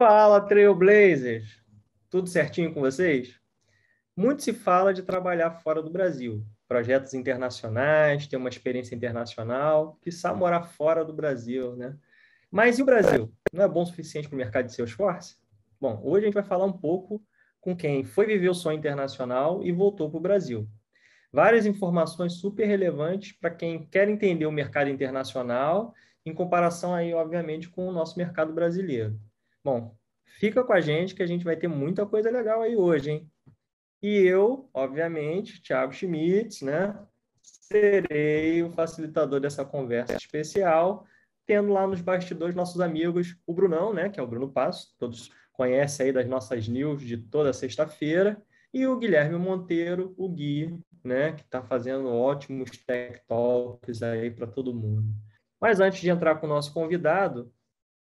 Fala, 0.00 0.40
Trailblazers! 0.40 1.62
Tudo 2.08 2.26
certinho 2.26 2.72
com 2.72 2.80
vocês? 2.80 3.38
Muito 4.16 4.42
se 4.42 4.54
fala 4.54 4.94
de 4.94 5.02
trabalhar 5.02 5.50
fora 5.50 5.82
do 5.82 5.90
Brasil, 5.90 6.42
projetos 6.66 7.12
internacionais, 7.12 8.26
ter 8.26 8.38
uma 8.38 8.48
experiência 8.48 8.94
internacional, 8.94 9.98
que 10.00 10.08
morar 10.34 10.62
fora 10.62 11.04
do 11.04 11.12
Brasil, 11.12 11.76
né? 11.76 11.98
Mas 12.50 12.78
e 12.78 12.82
o 12.82 12.86
Brasil? 12.86 13.30
Não 13.52 13.62
é 13.62 13.68
bom 13.68 13.82
o 13.82 13.86
suficiente 13.86 14.26
para 14.26 14.36
o 14.36 14.38
mercado 14.38 14.64
de 14.64 14.74
Salesforce? 14.74 15.36
Bom, 15.78 16.00
hoje 16.02 16.24
a 16.24 16.28
gente 16.28 16.34
vai 16.34 16.44
falar 16.44 16.64
um 16.64 16.72
pouco 16.72 17.22
com 17.60 17.76
quem 17.76 18.02
foi 18.02 18.24
viver 18.24 18.48
o 18.48 18.54
sonho 18.54 18.78
internacional 18.78 19.62
e 19.62 19.70
voltou 19.70 20.08
para 20.08 20.16
o 20.16 20.22
Brasil. 20.22 20.66
Várias 21.30 21.66
informações 21.66 22.40
super 22.40 22.64
relevantes 22.64 23.32
para 23.32 23.50
quem 23.50 23.84
quer 23.84 24.08
entender 24.08 24.46
o 24.46 24.50
mercado 24.50 24.88
internacional, 24.88 25.92
em 26.24 26.32
comparação 26.32 26.94
aí, 26.94 27.12
obviamente, 27.12 27.68
com 27.68 27.86
o 27.86 27.92
nosso 27.92 28.16
mercado 28.16 28.50
brasileiro. 28.54 29.20
Bom, 29.62 29.94
fica 30.38 30.64
com 30.64 30.72
a 30.72 30.80
gente 30.80 31.14
que 31.14 31.22
a 31.22 31.26
gente 31.26 31.44
vai 31.44 31.56
ter 31.56 31.68
muita 31.68 32.06
coisa 32.06 32.30
legal 32.30 32.62
aí 32.62 32.76
hoje, 32.76 33.10
hein? 33.10 33.30
E 34.02 34.16
eu, 34.16 34.70
obviamente, 34.72 35.60
Thiago 35.62 35.92
Schmitz, 35.92 36.62
né? 36.62 36.98
Serei 37.42 38.62
o 38.62 38.70
facilitador 38.70 39.38
dessa 39.38 39.64
conversa 39.64 40.16
especial, 40.16 41.06
tendo 41.46 41.72
lá 41.72 41.86
nos 41.86 42.00
bastidores 42.00 42.54
nossos 42.54 42.80
amigos, 42.80 43.36
o 43.46 43.52
Brunão, 43.52 43.92
né? 43.92 44.08
Que 44.08 44.18
é 44.18 44.22
o 44.22 44.26
Bruno 44.26 44.50
Passo, 44.50 44.94
todos 44.98 45.30
conhecem 45.52 46.06
aí 46.06 46.12
das 46.12 46.26
nossas 46.26 46.66
news 46.66 47.02
de 47.02 47.18
toda 47.18 47.52
sexta-feira, 47.52 48.42
e 48.72 48.86
o 48.86 48.96
Guilherme 48.96 49.36
Monteiro, 49.36 50.14
o 50.16 50.28
Gui, 50.28 50.78
né? 51.04 51.32
Que 51.32 51.42
está 51.42 51.62
fazendo 51.62 52.08
ótimos 52.08 52.70
tech 52.70 53.20
talks 53.28 54.02
aí 54.02 54.30
para 54.30 54.46
todo 54.46 54.74
mundo. 54.74 55.12
Mas 55.60 55.80
antes 55.80 56.00
de 56.00 56.08
entrar 56.08 56.36
com 56.36 56.46
o 56.46 56.48
nosso 56.48 56.72
convidado, 56.72 57.52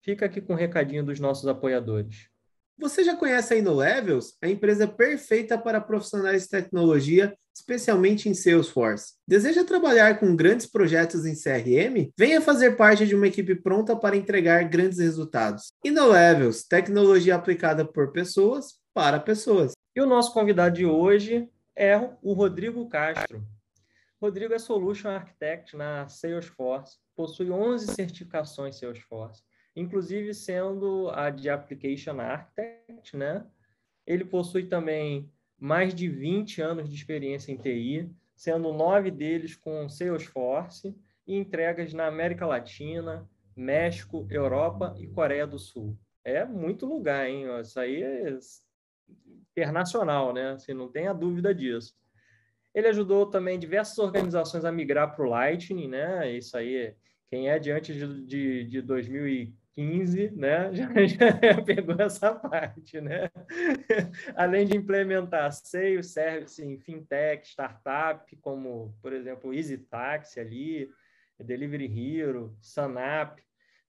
fica 0.01 0.25
aqui 0.25 0.41
com 0.41 0.53
um 0.53 0.57
recadinho 0.57 1.03
dos 1.03 1.19
nossos 1.19 1.47
apoiadores. 1.47 2.29
Você 2.77 3.03
já 3.03 3.13
conhece 3.13 3.53
a 3.53 3.57
InnoLevels, 3.57 4.37
a 4.41 4.47
empresa 4.47 4.87
perfeita 4.87 5.57
para 5.57 5.81
profissionais 5.81 6.43
de 6.43 6.49
tecnologia, 6.49 7.37
especialmente 7.53 8.29
em 8.29 8.33
Salesforce? 8.33 9.15
Deseja 9.27 9.65
trabalhar 9.65 10.17
com 10.17 10.33
grandes 10.33 10.65
projetos 10.65 11.25
em 11.25 11.35
CRM? 11.35 12.09
Venha 12.17 12.39
fazer 12.39 12.77
parte 12.77 13.05
de 13.05 13.13
uma 13.13 13.27
equipe 13.27 13.53
pronta 13.53 13.97
para 13.97 14.15
entregar 14.15 14.63
grandes 14.63 14.99
resultados. 14.99 15.73
InnoLevels, 15.83 16.63
tecnologia 16.63 17.35
aplicada 17.35 17.83
por 17.83 18.13
pessoas 18.13 18.79
para 18.93 19.19
pessoas. 19.19 19.73
E 19.93 19.99
o 19.99 20.05
nosso 20.05 20.33
convidado 20.33 20.77
de 20.77 20.85
hoje 20.85 21.49
é 21.75 21.97
o 22.21 22.31
Rodrigo 22.31 22.87
Castro. 22.87 23.45
Rodrigo 24.21 24.53
é 24.53 24.59
Solution 24.59 25.09
Architect 25.09 25.75
na 25.75 26.07
Salesforce, 26.07 26.97
possui 27.13 27.51
11 27.51 27.93
certificações 27.93 28.77
Salesforce 28.77 29.43
inclusive 29.79 30.33
sendo 30.33 31.09
a 31.09 31.29
de 31.29 31.49
Application 31.49 32.19
Architect, 32.19 33.15
né? 33.15 33.45
Ele 34.05 34.25
possui 34.25 34.65
também 34.65 35.31
mais 35.57 35.93
de 35.93 36.07
20 36.07 36.61
anos 36.61 36.89
de 36.89 36.95
experiência 36.95 37.51
em 37.51 37.57
TI, 37.57 38.09
sendo 38.35 38.73
nove 38.73 39.11
deles 39.11 39.55
com 39.55 39.89
Salesforce 39.89 40.95
e 41.27 41.35
entregas 41.35 41.93
na 41.93 42.07
América 42.07 42.45
Latina, 42.45 43.29
México, 43.55 44.25
Europa 44.29 44.95
e 44.97 45.07
Coreia 45.07 45.45
do 45.45 45.59
Sul. 45.59 45.97
É 46.23 46.45
muito 46.45 46.85
lugar, 46.85 47.27
hein? 47.27 47.45
Isso 47.61 47.79
aí 47.79 48.01
é 48.01 48.39
internacional, 49.51 50.33
né? 50.33 50.51
Assim, 50.51 50.73
não 50.73 50.89
tem 50.89 51.07
a 51.07 51.13
dúvida 51.13 51.53
disso. 51.53 51.93
Ele 52.73 52.87
ajudou 52.87 53.25
também 53.25 53.59
diversas 53.59 53.97
organizações 53.97 54.63
a 54.63 54.71
migrar 54.71 55.15
para 55.15 55.25
o 55.25 55.29
Lightning, 55.29 55.87
né? 55.87 56.31
Isso 56.31 56.55
aí, 56.55 56.95
quem 57.29 57.49
é 57.49 57.59
diante 57.59 57.93
de, 57.93 58.25
de, 58.25 58.63
de 58.65 58.81
2015 58.81 59.59
15, 59.75 60.31
né, 60.31 60.71
já, 60.75 60.87
já 60.93 61.61
pegou 61.63 61.95
essa 61.99 62.33
parte, 62.35 62.99
né? 62.99 63.29
Além 64.35 64.65
de 64.65 64.75
implementar 64.75 65.51
sales, 65.51 66.11
service 66.11 66.63
em 66.63 66.77
fintech, 66.77 67.47
startup, 67.47 68.35
como, 68.37 68.93
por 69.01 69.13
exemplo, 69.13 69.53
Easy 69.53 69.77
Taxi 69.77 70.39
ali, 70.39 70.89
Delivery 71.39 72.19
Hero, 72.19 72.57
Sanap, 72.61 73.39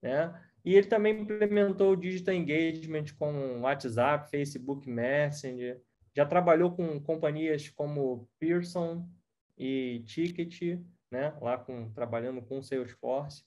né? 0.03 0.33
E 0.65 0.75
ele 0.75 0.87
também 0.87 1.21
implementou 1.21 1.93
o 1.93 1.97
Digital 1.97 2.35
Engagement 2.35 3.07
com 3.19 3.63
WhatsApp, 3.63 4.31
Facebook 4.31 4.89
Messenger, 4.89 5.81
já 6.15 6.27
trabalhou 6.27 6.73
com 6.73 7.01
companhias 7.01 7.69
como 7.69 8.29
Pearson 8.39 9.09
e 9.57 10.03
Ticket, 10.07 10.81
né? 11.11 11.35
Lá 11.41 11.57
com, 11.57 11.91
trabalhando 11.93 12.43
com 12.43 12.63
Salesforce. 12.63 13.45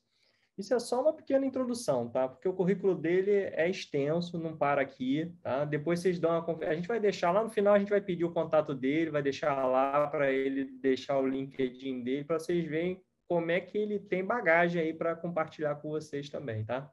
Isso 0.55 0.73
é 0.73 0.79
só 0.79 1.01
uma 1.01 1.13
pequena 1.13 1.45
introdução, 1.47 2.07
tá? 2.07 2.27
Porque 2.27 2.47
o 2.47 2.53
currículo 2.53 2.93
dele 2.93 3.31
é 3.31 3.67
extenso, 3.67 4.37
não 4.37 4.55
para 4.55 4.81
aqui, 4.81 5.33
tá? 5.41 5.65
Depois 5.65 5.99
vocês 5.99 6.19
dão 6.19 6.29
uma 6.29 6.65
a 6.65 6.75
gente 6.75 6.87
vai 6.87 6.99
deixar 6.99 7.31
lá 7.31 7.43
no 7.43 7.49
final, 7.49 7.73
a 7.73 7.79
gente 7.79 7.89
vai 7.89 8.01
pedir 8.01 8.23
o 8.23 8.31
contato 8.31 8.75
dele, 8.75 9.09
vai 9.09 9.23
deixar 9.23 9.65
lá 9.65 10.05
para 10.07 10.31
ele 10.31 10.65
deixar 10.65 11.17
o 11.17 11.27
LinkedIn 11.27 12.03
dele 12.03 12.23
para 12.23 12.37
vocês 12.37 12.63
verem 12.65 13.01
como 13.27 13.49
é 13.49 13.59
que 13.59 13.77
ele 13.77 13.97
tem 13.97 14.23
bagagem 14.23 14.79
aí 14.79 14.93
para 14.93 15.15
compartilhar 15.15 15.75
com 15.75 15.89
vocês 15.89 16.29
também, 16.29 16.63
tá? 16.63 16.87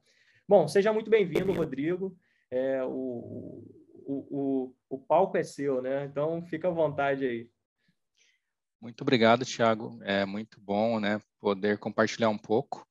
Bom, 0.49 0.67
seja 0.67 0.91
muito 0.91 1.11
bem-vindo, 1.11 1.53
Rodrigo. 1.53 2.17
É, 2.51 2.83
o, 2.83 3.63
o, 4.07 4.27
o, 4.31 4.75
o 4.89 4.99
palco 4.99 5.37
é 5.37 5.43
seu, 5.43 5.83
né? 5.83 6.07
Então 6.07 6.43
fica 6.47 6.69
à 6.69 6.71
vontade 6.71 7.27
aí. 7.27 7.51
Muito 8.81 9.03
obrigado, 9.03 9.45
Thiago. 9.45 9.99
É 10.03 10.25
muito 10.25 10.59
bom, 10.59 10.99
né, 10.99 11.21
poder 11.39 11.77
compartilhar 11.77 12.31
um 12.31 12.39
pouco 12.39 12.89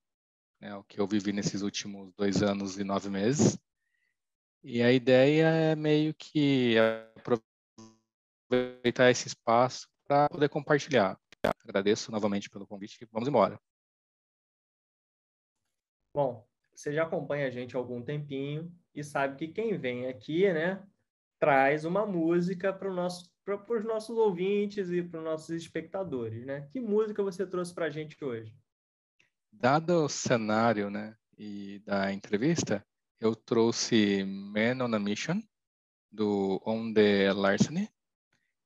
né, 0.59 0.75
o 0.75 0.83
que 0.83 0.99
eu 0.99 1.07
vivi 1.07 1.31
nesses 1.31 1.61
últimos 1.61 2.13
dois 2.13 2.41
anos 2.43 2.77
e 2.77 2.83
nove 2.83 3.09
meses. 3.09 3.57
E 4.61 4.81
a 4.81 4.91
ideia 4.91 5.45
é 5.45 5.75
meio 5.75 6.13
que 6.13 6.75
aproveitar 8.49 9.09
esse 9.09 9.27
espaço 9.27 9.87
para 10.05 10.27
poder 10.27 10.49
compartilhar. 10.49 11.17
Agradeço 11.63 12.11
novamente 12.11 12.49
pelo 12.49 12.67
convite. 12.67 13.07
Vamos 13.11 13.29
embora. 13.29 13.59
Bom, 16.13 16.45
você 16.73 16.91
já 16.91 17.03
acompanha 17.03 17.47
a 17.47 17.49
gente 17.49 17.75
há 17.75 17.79
algum 17.79 18.01
tempinho 18.01 18.73
e 18.93 19.03
sabe 19.03 19.37
que 19.37 19.47
quem 19.47 19.77
vem 19.77 20.07
aqui, 20.07 20.51
né, 20.51 20.85
traz 21.39 21.85
uma 21.85 22.05
música 22.05 22.73
para 22.73 22.91
nosso, 22.91 23.31
os 23.69 23.85
nossos 23.85 24.17
ouvintes 24.17 24.89
e 24.89 25.01
para 25.01 25.19
os 25.19 25.23
nossos 25.23 25.49
espectadores, 25.51 26.45
né? 26.45 26.67
Que 26.71 26.81
música 26.81 27.23
você 27.23 27.47
trouxe 27.47 27.73
para 27.73 27.85
a 27.85 27.89
gente 27.89 28.21
hoje? 28.23 28.53
Dado 29.61 30.05
o 30.05 30.07
cenário, 30.07 30.89
né, 30.89 31.17
e 31.37 31.79
da 31.79 32.13
entrevista, 32.13 32.81
eu 33.19 33.35
trouxe 33.35 34.23
Man 34.23 34.81
on 34.81 34.95
a 34.95 34.99
Mission, 34.99 35.41
do 36.09 36.61
On 36.65 36.93
The 36.93 37.33
Larceny, 37.33 37.89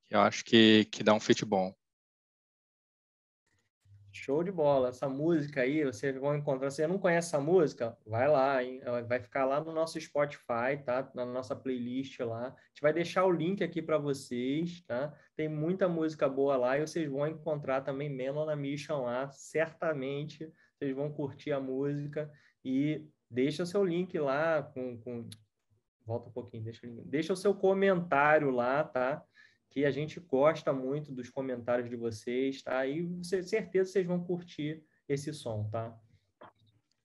que 0.04 0.14
eu 0.14 0.20
acho 0.20 0.46
que, 0.46 0.86
que 0.86 1.04
dá 1.04 1.16
um 1.16 1.20
fit 1.20 1.44
bom. 1.44 1.74
Show 4.12 4.44
de 4.44 4.52
bola. 4.52 4.90
Essa 4.90 5.10
música 5.10 5.62
aí, 5.62 5.84
vocês 5.84 6.16
vão 6.16 6.38
encontrar. 6.38 6.70
Se 6.70 6.76
você 6.76 6.88
não 6.88 7.00
conhece 7.00 7.30
essa 7.30 7.40
música, 7.40 7.98
vai 8.06 8.28
lá, 8.28 8.64
hein? 8.64 8.80
Vai 9.08 9.20
ficar 9.20 9.46
lá 9.46 9.60
no 9.60 9.74
nosso 9.74 10.00
Spotify, 10.00 10.78
tá? 10.86 11.10
Na 11.16 11.26
nossa 11.26 11.56
playlist 11.56 12.20
lá. 12.20 12.50
A 12.50 12.50
gente 12.50 12.82
vai 12.84 12.94
deixar 12.94 13.26
o 13.26 13.32
link 13.32 13.64
aqui 13.64 13.82
para 13.82 13.98
vocês, 13.98 14.84
tá? 14.86 15.12
Tem 15.36 15.50
muita 15.50 15.90
música 15.90 16.30
boa 16.30 16.56
lá 16.56 16.78
e 16.78 16.82
vocês 16.82 17.10
vão 17.10 17.28
encontrar 17.28 17.82
também 17.82 18.08
Man 18.08 18.46
na 18.46 18.56
Mission 18.56 19.02
lá, 19.02 19.32
certamente 19.32 20.54
vocês 20.78 20.96
vão 20.96 21.12
curtir 21.12 21.52
a 21.52 21.60
música 21.60 22.32
e 22.64 23.08
deixa 23.30 23.64
o 23.64 23.66
seu 23.66 23.84
link 23.84 24.18
lá 24.20 24.62
com, 24.62 24.98
com... 25.00 25.30
volta 26.06 26.30
um 26.30 26.32
pouquinho, 26.32 26.64
deixa, 26.64 26.88
deixa 27.06 27.34
o 27.34 27.38
seu 27.38 27.54
comentário 27.54 28.50
lá, 28.50 28.84
tá? 28.84 29.24
Que 29.70 29.86
a 29.86 29.92
gente 29.92 30.20
gosta 30.20 30.72
muito 30.72 31.12
dos 31.12 31.30
comentários 31.30 31.90
de 31.90 31.96
vocês, 31.96 32.62
tá? 32.62 32.86
E 32.86 33.24
certeza 33.24 33.92
vocês 33.92 34.06
vão 34.06 34.24
curtir 34.24 34.84
esse 35.08 35.34
som, 35.34 35.70
tá? 35.70 35.98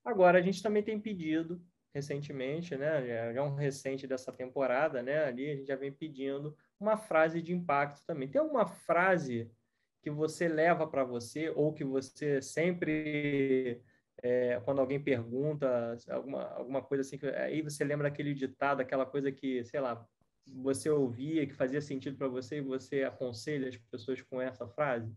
Agora 0.03 0.39
a 0.39 0.41
gente 0.41 0.61
também 0.61 0.83
tem 0.83 0.99
pedido 0.99 1.61
recentemente, 1.93 2.75
né? 2.75 3.05
Já 3.05 3.41
é 3.41 3.41
um 3.41 3.55
recente 3.55 4.07
dessa 4.07 4.31
temporada, 4.31 5.01
né? 5.01 5.23
Ali 5.25 5.49
a 5.49 5.55
gente 5.55 5.67
já 5.67 5.75
vem 5.75 5.91
pedindo 5.91 6.55
uma 6.79 6.97
frase 6.97 7.41
de 7.41 7.53
impacto 7.53 8.03
também. 8.05 8.29
Tem 8.29 8.39
alguma 8.39 8.65
frase 8.65 9.51
que 10.01 10.09
você 10.09 10.47
leva 10.47 10.87
para 10.87 11.03
você 11.03 11.49
ou 11.49 11.73
que 11.73 11.83
você 11.83 12.41
sempre 12.41 13.81
é, 14.21 14.59
quando 14.61 14.79
alguém 14.79 15.01
pergunta 15.01 15.97
alguma, 16.09 16.43
alguma 16.53 16.81
coisa 16.81 17.01
assim, 17.01 17.19
aí 17.37 17.61
você 17.61 17.83
lembra 17.83 18.07
aquele 18.07 18.33
ditado, 18.33 18.81
aquela 18.81 19.05
coisa 19.05 19.31
que, 19.31 19.63
sei 19.63 19.79
lá, 19.79 20.05
você 20.45 20.89
ouvia, 20.89 21.45
que 21.45 21.53
fazia 21.53 21.81
sentido 21.81 22.17
para 22.17 22.27
você 22.27 22.57
e 22.57 22.61
você 22.61 23.03
aconselha 23.03 23.69
as 23.69 23.77
pessoas 23.77 24.21
com 24.21 24.41
essa 24.41 24.67
frase? 24.67 25.15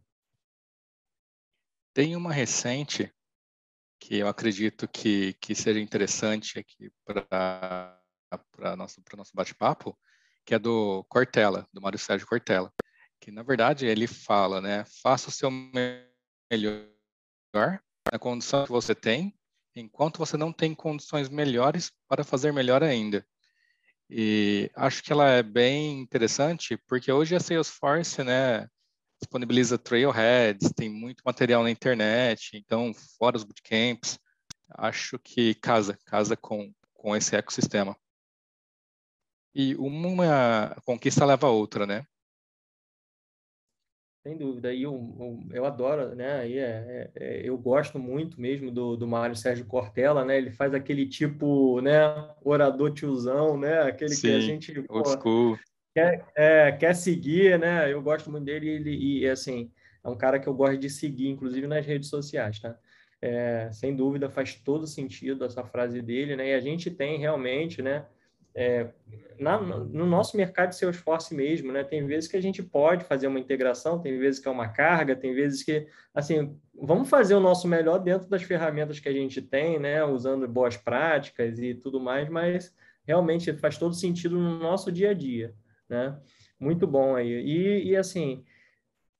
Tem 1.94 2.14
uma 2.14 2.32
recente 2.32 3.12
que 3.98 4.18
eu 4.18 4.28
acredito 4.28 4.88
que, 4.88 5.34
que 5.34 5.54
seja 5.54 5.80
interessante 5.80 6.58
aqui 6.58 6.90
para 7.04 8.00
nosso, 8.76 9.02
nosso 9.16 9.32
bate-papo, 9.34 9.98
que 10.44 10.54
é 10.54 10.58
do 10.58 11.04
Cortella, 11.04 11.68
do 11.72 11.80
Mário 11.80 11.98
Sérgio 11.98 12.26
Cortella 12.26 12.72
que 13.22 13.30
na 13.30 13.44
verdade 13.44 13.86
ele 13.86 14.08
fala, 14.08 14.60
né? 14.60 14.84
Faça 15.00 15.28
o 15.28 15.32
seu 15.32 15.48
melhor 15.48 16.88
na 18.10 18.18
condição 18.18 18.64
que 18.64 18.72
você 18.72 18.96
tem, 18.96 19.32
enquanto 19.76 20.18
você 20.18 20.36
não 20.36 20.52
tem 20.52 20.74
condições 20.74 21.28
melhores 21.28 21.92
para 22.08 22.24
fazer 22.24 22.52
melhor 22.52 22.82
ainda. 22.82 23.24
E 24.10 24.68
acho 24.74 25.04
que 25.04 25.12
ela 25.12 25.28
é 25.28 25.42
bem 25.42 26.00
interessante, 26.00 26.76
porque 26.88 27.12
hoje 27.12 27.36
a 27.36 27.40
Salesforce, 27.40 28.24
né, 28.24 28.68
disponibiliza 29.20 29.78
trailheads, 29.78 30.72
tem 30.72 30.90
muito 30.90 31.22
material 31.24 31.62
na 31.62 31.70
internet, 31.70 32.56
então, 32.56 32.92
fora 33.16 33.36
os 33.36 33.44
bootcamps, 33.44 34.18
acho 34.68 35.16
que 35.20 35.54
casa, 35.54 35.96
casa 36.06 36.36
com, 36.36 36.74
com 36.92 37.14
esse 37.14 37.36
ecossistema. 37.36 37.96
E 39.54 39.76
uma 39.76 40.74
conquista 40.84 41.24
leva 41.24 41.46
a 41.46 41.50
outra, 41.50 41.86
né? 41.86 42.04
Sem 44.22 44.36
dúvida. 44.36 44.72
E 44.72 44.84
eu, 44.84 45.44
eu, 45.50 45.64
adoro, 45.64 46.14
né? 46.14 46.48
E 46.48 46.56
é, 46.56 46.62
é, 46.62 47.10
é, 47.16 47.48
eu 47.48 47.58
gosto 47.58 47.98
muito 47.98 48.40
mesmo 48.40 48.70
do, 48.70 48.96
do 48.96 49.06
Mário 49.06 49.34
Sérgio 49.34 49.66
Cortella, 49.66 50.24
né? 50.24 50.38
Ele 50.38 50.52
faz 50.52 50.72
aquele 50.74 51.06
tipo, 51.06 51.80
né? 51.80 51.98
Orador 52.44 52.92
tiozão, 52.92 53.58
né? 53.58 53.82
Aquele 53.82 54.14
Sim, 54.14 54.28
que 54.28 54.34
a 54.34 54.40
gente 54.40 54.82
pô, 54.82 55.04
school. 55.04 55.58
Quer, 55.92 56.24
é, 56.36 56.70
quer 56.70 56.94
seguir, 56.94 57.58
né? 57.58 57.92
Eu 57.92 58.00
gosto 58.00 58.30
muito 58.30 58.44
dele 58.44 58.66
e, 58.66 58.70
ele, 58.70 59.20
e, 59.20 59.28
assim, 59.28 59.72
é 60.04 60.08
um 60.08 60.16
cara 60.16 60.38
que 60.38 60.48
eu 60.48 60.54
gosto 60.54 60.78
de 60.78 60.88
seguir, 60.88 61.28
inclusive 61.28 61.66
nas 61.66 61.84
redes 61.84 62.08
sociais, 62.08 62.60
tá? 62.60 62.78
É, 63.20 63.70
sem 63.72 63.94
dúvida 63.94 64.30
faz 64.30 64.54
todo 64.54 64.86
sentido 64.86 65.44
essa 65.44 65.64
frase 65.64 66.00
dele, 66.00 66.36
né? 66.36 66.50
E 66.50 66.54
a 66.54 66.60
gente 66.60 66.92
tem 66.92 67.18
realmente, 67.18 67.82
né? 67.82 68.06
É, 68.54 68.88
na, 69.38 69.58
no 69.58 70.06
nosso 70.06 70.36
mercado 70.36 70.70
de 70.70 70.76
Salesforce 70.76 71.34
mesmo, 71.34 71.72
né? 71.72 71.82
Tem 71.82 72.06
vezes 72.06 72.28
que 72.28 72.36
a 72.36 72.40
gente 72.40 72.62
pode 72.62 73.04
fazer 73.04 73.26
uma 73.26 73.40
integração, 73.40 74.00
tem 74.00 74.18
vezes 74.18 74.40
que 74.40 74.48
é 74.48 74.50
uma 74.50 74.68
carga, 74.68 75.16
tem 75.16 75.34
vezes 75.34 75.62
que, 75.62 75.86
assim, 76.14 76.56
vamos 76.80 77.08
fazer 77.08 77.34
o 77.34 77.40
nosso 77.40 77.66
melhor 77.66 77.98
dentro 77.98 78.28
das 78.28 78.42
ferramentas 78.42 79.00
que 79.00 79.08
a 79.08 79.12
gente 79.12 79.40
tem, 79.40 79.78
né? 79.78 80.04
Usando 80.04 80.46
boas 80.46 80.76
práticas 80.76 81.58
e 81.58 81.74
tudo 81.74 81.98
mais, 81.98 82.28
mas 82.28 82.74
realmente 83.06 83.52
faz 83.54 83.78
todo 83.78 83.94
sentido 83.94 84.38
no 84.38 84.58
nosso 84.58 84.92
dia 84.92 85.10
a 85.10 85.14
dia, 85.14 85.54
né? 85.88 86.18
Muito 86.58 86.86
bom 86.86 87.16
aí. 87.16 87.28
E, 87.28 87.90
e 87.90 87.96
assim, 87.96 88.44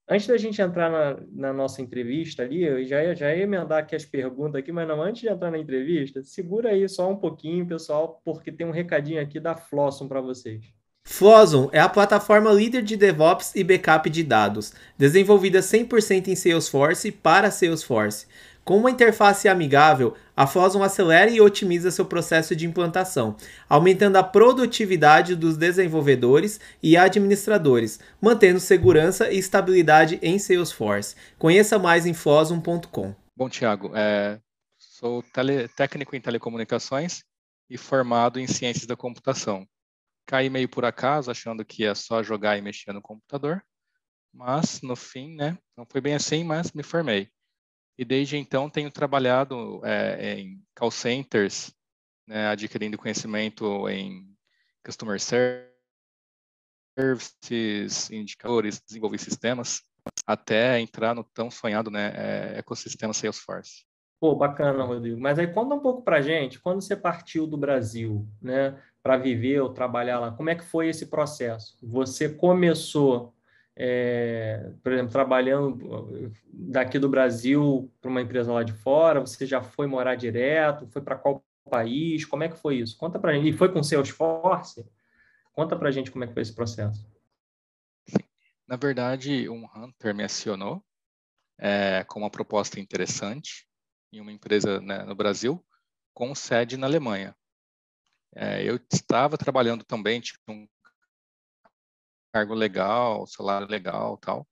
Antes 0.09 0.27
da 0.27 0.37
gente 0.37 0.61
entrar 0.61 0.91
na, 0.91 1.23
na, 1.33 1.53
nossa 1.53 1.81
entrevista 1.81 2.43
ali, 2.43 2.65
eu 2.65 2.85
já 2.85 3.03
ia, 3.03 3.15
já 3.15 3.35
ia 3.35 3.45
emendar 3.45 3.79
aqui 3.79 3.95
as 3.95 4.05
perguntas 4.05 4.57
aqui, 4.57 4.73
mas 4.73 4.87
não, 4.87 5.01
antes 5.01 5.23
de 5.23 5.29
entrar 5.29 5.51
na 5.51 5.59
entrevista, 5.59 6.23
segura 6.23 6.71
aí 6.71 6.89
só 6.89 7.11
um 7.11 7.17
pouquinho, 7.17 7.67
pessoal, 7.67 8.21
porque 8.25 8.51
tem 8.51 8.67
um 8.67 8.73
recadinho 8.73 9.23
aqui 9.23 9.39
da 9.39 9.55
Flosson 9.55 10.09
para 10.09 10.21
vocês. 10.21 10.65
Flosson 11.05 11.69
é 11.73 11.81
a 11.81 11.89
plataforma 11.89 12.53
líder 12.53 12.83
de 12.83 12.97
DevOps 12.97 13.55
e 13.55 13.65
backup 13.65 14.09
de 14.09 14.23
dados, 14.23 14.73
desenvolvida 14.97 15.61
100% 15.61 16.29
em 16.29 16.37
Salesforce 16.37 17.11
para 17.11 17.51
Salesforce. 17.51 18.27
Com 18.65 18.77
uma 18.77 18.93
interface 18.93 19.49
amigável, 19.49 20.17
a 20.37 20.47
Fosun 20.47 20.85
acelera 20.85 21.29
e 21.29 21.41
otimiza 21.41 21.91
seu 21.91 22.05
processo 22.05 22.55
de 22.55 22.65
implantação, 22.65 23.37
aumentando 23.69 24.17
a 24.17 24.23
produtividade 24.23 25.35
dos 25.35 25.57
desenvolvedores 25.57 26.61
e 26.81 26.97
administradores, 26.97 27.99
mantendo 28.21 28.61
segurança 28.61 29.33
e 29.33 29.39
estabilidade 29.39 30.21
em 30.23 30.39
Salesforce. 30.39 31.17
Conheça 31.39 31.77
mais 31.77 32.07
em 32.07 32.15
fosun.com. 32.15 33.13
Bom, 33.37 33.49
Tiago, 33.49 33.91
é, 33.97 34.39
sou 34.79 35.25
tele, 35.25 35.67
técnico 35.67 36.15
em 36.15 36.21
telecomunicações 36.21 37.25
e 37.69 37.77
formado 37.77 38.39
em 38.39 38.47
ciências 38.47 38.87
da 38.87 38.95
computação. 38.95 39.67
Caí 40.25 40.49
meio 40.49 40.69
por 40.69 40.85
acaso, 40.85 41.33
achando 41.33 41.65
que 41.65 41.83
ia 41.83 41.97
só 41.97 42.23
jogar 42.23 42.57
e 42.57 42.63
mexer 42.63 42.93
no 42.93 43.03
computador, 43.03 43.61
mas 44.33 44.81
no 44.83 44.95
fim, 44.95 45.35
né, 45.35 45.59
não 45.77 45.85
foi 45.85 46.01
bem 46.01 46.15
assim, 46.15 46.45
mas 46.45 46.71
me 46.71 46.85
formei 46.85 47.29
e 47.99 48.05
desde 48.05 48.37
então 48.37 48.71
tenho 48.71 48.91
trabalhado 48.91 49.81
é, 49.85 50.41
em 50.41 50.63
call 50.75 50.91
centers, 50.91 51.75
né, 52.27 52.49
adquirindo 52.49 52.99
conhecimento 52.99 53.89
em 53.89 54.27
customer 54.85 55.21
services, 56.99 58.11
indicadores, 58.11 58.83
desenvolver 58.85 59.19
sistemas, 59.19 59.83
até 60.27 60.81
entrar 60.81 61.15
no 61.15 61.25
tão 61.25 61.51
sonhado 61.51 61.91
né, 61.91 62.13
é, 62.15 62.59
ecossistema 62.59 63.13
Salesforce. 63.13 63.85
Pô, 64.21 64.37
bacana, 64.37 64.85
Rodrigo. 64.85 65.21
Mas 65.21 65.39
aí 65.39 65.49
conta 65.49 65.75
um 65.75 65.81
pouco 65.81 66.03
para 66.03 66.21
gente, 66.23 66.61
quando 66.61 66.81
você 66.81 66.95
partiu 66.95 67.47
do 67.47 67.57
Brasil, 67.57 68.29
né, 68.41 68.81
para 69.03 69.17
viver 69.17 69.61
ou 69.61 69.73
trabalhar 69.73 70.21
lá, 70.21 70.31
como 70.31 70.49
é 70.49 70.55
que 70.55 70.65
foi 70.65 70.89
esse 70.89 71.07
processo? 71.07 71.77
Você 71.83 72.29
começou 72.29 73.35
é, 73.77 74.71
por 74.83 74.93
exemplo, 74.93 75.13
trabalhando 75.13 76.33
daqui 76.53 76.99
do 76.99 77.09
Brasil 77.09 77.91
para 78.01 78.11
uma 78.11 78.21
empresa 78.21 78.53
lá 78.53 78.63
de 78.63 78.73
fora? 78.73 79.21
Você 79.21 79.47
já 79.47 79.63
foi 79.63 79.87
morar 79.87 80.15
direto? 80.15 80.87
Foi 80.89 81.01
para 81.01 81.17
qual 81.17 81.45
país? 81.69 82.25
Como 82.25 82.43
é 82.43 82.49
que 82.49 82.57
foi 82.57 82.77
isso? 82.77 82.97
Conta 82.97 83.19
para 83.19 83.33
gente. 83.35 83.49
E 83.49 83.53
foi 83.53 83.73
com 83.73 83.83
Salesforce? 83.83 84.87
Conta 85.53 85.77
para 85.77 85.91
gente 85.91 86.11
como 86.11 86.25
é 86.25 86.27
que 86.27 86.33
foi 86.33 86.43
esse 86.43 86.55
processo. 86.55 87.07
Na 88.67 88.77
verdade, 88.77 89.49
um 89.49 89.67
hunter 89.77 90.15
me 90.15 90.25
acionou 90.25 90.83
é, 91.59 92.05
com 92.05 92.21
uma 92.21 92.31
proposta 92.31 92.81
interessante 92.81 93.67
em 94.13 94.21
uma 94.21 94.33
empresa 94.33 94.81
né, 94.81 95.05
no 95.05 95.15
Brasil 95.15 95.65
com 96.15 96.35
sede 96.35 96.77
na 96.77 96.87
Alemanha. 96.87 97.35
É, 98.35 98.63
eu 98.63 98.79
estava 98.91 99.37
trabalhando 99.37 99.85
também, 99.85 100.21
tinha 100.21 100.39
um 100.49 100.67
cargo 102.33 102.55
legal, 102.55 103.27
salário 103.27 103.69
legal 103.69 104.17
tal. 104.17 104.47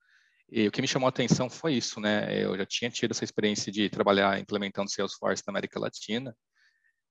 E 0.53 0.67
o 0.67 0.73
que 0.73 0.83
me 0.83 0.89
chamou 0.89 1.07
a 1.07 1.11
atenção 1.11 1.49
foi 1.49 1.75
isso, 1.75 2.01
né? 2.01 2.45
Eu 2.45 2.57
já 2.57 2.67
tinha 2.67 2.91
tido 2.91 3.13
essa 3.13 3.25
experiência 3.25 3.73
de 3.73 3.89
trabalhar 3.89 4.39
implementando 4.39 4.91
Salesforce 4.91 5.45
na 5.47 5.53
América 5.53 5.79
Latina. 5.79 6.37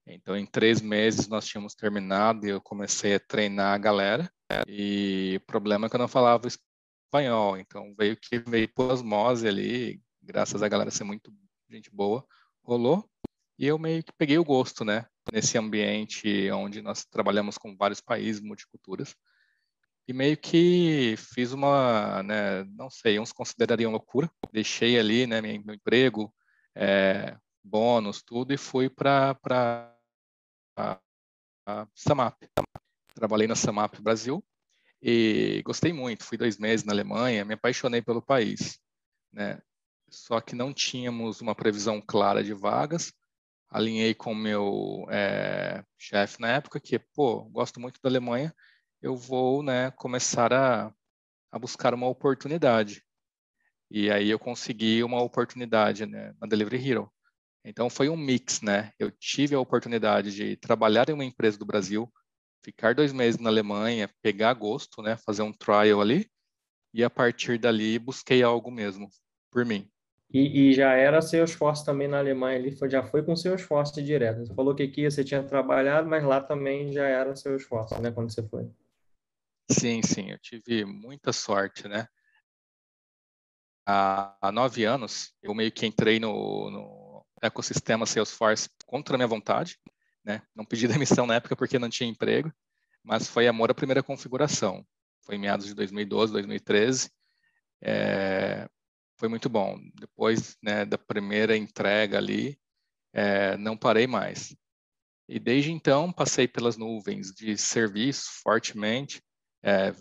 Então, 0.05 0.35
em 0.35 0.45
três 0.45 0.81
meses 0.81 1.27
nós 1.27 1.45
tínhamos 1.45 1.73
terminado 1.73 2.45
e 2.45 2.49
eu 2.49 2.61
comecei 2.61 3.15
a 3.15 3.19
treinar 3.19 3.75
a 3.75 3.77
galera. 3.77 4.31
E 4.67 5.39
o 5.41 5.45
problema 5.45 5.87
é 5.87 5.89
que 5.89 5.95
eu 5.95 5.99
não 5.99 6.07
falava 6.07 6.47
espanhol, 6.47 7.57
então 7.57 7.93
veio 7.97 8.17
que 8.17 8.39
veio 8.39 8.67
por 8.73 8.91
osmose 8.91 9.47
ali, 9.47 10.01
graças 10.21 10.61
a 10.61 10.67
galera 10.67 10.91
ser 10.91 11.03
muito 11.03 11.33
gente 11.69 11.89
boa, 11.91 12.25
rolou. 12.63 13.07
E 13.57 13.67
eu 13.67 13.77
meio 13.77 14.03
que 14.03 14.11
peguei 14.17 14.37
o 14.37 14.43
gosto, 14.43 14.83
né? 14.83 15.05
Nesse 15.31 15.57
ambiente 15.57 16.49
onde 16.51 16.81
nós 16.81 17.05
trabalhamos 17.05 17.57
com 17.57 17.75
vários 17.77 18.01
países, 18.01 18.41
multiculturas 18.41 19.15
e 20.09 20.13
meio 20.13 20.35
que 20.35 21.13
fiz 21.17 21.53
uma, 21.53 22.23
né, 22.23 22.63
não 22.63 22.89
sei, 22.89 23.19
uns 23.19 23.31
considerariam 23.31 23.91
loucura. 23.91 24.27
Deixei 24.51 24.97
ali, 24.97 25.27
né, 25.27 25.39
meu, 25.39 25.75
emprego, 25.75 26.33
é, 26.73 27.37
bônus, 27.63 28.23
tudo, 28.23 28.51
e 28.51 28.57
fui 28.57 28.89
para 28.89 29.37
a 30.75 31.87
Samap. 31.93 32.41
Trabalhei 33.13 33.45
na 33.45 33.55
Samap 33.55 34.01
Brasil 34.01 34.43
e 34.99 35.61
gostei 35.63 35.93
muito. 35.93 36.23
Fui 36.23 36.39
dois 36.39 36.57
meses 36.57 36.83
na 36.83 36.91
Alemanha, 36.91 37.45
me 37.45 37.53
apaixonei 37.53 38.01
pelo 38.01 38.19
país, 38.19 38.79
né? 39.31 39.61
Só 40.09 40.41
que 40.41 40.55
não 40.55 40.73
tínhamos 40.73 41.39
uma 41.39 41.53
previsão 41.53 42.01
clara 42.01 42.43
de 42.43 42.55
vagas. 42.55 43.13
Alinhei 43.69 44.15
com 44.15 44.33
meu 44.33 45.05
é, 45.11 45.83
chefe 45.99 46.41
na 46.41 46.47
época, 46.47 46.79
que, 46.79 46.97
pô, 46.97 47.43
gosto 47.51 47.79
muito 47.79 47.99
da 48.01 48.09
Alemanha, 48.09 48.51
eu 49.01 49.15
vou 49.15 49.63
né, 49.63 49.91
começar 49.91 50.53
a, 50.53 50.93
a 51.51 51.59
buscar 51.59 51.93
uma 51.93 52.07
oportunidade. 52.07 53.03
E 53.89 54.11
aí 54.11 54.29
eu 54.29 54.37
consegui 54.37 55.03
uma 55.03 55.21
oportunidade 55.21 56.05
né, 56.05 56.33
na 56.39 56.47
Delivery 56.47 56.89
Hero. 56.89 57.11
Então 57.65 57.89
foi 57.89 58.07
um 58.09 58.17
mix, 58.17 58.61
né? 58.61 58.91
Eu 58.97 59.11
tive 59.11 59.55
a 59.55 59.59
oportunidade 59.59 60.33
de 60.33 60.55
trabalhar 60.55 61.09
em 61.09 61.13
uma 61.13 61.25
empresa 61.25 61.57
do 61.57 61.65
Brasil, 61.65 62.11
ficar 62.63 62.95
dois 62.95 63.11
meses 63.11 63.39
na 63.39 63.49
Alemanha, 63.49 64.09
pegar 64.21 64.53
gosto, 64.53 65.01
né? 65.01 65.17
Fazer 65.17 65.41
um 65.41 65.51
trial 65.51 66.01
ali 66.01 66.29
e 66.93 67.03
a 67.03 67.09
partir 67.09 67.57
dali 67.57 67.99
busquei 67.99 68.41
algo 68.43 68.71
mesmo 68.71 69.09
por 69.51 69.65
mim. 69.65 69.89
E, 70.31 70.69
e 70.69 70.73
já 70.73 70.93
era 70.93 71.21
Salesforce 71.21 71.83
também 71.83 72.07
na 72.07 72.19
Alemanha 72.19 72.57
ali, 72.57 72.71
foi, 72.71 72.87
já 72.89 73.01
foi 73.03 73.23
com 73.23 73.35
Salesforce 73.35 74.01
direto. 74.01 74.45
Você 74.45 74.53
falou 74.53 74.75
que 74.75 74.83
aqui 74.83 75.09
você 75.09 75.23
tinha 75.23 75.41
trabalhado, 75.41 76.07
mas 76.07 76.23
lá 76.23 76.39
também 76.39 76.91
já 76.93 77.07
era 77.07 77.35
Salesforce, 77.35 77.99
né? 77.99 78.11
Quando 78.11 78.31
você 78.31 78.43
foi. 78.43 78.69
Sim, 79.71 80.01
sim, 80.01 80.31
eu 80.31 80.39
tive 80.39 80.83
muita 80.85 81.31
sorte, 81.31 81.87
né? 81.87 82.07
Há, 83.85 84.37
há 84.41 84.51
nove 84.51 84.83
anos, 84.85 85.33
eu 85.41 85.53
meio 85.53 85.71
que 85.71 85.85
entrei 85.85 86.19
no, 86.19 86.69
no 86.69 87.25
ecossistema 87.41 88.05
Salesforce 88.05 88.69
contra 88.85 89.15
a 89.15 89.17
minha 89.17 89.27
vontade, 89.27 89.77
né? 90.23 90.41
Não 90.55 90.65
pedi 90.65 90.87
demissão 90.87 91.25
na 91.25 91.35
época 91.35 91.55
porque 91.55 91.79
não 91.79 91.89
tinha 91.89 92.09
emprego, 92.09 92.51
mas 93.03 93.27
foi 93.27 93.47
amor 93.47 93.71
à 93.71 93.73
primeira 93.73 94.03
configuração. 94.03 94.85
Foi 95.23 95.35
em 95.35 95.39
meados 95.39 95.65
de 95.67 95.73
2012, 95.73 96.33
2013. 96.33 97.11
É, 97.81 98.67
foi 99.17 99.29
muito 99.29 99.49
bom. 99.49 99.79
Depois 99.99 100.57
né, 100.61 100.85
da 100.85 100.97
primeira 100.97 101.55
entrega 101.57 102.17
ali, 102.17 102.59
é, 103.13 103.57
não 103.57 103.77
parei 103.77 104.07
mais. 104.07 104.55
E 105.27 105.39
desde 105.39 105.71
então 105.71 106.11
passei 106.11 106.47
pelas 106.47 106.77
nuvens 106.77 107.31
de 107.33 107.57
serviço 107.57 108.29
fortemente, 108.43 109.21
é, 109.61 109.91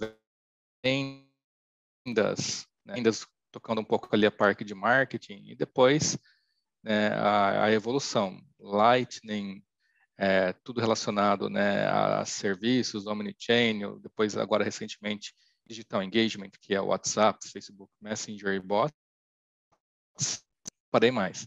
vendas, 0.84 2.66
né, 2.84 2.94
vendas 2.94 3.26
tocando 3.50 3.80
um 3.80 3.84
pouco 3.84 4.08
ali 4.12 4.26
a 4.26 4.30
parte 4.30 4.64
de 4.64 4.74
marketing 4.74 5.42
e 5.46 5.56
depois 5.56 6.18
né, 6.82 7.08
a, 7.14 7.64
a, 7.64 7.72
evolução, 7.72 8.40
Lightning, 8.58 9.64
é, 10.16 10.52
tudo 10.52 10.80
relacionado 10.80 11.48
né, 11.48 11.86
a 11.86 12.24
serviços, 12.24 13.06
omnichannel, 13.06 13.98
depois 14.00 14.36
agora 14.36 14.64
recentemente 14.64 15.34
digital 15.66 16.02
engagement, 16.02 16.50
que 16.60 16.74
é 16.74 16.80
WhatsApp, 16.80 17.38
Facebook 17.48 17.92
Messenger 18.00 18.54
e 18.54 18.60
bots, 18.60 18.94
parei 20.90 21.10
mais. 21.10 21.46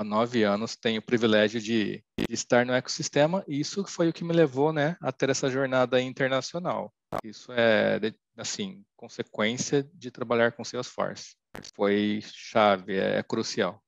Há 0.00 0.04
nove 0.04 0.44
anos 0.44 0.76
tenho 0.76 0.98
o 0.98 1.04
privilégio 1.04 1.60
de, 1.60 2.02
de, 2.18 2.24
estar 2.30 2.64
no 2.64 2.72
ecossistema 2.72 3.44
e 3.46 3.60
isso 3.60 3.84
foi 3.84 4.08
o 4.08 4.14
que 4.14 4.24
me 4.24 4.32
levou 4.32 4.72
né, 4.72 4.96
a 4.98 5.12
ter 5.12 5.28
essa 5.28 5.50
jornada 5.50 6.00
internacional. 6.00 6.90
Isso 7.22 7.52
é, 7.52 8.00
assim, 8.34 8.82
consequência 8.96 9.86
de 9.92 10.10
trabalhar 10.10 10.52
com 10.52 10.64
Salesforce. 10.64 11.36
Foi 11.74 12.20
chave, 12.22 12.96
é, 12.96 13.18
é 13.18 13.22
crucial. 13.22 13.78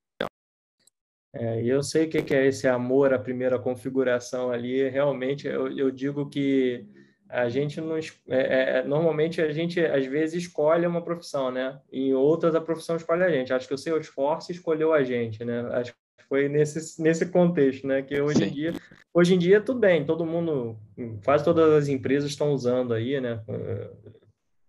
É, 1.34 1.64
eu 1.64 1.82
sei 1.82 2.04
o 2.04 2.10
que 2.10 2.34
é 2.34 2.46
esse 2.46 2.68
amor 2.68 3.14
à 3.14 3.18
primeira 3.18 3.58
configuração 3.58 4.50
ali. 4.50 4.86
Realmente, 4.90 5.46
eu, 5.46 5.74
eu 5.74 5.90
digo 5.90 6.28
que 6.28 6.86
a 7.26 7.48
gente 7.48 7.80
não 7.80 7.96
é, 7.96 8.00
é, 8.28 8.78
é, 8.80 8.82
normalmente 8.84 9.40
a 9.40 9.50
gente 9.50 9.80
às 9.80 10.04
vezes 10.04 10.42
escolhe 10.42 10.86
uma 10.86 11.02
profissão, 11.02 11.50
né? 11.50 11.80
Em 11.90 12.12
outras 12.12 12.54
a 12.54 12.60
profissão 12.60 12.96
escolhe 12.96 13.24
a 13.24 13.30
gente. 13.30 13.54
Acho 13.54 13.66
que 13.66 13.72
o 13.72 13.78
Salesforce 13.78 14.52
escolheu 14.52 14.92
a 14.92 15.02
gente, 15.02 15.42
né? 15.42 15.62
Acho 15.72 15.94
foi 16.32 16.48
nesse 16.48 17.02
nesse 17.02 17.26
contexto, 17.26 17.86
né? 17.86 18.00
Que 18.00 18.18
hoje 18.18 18.38
Sim. 18.38 18.44
em 18.46 18.50
dia, 18.50 18.74
hoje 19.12 19.34
em 19.34 19.38
dia 19.38 19.60
tudo 19.60 19.78
bem, 19.78 20.02
todo 20.02 20.24
mundo, 20.24 20.78
quase 21.26 21.44
todas 21.44 21.70
as 21.74 21.88
empresas 21.88 22.30
estão 22.30 22.52
usando 22.52 22.94
aí, 22.94 23.20
né? 23.20 23.42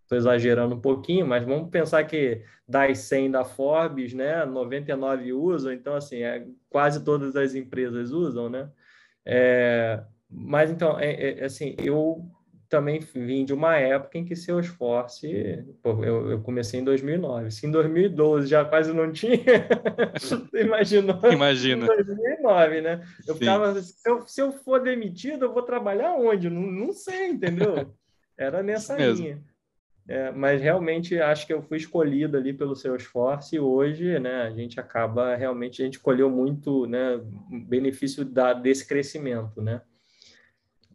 Estou 0.02 0.18
exagerando 0.18 0.76
um 0.76 0.82
pouquinho, 0.82 1.26
mas 1.26 1.46
vamos 1.46 1.70
pensar 1.70 2.04
que 2.04 2.42
das 2.68 2.98
100 2.98 3.32
da 3.32 3.46
Forbes, 3.46 4.14
né? 4.14 4.44
99 4.44 5.32
usam, 5.32 5.72
então 5.72 5.96
assim, 5.96 6.18
é, 6.18 6.46
quase 6.70 7.02
todas 7.02 7.34
as 7.38 7.56
empresas 7.56 8.12
usam, 8.12 8.50
né? 8.50 8.70
É, 9.26 10.04
mas 10.30 10.70
então, 10.70 11.00
é, 11.00 11.40
é 11.40 11.46
assim, 11.46 11.78
eu 11.80 12.26
também 12.74 13.00
vim 13.14 13.46
de 13.46 13.54
uma 13.54 13.78
época 13.78 14.18
em 14.18 14.26
que 14.26 14.36
Salesforce, 14.36 15.64
pô, 15.84 16.04
eu, 16.04 16.32
eu 16.32 16.42
comecei 16.42 16.80
em 16.80 16.84
2009, 16.84 17.52
se 17.52 17.68
em 17.68 17.72
2012 17.72 18.48
já 18.48 18.66
quase 18.66 18.92
não 18.92 19.12
tinha, 19.12 19.38
imaginou? 20.56 21.20
Imagina. 21.32 21.86
Em 21.86 22.04
2009, 22.04 22.82
né? 22.82 23.06
Eu 23.28 23.36
Sim. 23.36 23.40
ficava, 23.42 23.80
se 23.80 24.10
eu, 24.10 24.26
se 24.26 24.42
eu 24.42 24.52
for 24.52 24.82
demitido, 24.82 25.46
eu 25.46 25.54
vou 25.54 25.62
trabalhar 25.62 26.16
onde? 26.16 26.50
Não, 26.50 26.64
não 26.64 26.92
sei, 26.92 27.28
entendeu? 27.28 27.94
Era 28.36 28.64
nessa 28.64 28.98
linha. 28.98 29.40
É, 30.08 30.32
mas 30.32 30.60
realmente 30.60 31.20
acho 31.20 31.46
que 31.46 31.54
eu 31.54 31.62
fui 31.62 31.78
escolhido 31.78 32.36
ali 32.36 32.54
pelo 32.54 32.76
Salesforce 32.76 33.56
e 33.56 33.60
hoje, 33.60 34.20
né, 34.20 34.42
a 34.42 34.50
gente 34.50 34.80
acaba 34.80 35.36
realmente 35.36 35.80
a 35.82 35.86
gente 35.86 36.00
colheu 36.00 36.28
muito, 36.28 36.88
né, 36.88 37.22
benefício 37.68 38.26
da, 38.26 38.52
desse 38.52 38.88
crescimento, 38.88 39.62
né? 39.62 39.80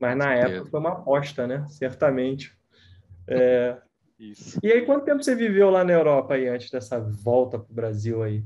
Mas 0.01 0.17
na 0.17 0.35
época 0.35 0.71
foi 0.71 0.81
uma 0.81 0.93
aposta, 0.93 1.47
né? 1.47 1.67
Certamente. 1.69 2.57
É... 3.27 3.81
Isso. 4.19 4.59
E 4.63 4.73
aí, 4.73 4.85
quanto 4.85 5.05
tempo 5.05 5.23
você 5.23 5.35
viveu 5.35 5.71
lá 5.71 5.85
na 5.85 5.93
Europa 5.93 6.35
aí, 6.35 6.49
antes 6.49 6.71
dessa 6.71 6.99
volta 6.99 7.59
para 7.59 7.71
o 7.71 7.75
Brasil 7.75 8.23
aí? 8.23 8.45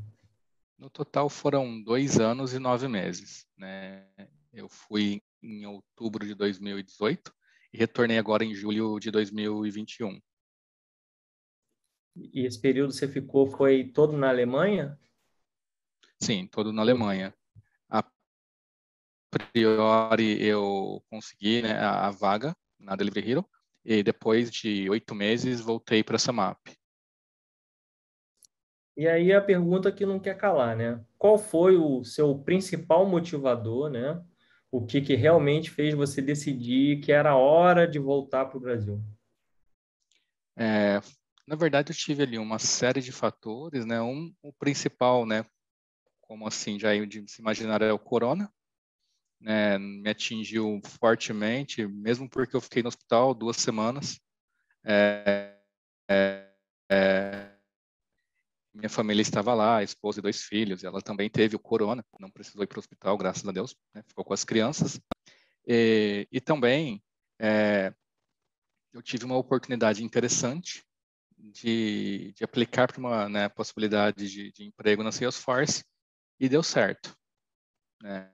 No 0.79 0.91
total 0.91 1.31
foram 1.31 1.83
dois 1.83 2.19
anos 2.19 2.53
e 2.53 2.59
nove 2.59 2.89
meses. 2.89 3.47
Né? 3.57 4.07
Eu 4.53 4.69
fui 4.69 5.23
em 5.43 5.65
outubro 5.65 6.27
de 6.27 6.35
2018 6.35 7.33
e 7.73 7.79
retornei 7.79 8.19
agora 8.19 8.45
em 8.45 8.55
julho 8.55 8.99
de 8.99 9.11
2021. 9.11 10.21
E 12.17 12.45
esse 12.45 12.61
período 12.61 12.93
você 12.93 13.09
ficou 13.09 13.47
foi 13.47 13.85
todo 13.85 14.15
na 14.15 14.29
Alemanha? 14.29 14.99
Sim, 16.21 16.47
todo 16.47 16.71
na 16.71 16.83
Alemanha 16.83 17.35
priori 19.33 20.43
eu 20.43 21.03
consegui 21.11 21.62
né, 21.62 21.79
a, 21.79 22.09
a, 22.09 22.11
vaga 22.11 22.55
na 22.79 22.95
Delivery 22.95 23.33
Hero 23.33 23.49
e 23.85 24.03
depois 24.03 24.51
de 24.51 24.89
oito 24.91 25.15
meses 25.15 25.61
voltei 25.61 26.05
para 26.05 26.17
a 26.17 26.19
Samap. 26.19 26.59
E 28.97 29.09
aí 29.09 29.33
a 29.33 29.41
pergunta 29.41 29.91
que 29.91 30.05
não 30.05 30.21
quer 30.21 30.37
calar, 30.37 30.77
né? 30.77 31.03
Qual 31.17 31.39
foi 31.39 31.77
o 31.77 32.05
seu 32.05 32.39
principal 32.39 33.07
motivador, 33.07 33.89
né? 33.89 34.23
O 34.71 34.85
que, 34.85 35.01
que 35.01 35.15
realmente 35.15 35.71
fez 35.71 35.95
você 35.95 36.21
decidir 36.21 37.01
que 37.01 37.11
era 37.11 37.37
hora 37.37 37.89
de 37.89 37.99
voltar 37.99 38.47
para 38.47 38.59
o 38.59 38.61
Brasil? 38.61 39.03
É, 40.57 41.01
na 41.47 41.57
verdade, 41.57 41.91
eu 41.91 41.97
tive 41.97 42.23
ali 42.23 42.39
uma 42.39 42.59
série 42.59 43.01
de 43.01 43.12
fatores, 43.12 43.85
né? 43.87 44.01
Um, 44.01 44.33
o 44.43 44.53
principal, 44.53 45.25
né? 45.25 45.45
Como 46.21 46.47
assim, 46.47 46.79
já 46.79 46.91
se 47.27 47.41
imaginar, 47.41 47.83
é 47.83 47.93
o 47.93 47.99
corona, 47.99 48.53
né, 49.43 49.77
me 49.77 50.09
atingiu 50.09 50.81
fortemente, 51.01 51.87
mesmo 51.87 52.29
porque 52.29 52.55
eu 52.57 52.61
fiquei 52.61 52.83
no 52.83 52.89
hospital 52.89 53.35
duas 53.35 53.57
semanas. 53.57 54.21
É, 54.85 55.59
é, 56.09 56.49
é, 56.91 57.53
minha 58.73 58.89
família 58.89 59.21
estava 59.21 59.53
lá, 59.53 59.83
esposa 59.83 60.21
e 60.21 60.23
dois 60.23 60.43
filhos, 60.43 60.85
ela 60.85 61.03
também 61.03 61.29
teve 61.29 61.57
o 61.57 61.61
corona, 61.61 62.05
não 62.19 62.31
precisou 62.31 62.63
ir 62.63 62.67
para 62.67 62.79
o 62.79 62.81
hospital, 62.81 63.19
graças 63.19 63.47
a 63.47 63.53
Deus, 63.53 63.77
né, 63.95 64.03
ficou 64.07 64.25
com 64.25 64.33
as 64.33 64.45
crianças. 64.45 65.01
E, 65.67 66.27
e 66.31 66.41
também 66.41 67.03
é, 67.39 67.93
eu 68.93 69.03
tive 69.03 69.25
uma 69.25 69.37
oportunidade 69.37 70.05
interessante 70.05 70.85
de, 71.37 72.33
de 72.37 72.45
aplicar 72.45 72.87
para 72.87 72.99
uma 72.99 73.29
né, 73.29 73.49
possibilidade 73.49 74.29
de, 74.31 74.53
de 74.53 74.65
emprego 74.65 75.03
na 75.03 75.13
Salesforce 75.13 75.85
e 76.39 76.49
deu 76.49 76.63
certo. 76.63 77.17
Né? 78.01 78.32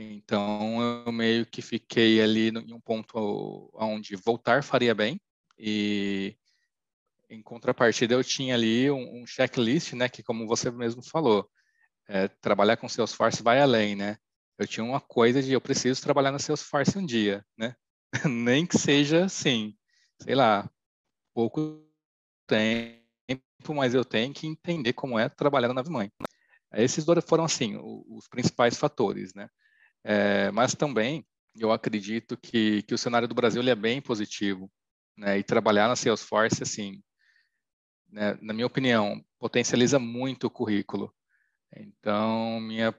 Então, 0.00 1.04
eu 1.04 1.12
meio 1.12 1.44
que 1.44 1.60
fiquei 1.60 2.22
ali 2.22 2.50
em 2.50 2.72
um 2.72 2.80
ponto 2.80 3.68
onde 3.74 4.14
voltar 4.14 4.62
faria 4.62 4.94
bem 4.94 5.20
e 5.58 6.36
em 7.28 7.42
contrapartida 7.42 8.14
eu 8.14 8.22
tinha 8.22 8.54
ali 8.54 8.88
um, 8.90 9.22
um 9.22 9.26
checklist, 9.26 9.94
né, 9.94 10.08
que 10.08 10.22
como 10.22 10.46
você 10.46 10.70
mesmo 10.70 11.02
falou, 11.02 11.50
é, 12.08 12.28
trabalhar 12.28 12.76
com 12.76 12.88
Salesforce 12.88 13.42
vai 13.42 13.60
além, 13.60 13.96
né? 13.96 14.18
Eu 14.58 14.66
tinha 14.68 14.84
uma 14.84 15.00
coisa 15.00 15.42
de 15.42 15.52
eu 15.52 15.60
preciso 15.60 16.02
trabalhar 16.02 16.32
na 16.32 16.38
Salesforce 16.38 16.98
um 16.98 17.04
dia, 17.04 17.44
né? 17.56 17.74
Nem 18.30 18.66
que 18.66 18.78
seja 18.78 19.24
assim, 19.24 19.76
sei 20.22 20.34
lá, 20.36 20.70
pouco 21.34 21.84
tempo, 22.46 23.02
mas 23.74 23.94
eu 23.94 24.04
tenho 24.04 24.32
que 24.34 24.46
entender 24.46 24.92
como 24.94 25.18
é 25.18 25.28
trabalhar 25.28 25.68
na 25.68 25.74
nave 25.74 25.90
mãe. 25.90 26.10
Esses 26.74 27.04
dois 27.04 27.24
foram 27.24 27.44
assim 27.44 27.78
os 27.80 28.28
principais 28.28 28.76
fatores, 28.76 29.34
né? 29.34 29.48
É, 30.10 30.50
mas 30.52 30.74
também 30.74 31.22
eu 31.54 31.70
acredito 31.70 32.34
que, 32.38 32.82
que 32.84 32.94
o 32.94 32.98
cenário 32.98 33.28
do 33.28 33.34
Brasil 33.34 33.60
ele 33.60 33.68
é 33.68 33.74
bem 33.74 34.00
positivo, 34.00 34.70
né? 35.14 35.38
E 35.38 35.42
trabalhar 35.44 35.86
na 35.86 35.94
Salesforce, 35.96 36.62
assim, 36.62 37.02
né, 38.10 38.38
na 38.40 38.54
minha 38.54 38.66
opinião, 38.66 39.22
potencializa 39.38 39.98
muito 39.98 40.46
o 40.46 40.50
currículo. 40.50 41.14
Então, 41.76 42.60
minha, 42.60 42.92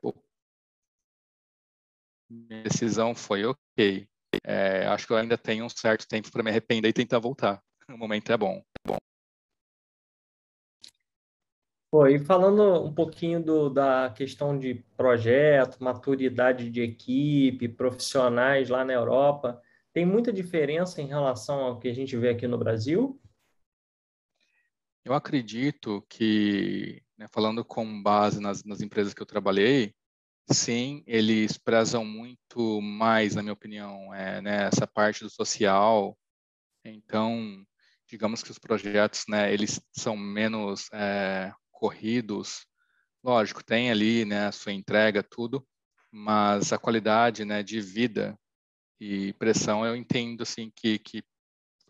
minha 2.29 2.63
decisão 2.63 3.15
foi 3.15 3.45
ok. 3.45 4.07
É, 4.43 4.85
acho 4.87 5.07
que 5.07 5.13
eu 5.13 5.17
ainda 5.17 5.37
tenho 5.37 5.65
um 5.65 5.69
certo 5.69 6.07
tempo 6.07 6.31
para 6.31 6.43
me 6.43 6.49
arrepender 6.49 6.89
e 6.89 6.93
tentar 6.93 7.19
voltar. 7.19 7.61
O 7.89 7.97
momento 7.97 8.31
é 8.31 8.37
bom. 8.37 8.63
Pô, 11.91 12.05
e 12.05 12.19
falando 12.19 12.85
um 12.85 12.93
pouquinho 12.93 13.43
do, 13.43 13.67
da 13.67 14.11
questão 14.11 14.57
de 14.57 14.75
projeto, 14.95 15.83
maturidade 15.83 16.69
de 16.69 16.81
equipe, 16.81 17.67
profissionais 17.67 18.69
lá 18.69 18.85
na 18.85 18.93
Europa, 18.93 19.59
tem 19.91 20.05
muita 20.05 20.31
diferença 20.31 21.01
em 21.01 21.07
relação 21.07 21.59
ao 21.61 21.79
que 21.79 21.87
a 21.87 21.93
gente 21.93 22.15
vê 22.15 22.29
aqui 22.29 22.47
no 22.47 22.59
Brasil? 22.59 23.19
Eu 25.03 25.13
acredito 25.13 26.05
que, 26.07 27.01
né, 27.17 27.25
falando 27.31 27.65
com 27.65 28.03
base 28.03 28.39
nas, 28.39 28.63
nas 28.63 28.81
empresas 28.81 29.11
que 29.11 29.21
eu 29.21 29.25
trabalhei, 29.25 29.95
sim, 30.51 31.03
eles 31.07 31.57
prezam 31.57 32.05
muito 32.05 32.79
mais, 32.81 33.33
na 33.33 33.41
minha 33.41 33.53
opinião, 33.53 34.13
é, 34.13 34.39
né, 34.41 34.67
essa 34.67 34.85
parte 34.85 35.23
do 35.23 35.29
social. 35.29 36.15
Então, 36.85 37.65
digamos 38.07 38.43
que 38.43 38.51
os 38.51 38.59
projetos, 38.59 39.25
né, 39.27 39.51
eles 39.51 39.81
são 39.91 40.15
menos 40.15 40.87
é, 40.93 41.51
corridos, 41.79 42.65
lógico, 43.23 43.63
tem 43.63 43.89
ali 43.89 44.25
né, 44.25 44.47
a 44.47 44.51
sua 44.51 44.73
entrega, 44.73 45.23
tudo, 45.23 45.65
mas 46.11 46.73
a 46.73 46.77
qualidade 46.77 47.45
né, 47.45 47.63
de 47.63 47.79
vida 47.79 48.37
e 48.99 49.33
pressão 49.33 49.85
eu 49.85 49.95
entendo 49.95 50.43
assim 50.43 50.71
que, 50.75 50.99
que 50.99 51.23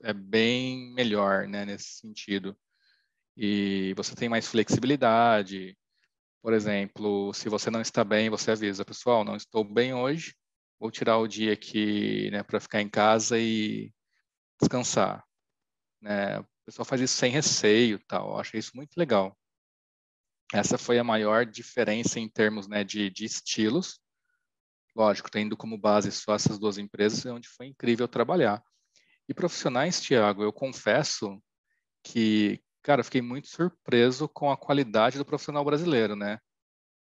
é 0.03 0.13
bem 0.13 0.93
melhor 0.93 1.47
né, 1.47 1.65
nesse 1.65 1.99
sentido. 1.99 2.55
E 3.35 3.93
você 3.95 4.15
tem 4.15 4.29
mais 4.29 4.47
flexibilidade. 4.47 5.77
Por 6.41 6.53
exemplo, 6.53 7.33
se 7.33 7.49
você 7.49 7.69
não 7.71 7.81
está 7.81 8.03
bem, 8.03 8.29
você 8.29 8.51
avisa, 8.51 8.85
pessoal, 8.85 9.23
não 9.23 9.35
estou 9.35 9.63
bem 9.63 9.93
hoje, 9.93 10.35
vou 10.79 10.91
tirar 10.91 11.17
o 11.17 11.27
dia 11.27 11.53
aqui 11.53 12.29
né, 12.31 12.43
para 12.43 12.59
ficar 12.59 12.81
em 12.81 12.89
casa 12.89 13.39
e 13.39 13.91
descansar. 14.61 15.23
Né? 16.01 16.39
O 16.39 16.45
pessoal 16.65 16.85
faz 16.85 17.01
isso 17.01 17.17
sem 17.17 17.31
receio, 17.31 17.99
tal. 18.07 18.31
Eu 18.31 18.39
achei 18.39 18.59
isso 18.59 18.71
muito 18.75 18.95
legal. 18.97 19.38
Essa 20.53 20.77
foi 20.77 20.97
a 20.97 21.03
maior 21.03 21.45
diferença 21.45 22.19
em 22.19 22.27
termos 22.27 22.67
né, 22.67 22.83
de, 22.83 23.09
de 23.09 23.25
estilos. 23.25 23.99
lógico, 24.95 25.29
tendo 25.29 25.55
como 25.55 25.77
base 25.77 26.11
só 26.11 26.33
essas 26.35 26.57
duas 26.57 26.77
empresas, 26.77 27.25
é 27.25 27.31
onde 27.31 27.47
foi 27.47 27.67
incrível 27.67 28.07
trabalhar. 28.07 28.63
E 29.27 29.33
profissionais, 29.33 30.01
Tiago, 30.01 30.43
eu 30.43 30.51
confesso 30.51 31.39
que, 32.03 32.59
cara, 32.81 33.03
fiquei 33.03 33.21
muito 33.21 33.47
surpreso 33.47 34.27
com 34.27 34.51
a 34.51 34.57
qualidade 34.57 35.17
do 35.17 35.25
profissional 35.25 35.63
brasileiro, 35.63 36.15
né? 36.15 36.39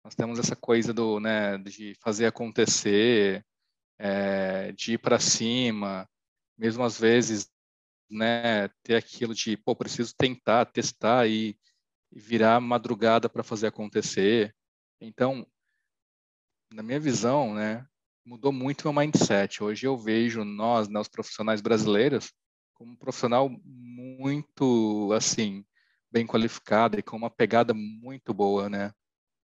Nós 0.04 0.14
temos 0.14 0.38
essa 0.40 0.56
coisa 0.56 0.94
do, 0.94 1.20
né, 1.20 1.58
de 1.58 1.96
fazer 2.02 2.26
acontecer, 2.26 3.46
é, 3.98 4.72
de 4.74 4.94
ir 4.94 4.98
para 4.98 5.20
cima, 5.20 6.08
mesmo 6.58 6.84
às 6.84 7.00
vezes, 7.00 7.50
né, 8.10 8.68
ter 8.84 8.96
aquilo 8.96 9.34
de, 9.34 9.58
pô, 9.58 9.76
preciso 9.76 10.14
tentar, 10.18 10.66
testar 10.66 11.28
e, 11.28 11.58
e 12.12 12.20
virar 12.20 12.60
madrugada 12.60 13.30
para 13.30 13.44
fazer 13.44 13.68
acontecer. 13.68 14.56
Então, 15.02 15.46
na 16.72 16.84
minha 16.84 17.00
visão, 17.00 17.54
né, 17.54 17.88
mudou 18.26 18.52
muito 18.52 18.84
meu 18.86 18.94
mindset. 18.94 19.64
Hoje 19.64 19.88
eu 19.88 19.98
vejo 19.98 20.44
nós, 20.44 20.88
né, 20.88 21.00
os 21.00 21.08
profissionais 21.08 21.62
brasileiros, 21.62 22.34
como 22.74 22.92
um 22.92 22.96
profissional 22.96 23.50
muito, 23.64 25.12
assim, 25.14 25.66
bem 26.12 26.26
qualificado 26.26 27.00
e 27.00 27.04
com 27.04 27.18
uma 27.18 27.30
pegada 27.30 27.74
muito 27.74 28.34
boa, 28.34 28.70
né, 28.70 28.94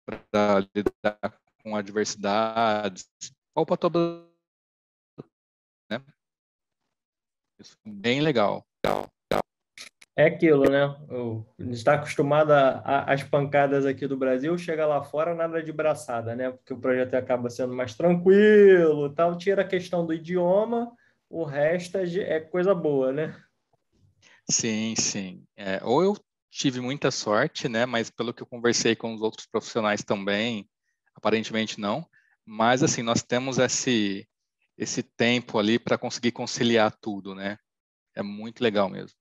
para 0.06 0.60
lidar 0.75 1.39
com 1.63 1.75
adversidades, 1.75 3.10
ou 3.53 3.65
para 3.65 3.77
né? 5.89 6.03
Isso 7.60 7.77
bem 7.86 8.22
legal. 8.22 8.65
É 10.15 10.25
aquilo, 10.25 10.70
né? 10.70 10.84
A 10.84 11.63
gente 11.63 11.74
está 11.74 11.94
acostumado 11.94 12.51
às 12.51 13.24
pancadas 13.24 13.86
aqui 13.86 14.06
do 14.08 14.18
Brasil, 14.18 14.58
chega 14.58 14.86
lá 14.86 15.01
fora, 15.01 15.34
nada 15.34 15.63
de 15.63 15.72
braçada, 15.72 16.36
né? 16.36 16.51
Porque 16.51 16.74
o 16.74 16.80
projeto 16.80 17.13
acaba 17.13 17.50
sendo 17.50 17.74
mais 17.74 17.96
tranquilo 17.96 19.13
tal, 19.13 19.38
tira 19.38 19.62
a 19.62 19.68
questão 19.68 20.06
do 20.06 20.13
idioma, 20.13 20.91
o 21.30 21.46
resto 21.46 21.98
é, 21.98 22.03
é 22.18 22.39
coisa 22.41 22.75
boa, 22.75 23.13
né? 23.13 23.41
Sim, 24.50 24.96
sim. 24.98 25.46
É, 25.56 25.80
ou 25.82 26.03
eu 26.03 26.18
tive 26.50 26.82
muita 26.82 27.10
sorte, 27.10 27.70
né? 27.70 27.86
Mas 27.86 28.10
pelo 28.10 28.34
que 28.34 28.44
eu 28.44 28.48
conversei 28.48 28.96
com 28.98 29.13
os 29.13 29.22
outros 29.22 29.48
profissionais 29.48 30.03
também, 30.03 30.70
aparentemente 31.15 31.80
não. 31.80 32.06
Mas 32.46 32.84
assim, 32.84 33.01
nós 33.01 33.24
temos 33.24 33.58
esse 33.58 34.27
esse 34.77 35.03
tempo 35.03 35.60
ali 35.60 35.77
para 35.77 35.98
conseguir 35.98 36.32
conciliar 36.32 36.91
tudo, 37.00 37.36
né? 37.36 37.58
É 38.15 38.24
muito 38.24 38.62
legal 38.62 38.89
mesmo. 38.89 39.21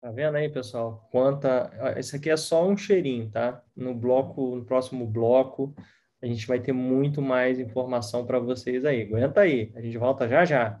Tá 0.00 0.10
vendo 0.10 0.36
aí, 0.36 0.48
pessoal? 0.48 1.06
Quanta. 1.10 1.70
Esse 1.98 2.16
aqui 2.16 2.30
é 2.30 2.36
só 2.36 2.66
um 2.66 2.76
cheirinho, 2.76 3.30
tá? 3.30 3.62
No 3.76 3.94
bloco, 3.94 4.56
no 4.56 4.64
próximo 4.64 5.06
bloco, 5.06 5.74
a 6.22 6.26
gente 6.26 6.46
vai 6.46 6.58
ter 6.60 6.72
muito 6.72 7.20
mais 7.20 7.58
informação 7.60 8.24
para 8.26 8.38
vocês 8.38 8.84
aí. 8.84 9.02
Aguenta 9.02 9.42
aí, 9.42 9.70
a 9.74 9.80
gente 9.82 9.98
volta 9.98 10.26
já 10.28 10.44
já. 10.44 10.80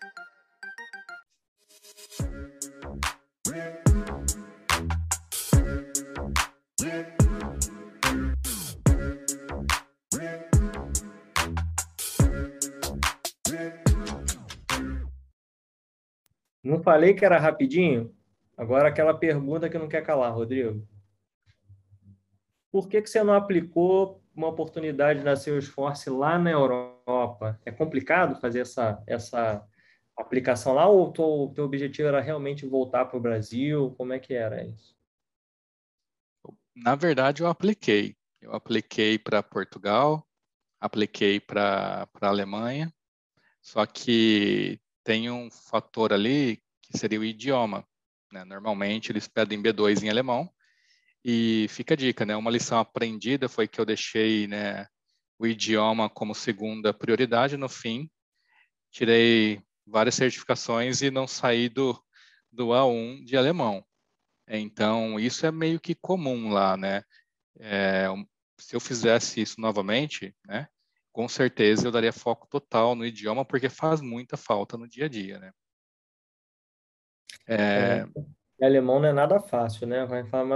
Falei 16.83 17.13
que 17.13 17.25
era 17.25 17.39
rapidinho? 17.39 18.13
Agora 18.57 18.89
aquela 18.89 19.13
pergunta 19.13 19.69
que 19.69 19.77
não 19.77 19.87
quer 19.87 20.03
calar, 20.03 20.33
Rodrigo. 20.33 20.87
Por 22.71 22.87
que, 22.87 23.01
que 23.01 23.09
você 23.09 23.23
não 23.23 23.33
aplicou 23.33 24.21
uma 24.35 24.47
oportunidade 24.47 25.23
da 25.23 25.35
Salesforce 25.35 26.09
lá 26.09 26.39
na 26.39 26.51
Europa? 26.51 27.59
É 27.65 27.71
complicado 27.71 28.39
fazer 28.39 28.61
essa, 28.61 29.03
essa 29.05 29.65
aplicação 30.15 30.73
lá 30.73 30.87
ou 30.87 31.09
o 31.09 31.53
teu 31.53 31.65
objetivo 31.65 32.07
era 32.07 32.21
realmente 32.21 32.65
voltar 32.65 33.05
para 33.05 33.17
o 33.17 33.21
Brasil? 33.21 33.93
Como 33.97 34.13
é 34.13 34.19
que 34.19 34.33
era 34.33 34.63
isso? 34.63 34.95
Na 36.75 36.95
verdade, 36.95 37.43
eu 37.43 37.47
apliquei. 37.47 38.15
Eu 38.39 38.53
apliquei 38.53 39.19
para 39.19 39.43
Portugal, 39.43 40.25
apliquei 40.79 41.39
para 41.39 42.07
a 42.19 42.27
Alemanha, 42.27 42.91
só 43.61 43.85
que 43.85 44.79
tem 45.03 45.29
um 45.29 45.49
fator 45.51 46.13
ali 46.13 46.60
que 46.91 46.99
seria 46.99 47.19
o 47.19 47.23
idioma. 47.23 47.87
Né? 48.31 48.43
Normalmente 48.45 49.11
eles 49.11 49.27
pedem 49.27 49.61
B2 49.61 50.03
em 50.03 50.09
alemão. 50.09 50.49
E 51.23 51.67
fica 51.69 51.93
a 51.93 51.97
dica, 51.97 52.25
né? 52.25 52.35
Uma 52.35 52.49
lição 52.49 52.79
aprendida 52.79 53.47
foi 53.47 53.67
que 53.67 53.79
eu 53.79 53.85
deixei 53.85 54.47
né, 54.47 54.87
o 55.37 55.45
idioma 55.45 56.09
como 56.09 56.33
segunda 56.33 56.93
prioridade. 56.93 57.57
No 57.57 57.69
fim, 57.69 58.09
tirei 58.91 59.61
várias 59.85 60.15
certificações 60.15 61.01
e 61.01 61.11
não 61.11 61.27
saí 61.27 61.69
do, 61.69 62.01
do 62.51 62.69
A1 62.69 63.23
de 63.23 63.37
alemão. 63.37 63.85
Então, 64.47 65.19
isso 65.19 65.45
é 65.45 65.51
meio 65.51 65.79
que 65.79 65.93
comum 65.93 66.49
lá, 66.49 66.75
né? 66.75 67.03
É, 67.59 68.07
se 68.59 68.75
eu 68.75 68.79
fizesse 68.79 69.41
isso 69.41 69.61
novamente, 69.61 70.35
né? 70.45 70.67
com 71.11 71.27
certeza 71.27 71.87
eu 71.87 71.91
daria 71.91 72.13
foco 72.13 72.47
total 72.47 72.95
no 72.95 73.05
idioma, 73.05 73.43
porque 73.43 73.69
faz 73.69 74.01
muita 74.01 74.37
falta 74.37 74.77
no 74.77 74.87
dia 74.87 75.05
a 75.05 75.09
dia, 75.09 75.39
né? 75.39 75.51
É... 77.47 78.05
é 78.59 78.65
alemão 78.65 78.99
não 78.99 79.09
é 79.09 79.13
nada 79.13 79.39
fácil, 79.39 79.87
né? 79.87 80.07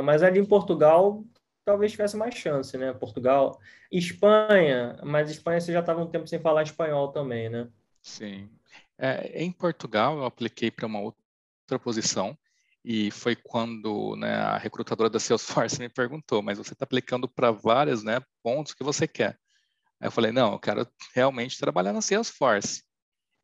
Mas 0.03 0.23
ali 0.23 0.39
em 0.39 0.45
Portugal 0.45 1.23
talvez 1.65 1.91
tivesse 1.91 2.15
mais 2.15 2.35
chance, 2.35 2.77
né? 2.77 2.93
Portugal, 2.93 3.59
Espanha, 3.91 4.97
mas 5.03 5.31
Espanha 5.31 5.59
você 5.59 5.73
já 5.73 5.79
estava 5.79 6.01
um 6.01 6.09
tempo 6.09 6.27
sem 6.27 6.39
falar 6.39 6.63
espanhol 6.63 7.11
também, 7.11 7.49
né? 7.49 7.67
Sim. 8.01 8.49
É, 8.97 9.43
em 9.43 9.51
Portugal 9.51 10.17
eu 10.17 10.25
apliquei 10.25 10.69
para 10.69 10.85
uma 10.85 10.99
outra 10.99 11.79
posição 11.81 12.37
e 12.83 13.09
foi 13.09 13.35
quando 13.35 14.15
né, 14.15 14.35
a 14.35 14.57
recrutadora 14.57 15.09
da 15.09 15.19
Salesforce 15.19 15.79
me 15.81 15.89
perguntou, 15.89 16.43
mas 16.43 16.59
você 16.59 16.73
está 16.73 16.85
aplicando 16.85 17.27
para 17.27 17.49
vários 17.49 18.03
né, 18.03 18.21
pontos 18.43 18.75
que 18.75 18.83
você 18.83 19.07
quer. 19.07 19.39
Aí 19.99 20.07
eu 20.07 20.11
falei, 20.11 20.31
não, 20.31 20.53
eu 20.53 20.59
quero 20.59 20.87
realmente 21.15 21.57
trabalhar 21.57 21.93
na 21.93 22.01
Salesforce. 22.01 22.83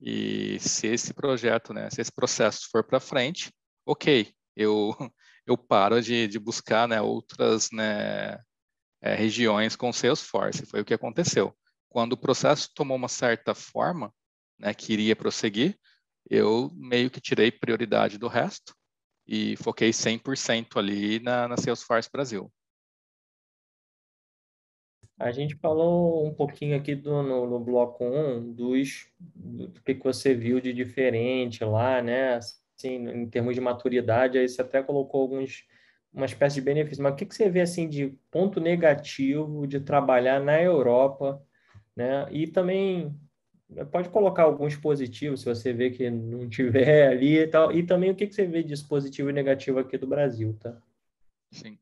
E 0.01 0.59
se 0.59 0.87
esse 0.87 1.13
projeto, 1.13 1.73
né, 1.73 1.89
se 1.89 2.01
esse 2.01 2.11
processo 2.11 2.67
for 2.71 2.83
para 2.83 2.99
frente, 2.99 3.51
ok, 3.85 4.33
eu, 4.55 4.95
eu 5.45 5.57
paro 5.57 6.01
de, 6.01 6.27
de 6.27 6.39
buscar 6.39 6.87
né, 6.87 6.99
outras 6.99 7.69
né, 7.71 8.39
é, 9.01 9.13
regiões 9.15 9.75
com 9.75 9.93
Salesforce. 9.93 10.65
Foi 10.65 10.81
o 10.81 10.85
que 10.85 10.93
aconteceu. 10.93 11.55
Quando 11.89 12.13
o 12.13 12.17
processo 12.17 12.69
tomou 12.73 12.97
uma 12.97 13.07
certa 13.07 13.53
forma, 13.53 14.11
né, 14.57 14.73
que 14.73 14.93
iria 14.93 15.15
prosseguir, 15.15 15.77
eu 16.29 16.71
meio 16.73 17.09
que 17.11 17.21
tirei 17.21 17.51
prioridade 17.51 18.17
do 18.17 18.27
resto 18.27 18.73
e 19.27 19.55
foquei 19.57 19.91
100% 19.91 20.77
ali 20.77 21.19
na, 21.19 21.47
na 21.47 21.57
Salesforce 21.57 22.09
Brasil. 22.11 22.51
A 25.21 25.31
gente 25.31 25.55
falou 25.55 26.25
um 26.25 26.33
pouquinho 26.33 26.75
aqui 26.75 26.95
do, 26.95 27.21
no, 27.21 27.47
no 27.47 27.59
bloco 27.59 28.03
1 28.03 28.53
dos, 28.53 29.07
do 29.19 29.81
que, 29.81 29.93
você 29.93 30.33
viu 30.33 30.59
de 30.59 30.73
diferente 30.73 31.63
lá, 31.63 32.01
né? 32.01 32.35
Assim, 32.35 33.07
em 33.09 33.29
termos 33.29 33.55
de 33.55 33.61
maturidade, 33.61 34.37
aí 34.37 34.49
você 34.49 34.61
até 34.61 34.81
colocou 34.81 35.21
alguns 35.21 35.63
uma 36.13 36.25
espécie 36.25 36.55
de 36.55 36.61
benefício, 36.61 37.01
mas 37.01 37.13
o 37.13 37.15
que, 37.15 37.25
que 37.25 37.33
você 37.33 37.49
vê 37.49 37.61
assim 37.61 37.87
de 37.87 38.13
ponto 38.29 38.59
negativo 38.59 39.65
de 39.65 39.79
trabalhar 39.79 40.41
na 40.41 40.61
Europa, 40.61 41.41
né? 41.95 42.27
E 42.31 42.47
também 42.47 43.15
pode 43.91 44.09
colocar 44.09 44.43
alguns 44.43 44.75
positivos 44.75 45.41
se 45.41 45.45
você 45.45 45.71
vê 45.71 45.89
que 45.89 46.09
não 46.09 46.49
tiver 46.49 47.07
ali 47.13 47.39
e 47.39 47.47
tal, 47.47 47.71
e 47.71 47.83
também 47.83 48.11
o 48.11 48.15
que, 48.15 48.27
que 48.27 48.35
você 48.35 48.45
vê 48.45 48.61
de 48.63 48.75
positivo 48.85 49.29
e 49.29 49.33
negativo 49.33 49.79
aqui 49.79 49.97
do 49.97 50.07
Brasil, 50.07 50.57
tá? 50.59 50.77
Sim. 51.51 51.77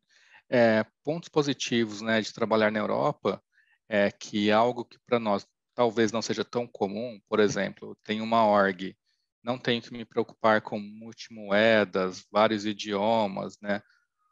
É, 0.50 0.86
pontos 1.04 1.30
positivos 1.30 2.02
né, 2.02 2.22
de 2.22 2.34
trabalhar 2.34 2.72
na 2.72 2.80
Europa 2.80 3.42
é 3.88 4.12
que 4.12 4.52
algo 4.52 4.84
que 4.86 4.98
para 5.06 5.20
nós 5.20 5.48
talvez 5.76 6.12
não 6.12 6.22
seja 6.22 6.44
tão 6.44 6.68
comum, 6.68 7.20
por 7.30 7.40
exemplo, 7.40 7.96
tem 8.04 8.20
uma 8.22 8.46
org, 8.46 8.96
não 9.44 9.58
tenho 9.58 9.82
que 9.82 9.94
me 9.94 10.04
preocupar 10.04 10.62
com 10.62 10.80
multimoedas, 10.80 12.26
vários 12.32 12.66
idiomas, 12.66 13.58
né, 13.62 13.82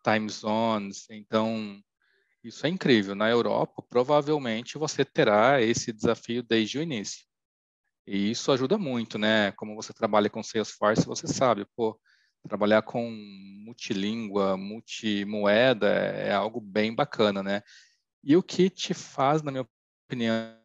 time 0.03 0.29
zones, 0.29 1.05
então 1.09 1.81
isso 2.43 2.65
é 2.65 2.69
incrível. 2.69 3.15
Na 3.15 3.29
Europa, 3.29 3.83
provavelmente 3.89 4.77
você 4.77 5.03
terá 5.05 5.61
esse 5.61 5.91
desafio 5.91 6.43
desde 6.43 6.79
o 6.79 6.81
início. 6.81 7.25
E 8.07 8.31
isso 8.31 8.51
ajuda 8.51 8.77
muito, 8.77 9.17
né? 9.17 9.51
Como 9.53 9.75
você 9.75 9.93
trabalha 9.93 10.29
com 10.29 10.41
Salesforce, 10.41 11.05
você 11.05 11.27
sabe, 11.27 11.65
pô, 11.75 11.99
trabalhar 12.47 12.81
com 12.81 13.09
multilíngua, 13.65 14.57
multimoeda 14.57 15.87
é 15.87 16.33
algo 16.33 16.61
bem 16.61 16.93
bacana, 16.93 17.43
né? 17.43 17.61
E 18.23 18.35
o 18.35 18.43
que 18.43 18.69
te 18.69 18.93
faz, 18.93 19.41
na 19.41 19.51
minha 19.51 19.67
opinião, 20.07 20.57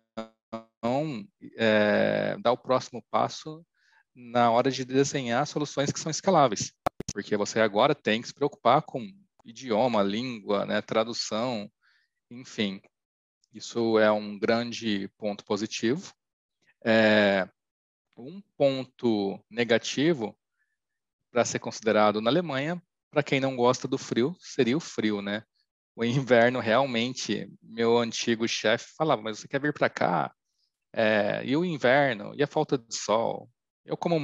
é, 1.56 2.36
dar 2.38 2.52
o 2.52 2.58
próximo 2.58 3.04
passo 3.10 3.64
na 4.14 4.50
hora 4.50 4.70
de 4.70 4.84
desenhar 4.84 5.46
soluções 5.46 5.90
que 5.90 6.00
são 6.00 6.10
escaláveis, 6.10 6.72
porque 7.12 7.36
você 7.36 7.60
agora 7.60 7.94
tem 7.94 8.20
que 8.20 8.28
se 8.28 8.34
preocupar 8.34 8.82
com 8.82 9.06
idioma, 9.44 10.02
língua, 10.02 10.66
né, 10.66 10.80
tradução, 10.80 11.70
enfim. 12.30 12.80
Isso 13.52 13.98
é 13.98 14.10
um 14.10 14.38
grande 14.38 15.08
ponto 15.18 15.44
positivo. 15.44 16.12
É, 16.84 17.48
um 18.16 18.42
ponto 18.56 19.38
negativo 19.50 20.36
para 21.32 21.44
ser 21.44 21.58
considerado 21.58 22.20
na 22.20 22.30
Alemanha, 22.30 22.80
para 23.10 23.22
quem 23.22 23.40
não 23.40 23.56
gosta 23.56 23.88
do 23.88 23.98
frio, 23.98 24.36
seria 24.38 24.76
o 24.76 24.80
frio, 24.80 25.22
né? 25.22 25.42
O 25.96 26.04
inverno 26.04 26.60
realmente, 26.60 27.50
meu 27.62 27.98
antigo 27.98 28.46
chefe 28.46 28.92
falava, 28.96 29.20
mas 29.22 29.40
você 29.40 29.48
quer 29.48 29.60
vir 29.60 29.72
para 29.72 29.90
cá? 29.90 30.32
É, 30.92 31.42
e 31.44 31.56
o 31.56 31.64
inverno? 31.64 32.34
E 32.34 32.42
a 32.42 32.46
falta 32.46 32.78
de 32.78 32.94
sol? 32.94 33.50
Eu, 33.84 33.96
como 33.96 34.18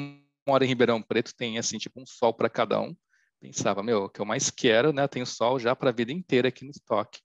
moro 0.47 0.65
em 0.65 0.69
Ribeirão 0.69 1.03
Preto, 1.03 1.35
tem 1.35 1.59
assim, 1.59 1.79
tipo 1.79 2.01
um 2.01 2.07
sol 2.07 2.33
para 2.33 2.49
cada 2.49 2.81
um. 2.81 2.95
Pensava, 3.41 3.83
meu, 3.83 4.05
o 4.05 4.09
que 4.09 4.21
eu 4.21 4.25
mais 4.25 4.51
quero, 4.51 4.93
né? 4.93 5.07
Tenho 5.09 5.27
sol 5.27 5.59
já 5.59 5.75
para 5.75 5.91
a 5.91 5.93
vida 5.93 6.13
inteira 6.13 6.49
aqui 6.49 6.65
no 6.65 6.71
estoque. 6.71 7.21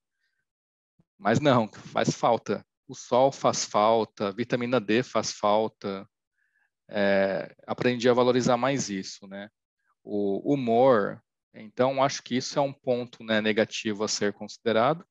Mas 1.18 1.40
não, 1.40 1.68
faz 1.68 2.10
falta. 2.10 2.64
O 2.86 2.94
sol 2.94 3.32
faz 3.32 3.64
falta, 3.64 4.30
vitamina 4.32 4.80
D 4.80 5.02
faz 5.02 5.32
falta. 5.32 6.06
É, 6.88 7.54
aprendi 7.66 8.08
a 8.08 8.12
valorizar 8.12 8.56
mais 8.56 8.90
isso, 8.90 9.26
né? 9.26 9.48
O 10.04 10.52
humor. 10.52 11.20
Então, 11.54 12.02
acho 12.02 12.22
que 12.22 12.36
isso 12.36 12.58
é 12.58 12.62
um 12.62 12.72
ponto 12.72 13.24
né, 13.24 13.40
negativo 13.40 14.04
a 14.04 14.08
ser 14.08 14.32
considerado. 14.32 15.04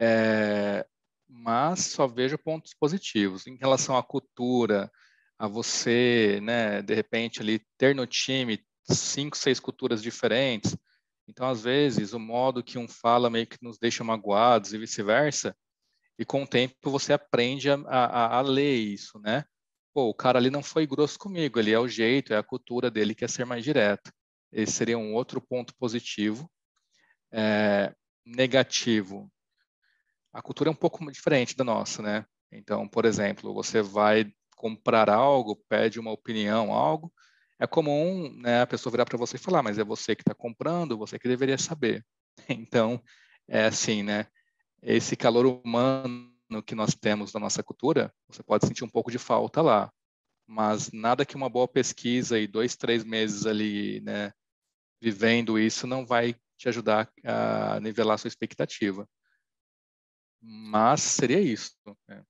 É, 0.00 0.86
mas 1.28 1.86
só 1.86 2.06
vejo 2.06 2.38
pontos 2.38 2.74
positivos. 2.74 3.46
Em 3.46 3.56
relação 3.56 3.96
à 3.96 4.02
cultura, 4.02 4.90
a 5.38 5.48
você, 5.48 6.40
né, 6.42 6.82
de 6.82 6.94
repente, 6.94 7.40
ali 7.40 7.60
ter 7.78 7.94
no 7.94 8.06
time 8.06 8.64
cinco, 8.90 9.36
seis 9.36 9.58
culturas 9.58 10.02
diferentes. 10.02 10.76
Então, 11.26 11.48
às 11.48 11.62
vezes, 11.62 12.12
o 12.12 12.18
modo 12.18 12.62
que 12.62 12.78
um 12.78 12.86
fala 12.86 13.30
meio 13.30 13.46
que 13.46 13.62
nos 13.62 13.78
deixa 13.78 14.04
magoados 14.04 14.72
e 14.72 14.78
vice-versa. 14.78 15.56
E 16.18 16.24
com 16.24 16.42
o 16.42 16.46
tempo 16.46 16.90
você 16.90 17.12
aprende 17.12 17.70
a, 17.70 17.74
a, 17.74 18.38
a, 18.38 18.40
ler 18.40 18.76
isso, 18.76 19.18
né? 19.18 19.44
Pô, 19.94 20.08
o 20.08 20.14
cara 20.14 20.38
ali 20.40 20.50
não 20.50 20.62
foi 20.62 20.86
grosso 20.86 21.16
comigo, 21.18 21.58
ele 21.58 21.70
é 21.70 21.78
o 21.78 21.86
jeito, 21.86 22.34
é 22.34 22.36
a 22.36 22.42
cultura 22.42 22.90
dele 22.90 23.14
que 23.14 23.24
é 23.24 23.28
ser 23.28 23.46
mais 23.46 23.62
direto. 23.62 24.12
Esse 24.52 24.72
seria 24.72 24.98
um 24.98 25.14
outro 25.14 25.40
ponto 25.40 25.72
positivo. 25.76 26.50
É, 27.32 27.94
negativo, 28.26 29.30
a 30.32 30.42
cultura 30.42 30.68
é 30.68 30.72
um 30.72 30.76
pouco 30.76 31.10
diferente 31.12 31.56
da 31.56 31.62
nossa, 31.62 32.02
né? 32.02 32.26
Então, 32.50 32.88
por 32.88 33.04
exemplo, 33.04 33.54
você 33.54 33.80
vai 33.80 34.32
comprar 34.56 35.08
algo, 35.08 35.62
pede 35.68 36.00
uma 36.00 36.10
opinião, 36.10 36.72
algo, 36.72 37.12
é 37.60 37.66
comum 37.66 38.32
né, 38.36 38.62
a 38.62 38.66
pessoa 38.66 38.90
virar 38.90 39.04
para 39.04 39.18
você 39.18 39.36
e 39.36 39.40
falar, 39.40 39.62
mas 39.62 39.78
é 39.78 39.84
você 39.84 40.16
que 40.16 40.22
está 40.22 40.34
comprando, 40.34 40.98
você 40.98 41.18
que 41.18 41.28
deveria 41.28 41.58
saber. 41.58 42.04
Então, 42.48 43.00
é 43.48 43.64
assim, 43.66 44.02
né? 44.02 44.26
Esse 44.82 45.16
calor 45.16 45.46
humano 45.46 46.33
que 46.62 46.74
nós 46.74 46.94
temos 46.94 47.32
na 47.32 47.40
nossa 47.40 47.62
cultura, 47.62 48.12
você 48.28 48.42
pode 48.42 48.66
sentir 48.66 48.84
um 48.84 48.88
pouco 48.88 49.10
de 49.10 49.18
falta 49.18 49.62
lá, 49.62 49.92
mas 50.46 50.90
nada 50.92 51.24
que 51.24 51.36
uma 51.36 51.48
boa 51.48 51.66
pesquisa 51.68 52.38
e 52.38 52.46
dois, 52.46 52.76
três 52.76 53.04
meses 53.04 53.46
ali, 53.46 54.00
né, 54.00 54.32
vivendo 55.00 55.58
isso, 55.58 55.86
não 55.86 56.04
vai 56.06 56.34
te 56.56 56.68
ajudar 56.68 57.10
a 57.24 57.80
nivelar 57.80 58.14
a 58.14 58.18
sua 58.18 58.28
expectativa. 58.28 59.08
Mas 60.40 61.00
seria 61.00 61.40
isso. 61.40 61.72
Né? 62.08 62.22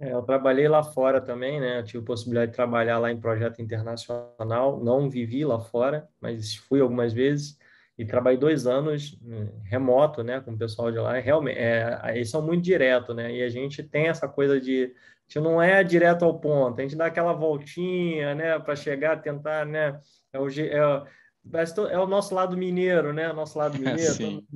É, 0.00 0.12
eu 0.12 0.22
trabalhei 0.22 0.68
lá 0.68 0.82
fora 0.82 1.20
também, 1.20 1.60
né? 1.60 1.78
Eu 1.78 1.84
tive 1.84 2.02
a 2.02 2.06
possibilidade 2.06 2.50
de 2.50 2.56
trabalhar 2.56 2.98
lá 2.98 3.10
em 3.10 3.20
projeto 3.20 3.62
internacional. 3.62 4.82
Não 4.82 5.08
vivi 5.08 5.44
lá 5.44 5.60
fora, 5.60 6.08
mas 6.20 6.56
fui 6.56 6.80
algumas 6.80 7.12
vezes 7.12 7.56
e 7.96 8.04
trabalhei 8.04 8.38
dois 8.38 8.66
anos 8.66 9.16
hum, 9.22 9.48
remoto, 9.64 10.22
né, 10.22 10.40
com 10.40 10.52
o 10.52 10.58
pessoal 10.58 10.90
de 10.90 10.98
lá. 10.98 11.18
Realmente, 11.18 11.58
é, 11.58 12.00
eles 12.14 12.30
são 12.30 12.42
muito 12.42 12.64
direto, 12.64 13.14
né? 13.14 13.32
E 13.32 13.42
a 13.42 13.48
gente 13.48 13.82
tem 13.82 14.08
essa 14.08 14.28
coisa 14.28 14.60
de, 14.60 14.84
a 14.84 15.22
gente 15.28 15.44
não 15.44 15.62
é 15.62 15.82
direto 15.84 16.24
ao 16.24 16.38
ponto. 16.38 16.78
A 16.78 16.82
gente 16.82 16.96
dá 16.96 17.06
aquela 17.06 17.32
voltinha, 17.32 18.34
né, 18.34 18.58
para 18.58 18.74
chegar, 18.74 19.22
tentar, 19.22 19.64
né? 19.64 20.00
É 20.32 20.38
o, 20.38 20.48
é, 20.48 21.92
é 21.92 21.98
o 21.98 22.06
nosso 22.06 22.34
lado 22.34 22.56
mineiro, 22.56 23.12
né? 23.12 23.32
Nosso 23.32 23.58
lado 23.58 23.78
mineiro, 23.78 24.16
todo, 24.16 24.46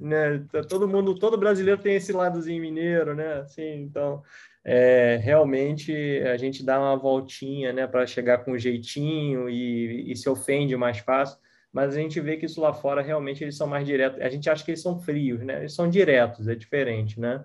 né? 0.00 0.46
todo 0.68 0.88
mundo, 0.88 1.18
todo 1.18 1.36
brasileiro 1.36 1.80
tem 1.80 1.96
esse 1.96 2.12
ladozinho 2.12 2.62
mineiro, 2.62 3.14
né? 3.14 3.40
Assim, 3.40 3.82
então, 3.82 4.22
é, 4.64 5.16
realmente 5.22 5.92
a 6.22 6.36
gente 6.36 6.64
dá 6.64 6.78
uma 6.78 6.96
voltinha, 6.96 7.72
né, 7.72 7.86
para 7.86 8.06
chegar 8.06 8.38
com 8.38 8.52
um 8.52 8.58
jeitinho 8.58 9.48
e, 9.48 10.12
e, 10.12 10.16
se 10.16 10.28
ofende 10.28 10.76
mais 10.76 10.98
fácil. 10.98 11.38
Mas 11.72 11.94
a 11.94 12.00
gente 12.00 12.20
vê 12.20 12.36
que 12.36 12.46
isso 12.46 12.60
lá 12.60 12.72
fora 12.72 13.00
realmente 13.00 13.44
eles 13.44 13.56
são 13.56 13.66
mais 13.66 13.86
diretos. 13.86 14.20
A 14.20 14.28
gente 14.28 14.50
acha 14.50 14.64
que 14.64 14.72
eles 14.72 14.82
são 14.82 14.98
frios, 14.98 15.40
né? 15.40 15.60
Eles 15.60 15.74
são 15.74 15.88
diretos, 15.88 16.48
é 16.48 16.54
diferente, 16.54 17.20
né? 17.20 17.44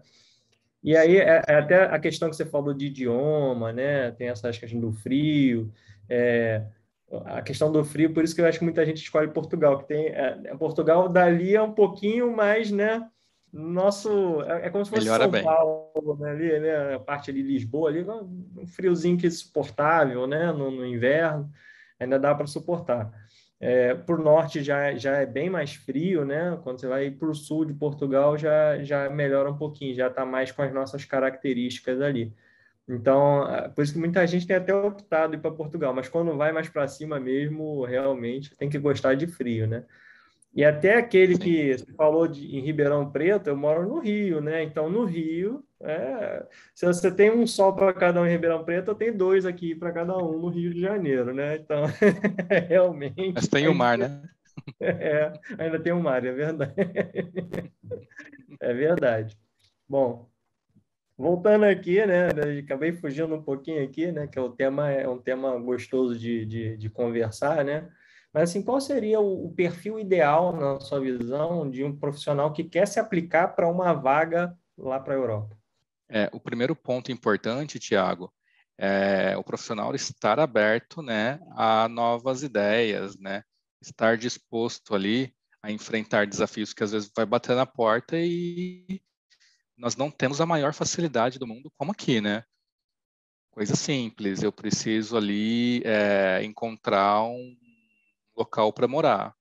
E 0.84 0.96
aí 0.96 1.18
é, 1.18 1.42
é 1.48 1.56
até 1.56 1.84
a 1.84 2.00
questão 2.00 2.30
que 2.30 2.36
você 2.36 2.46
falou 2.46 2.74
de 2.74 2.88
idioma, 2.88 3.72
né? 3.72 4.12
Tem 4.12 4.30
essa 4.30 4.52
questão 4.52 4.80
do 4.80 4.92
frio. 4.92 5.72
É, 6.10 6.64
a 7.26 7.42
questão 7.42 7.72
do 7.72 7.84
frio, 7.84 8.14
por 8.14 8.24
isso 8.24 8.36
que 8.36 8.42
eu 8.42 8.46
acho 8.46 8.60
que 8.60 8.66
muita 8.66 8.86
gente 8.86 8.98
escolhe 8.98 9.28
Portugal, 9.28 9.78
que 9.80 9.88
tem 9.88 10.08
é, 10.08 10.40
é 10.46 10.56
Portugal 10.56 11.08
dali 11.08 11.56
é 11.56 11.62
um 11.62 11.74
pouquinho 11.74 12.36
mais, 12.36 12.72
né? 12.72 13.08
Nosso 13.54 14.42
é, 14.44 14.68
é 14.68 14.70
como 14.70 14.84
se 14.84 14.92
fosse 14.92 15.04
Melhora 15.04 15.24
São 15.24 15.32
bem. 15.32 15.44
Paulo, 15.44 16.18
né? 16.20 16.32
Ali, 16.32 16.60
né? 16.60 16.96
A 16.96 17.00
parte 17.00 17.30
ali 17.30 17.44
Lisboa 17.44 17.90
ali, 17.90 18.04
um 18.04 18.68
friozinho 18.68 19.18
que 19.18 19.28
é 19.28 19.30
suportável, 19.30 20.26
né? 20.26 20.52
No, 20.52 20.72
no 20.72 20.86
inverno 20.86 21.52
ainda 22.00 22.20
dá 22.20 22.34
para 22.36 22.48
suportar. 22.48 23.12
É, 23.68 23.96
por 23.96 24.20
norte 24.20 24.62
já, 24.64 24.94
já 24.96 25.18
é 25.18 25.26
bem 25.26 25.50
mais 25.50 25.74
frio, 25.74 26.24
né? 26.24 26.60
Quando 26.64 26.80
você 26.80 26.88
vai 26.88 27.10
para 27.10 27.28
o 27.30 27.34
sul 27.34 27.66
de 27.66 27.74
Portugal 27.74 28.38
já 28.38 28.84
já 28.84 29.10
melhora 29.10 29.50
um 29.52 29.58
pouquinho, 29.58 29.96
já 29.96 30.08
está 30.08 30.24
mais 30.24 30.52
com 30.52 30.62
as 30.62 30.72
nossas 30.72 31.04
características 31.04 32.00
ali. 32.00 32.32
Então, 32.88 33.44
é, 33.50 33.68
por 33.70 33.84
isso 33.84 33.94
que 33.94 34.00
muita 34.00 34.26
gente 34.28 34.46
tem 34.46 34.56
até 34.58 34.74
optado 34.76 35.36
ir 35.36 35.40
para 35.40 35.52
Portugal, 35.52 35.94
mas 35.94 36.08
quando 36.08 36.38
vai 36.38 36.52
mais 36.52 36.70
para 36.70 36.88
cima 36.88 37.20
mesmo, 37.20 37.84
realmente 37.86 38.56
tem 38.56 38.70
que 38.70 38.78
gostar 38.78 39.16
de 39.16 39.26
frio, 39.28 39.68
né? 39.68 39.84
E 40.56 40.64
até 40.64 40.96
aquele 40.96 41.38
que 41.38 41.76
falou 41.98 42.30
de, 42.30 42.56
em 42.56 42.62
Ribeirão 42.62 43.12
Preto, 43.12 43.48
eu 43.48 43.58
moro 43.58 43.86
no 43.86 44.00
Rio, 44.00 44.40
né? 44.40 44.64
Então, 44.64 44.90
no 44.90 45.04
Rio, 45.04 45.62
é, 45.82 46.46
se 46.74 46.86
você 46.86 47.12
tem 47.12 47.30
um 47.30 47.46
sol 47.46 47.76
para 47.76 47.94
cada 47.94 48.22
um 48.22 48.26
em 48.26 48.32
Ribeirão 48.32 48.64
Preto, 48.64 48.92
eu 48.92 48.96
tenho 48.96 49.18
dois 49.18 49.46
aqui 49.46 49.76
para 49.76 49.92
cada 49.92 50.18
um 50.18 50.40
no 50.40 50.48
Rio 50.48 50.74
de 50.74 50.80
Janeiro, 50.80 51.34
né? 51.34 51.58
Então, 51.58 51.84
realmente. 52.70 53.34
Mas 53.36 53.50
tem 53.50 53.68
o 53.68 53.76
mar, 53.76 53.98
né? 53.98 54.22
É, 54.80 55.34
ainda 55.60 55.78
tem 55.80 55.92
o 55.92 56.02
mar, 56.02 56.26
é 56.26 56.32
verdade. 56.32 56.74
É 58.60 58.74
verdade. 58.74 59.38
Bom, 59.88 60.28
Voltando 61.18 61.64
aqui, 61.64 62.06
né? 62.06 62.28
Acabei 62.60 62.92
fugindo 62.92 63.36
um 63.36 63.42
pouquinho 63.42 63.84
aqui, 63.84 64.12
né? 64.12 64.28
Que 64.28 64.38
é 64.38 64.42
o 64.42 64.50
tema 64.50 64.92
é 64.92 65.08
um 65.08 65.18
tema 65.18 65.58
gostoso 65.58 66.18
de, 66.18 66.46
de, 66.46 66.78
de 66.78 66.90
conversar, 66.90 67.64
né? 67.64 67.90
Mas 68.36 68.50
assim, 68.50 68.62
qual 68.62 68.82
seria 68.82 69.18
o, 69.22 69.46
o, 69.46 69.54
perfil 69.54 69.98
ideal, 69.98 70.54
na 70.54 70.78
sua 70.82 71.00
visão, 71.00 71.72
de 71.72 71.86
um 71.86 71.98
profissional 71.98 72.52
que 72.52 72.66
quer 72.66 72.86
se 72.86 73.00
aplicar 73.00 73.56
para 73.56 73.66
uma 73.66 73.94
vaga 73.94 74.54
lá 74.78 75.00
para 75.00 75.14
a 75.14 75.18
Europa? 75.18 75.58
É, 76.10 76.30
o 76.34 76.40
primeiro 76.42 76.76
ponto 76.76 77.14
importante, 77.14 77.80
Tiago, 77.80 78.30
é 78.78 79.38
o 79.38 79.44
profissional 79.44 79.96
estar 79.96 80.38
aberto, 80.38 81.02
né, 81.02 81.40
a 81.52 81.88
novas 81.88 82.44
ideias, 82.44 83.18
né? 83.18 83.42
Estar 83.82 84.18
disposto 84.18 84.94
ali 84.94 85.34
a 85.64 85.72
enfrentar 85.72 86.28
desafios 86.28 86.74
que 86.74 86.84
às 86.84 86.92
vezes 86.92 87.10
vai 87.16 87.26
bater 87.26 87.56
na 87.56 87.66
porta 87.66 88.18
e 88.18 89.02
nós 89.78 89.96
não 89.96 90.12
temos 90.12 90.42
a 90.42 90.46
maior 90.46 90.74
facilidade 90.74 91.40
do 91.40 91.48
mundo 91.48 91.72
como 91.78 91.94
aqui, 91.94 92.20
né? 92.20 92.44
Coisa 93.50 93.78
simples, 93.78 94.44
eu 94.44 94.52
preciso 94.52 95.16
ali 95.16 95.82
é, 95.86 96.44
encontrar 96.44 97.24
um 97.24 97.65
local 98.36 98.72
para 98.74 98.88
morar, 98.88 99.36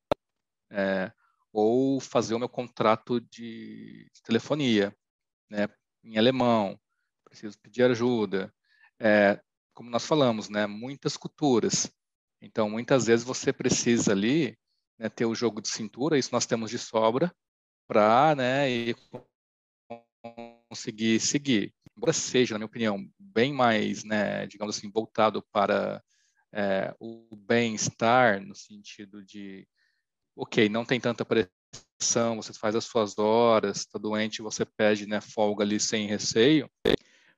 é, 0.71 1.13
ou 1.53 2.01
fazer 2.01 2.35
o 2.35 2.39
meu 2.39 2.49
contrato 2.49 3.21
de, 3.21 4.11
de 4.13 4.23
telefonia, 4.23 4.95
né? 5.51 5.69
Em 6.03 6.19
alemão, 6.19 6.79
preciso 7.25 7.59
pedir 7.59 7.85
ajuda. 7.85 8.53
É, 9.01 9.41
como 9.73 9.91
nós 9.91 10.07
falamos, 10.07 10.49
né? 10.49 10.67
Muitas 10.67 11.17
culturas. 11.17 11.91
Então, 12.41 12.69
muitas 12.69 13.07
vezes 13.07 13.25
você 13.25 13.53
precisa 13.53 14.13
ali 14.13 14.57
né, 14.99 15.09
ter 15.09 15.25
o 15.25 15.35
jogo 15.35 15.61
de 15.61 15.69
cintura, 15.69 16.19
isso 16.19 16.31
nós 16.33 16.47
temos 16.47 16.71
de 16.71 16.79
sobra, 16.79 17.35
para 17.87 18.35
né, 18.35 18.71
ir 18.71 18.97
conseguir 20.69 21.21
seguir. 21.21 21.75
Embora 21.97 22.13
seja, 22.13 22.55
na 22.55 22.59
minha 22.59 22.67
opinião, 22.67 23.09
bem 23.19 23.53
mais, 23.53 24.05
né, 24.05 24.47
digamos 24.47 24.77
assim, 24.77 24.91
voltado 24.91 25.43
para 25.53 26.03
é, 26.55 26.95
o 27.01 27.35
bem-estar 27.37 28.41
no 28.41 28.55
sentido 28.55 29.25
de, 29.25 29.67
ok, 30.37 30.69
não 30.69 30.85
tem 30.85 31.01
tanta 31.01 31.25
pressão, 31.25 32.37
você 32.37 32.53
faz 32.53 32.77
as 32.77 32.85
suas 32.85 33.19
horas, 33.19 33.79
está 33.79 33.99
doente, 33.99 34.41
você 34.41 34.65
pede 34.65 35.05
né, 35.07 35.21
folga 35.21 35.65
ali 35.65 35.81
sem 35.81 36.07
receio, 36.07 36.71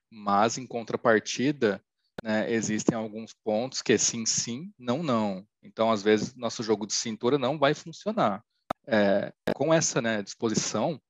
mas 0.09 0.59
em 0.59 0.67
contrapartida, 0.67 1.83
né, 2.23 2.51
existem 2.51 2.95
alguns 2.95 3.33
pontos 3.43 3.81
que 3.81 3.97
sim, 3.97 4.23
sim, 4.25 4.71
não, 4.77 5.01
não. 5.01 5.45
Então, 5.63 5.91
às 5.91 6.03
vezes, 6.03 6.35
nosso 6.35 6.61
jogo 6.61 6.85
de 6.85 6.93
cintura 6.93 7.39
não 7.39 7.57
vai 7.57 7.73
funcionar. 7.73 8.43
É, 8.85 9.33
com 9.53 9.73
essa 9.73 9.99
né, 9.99 10.21
disposição, 10.21 11.01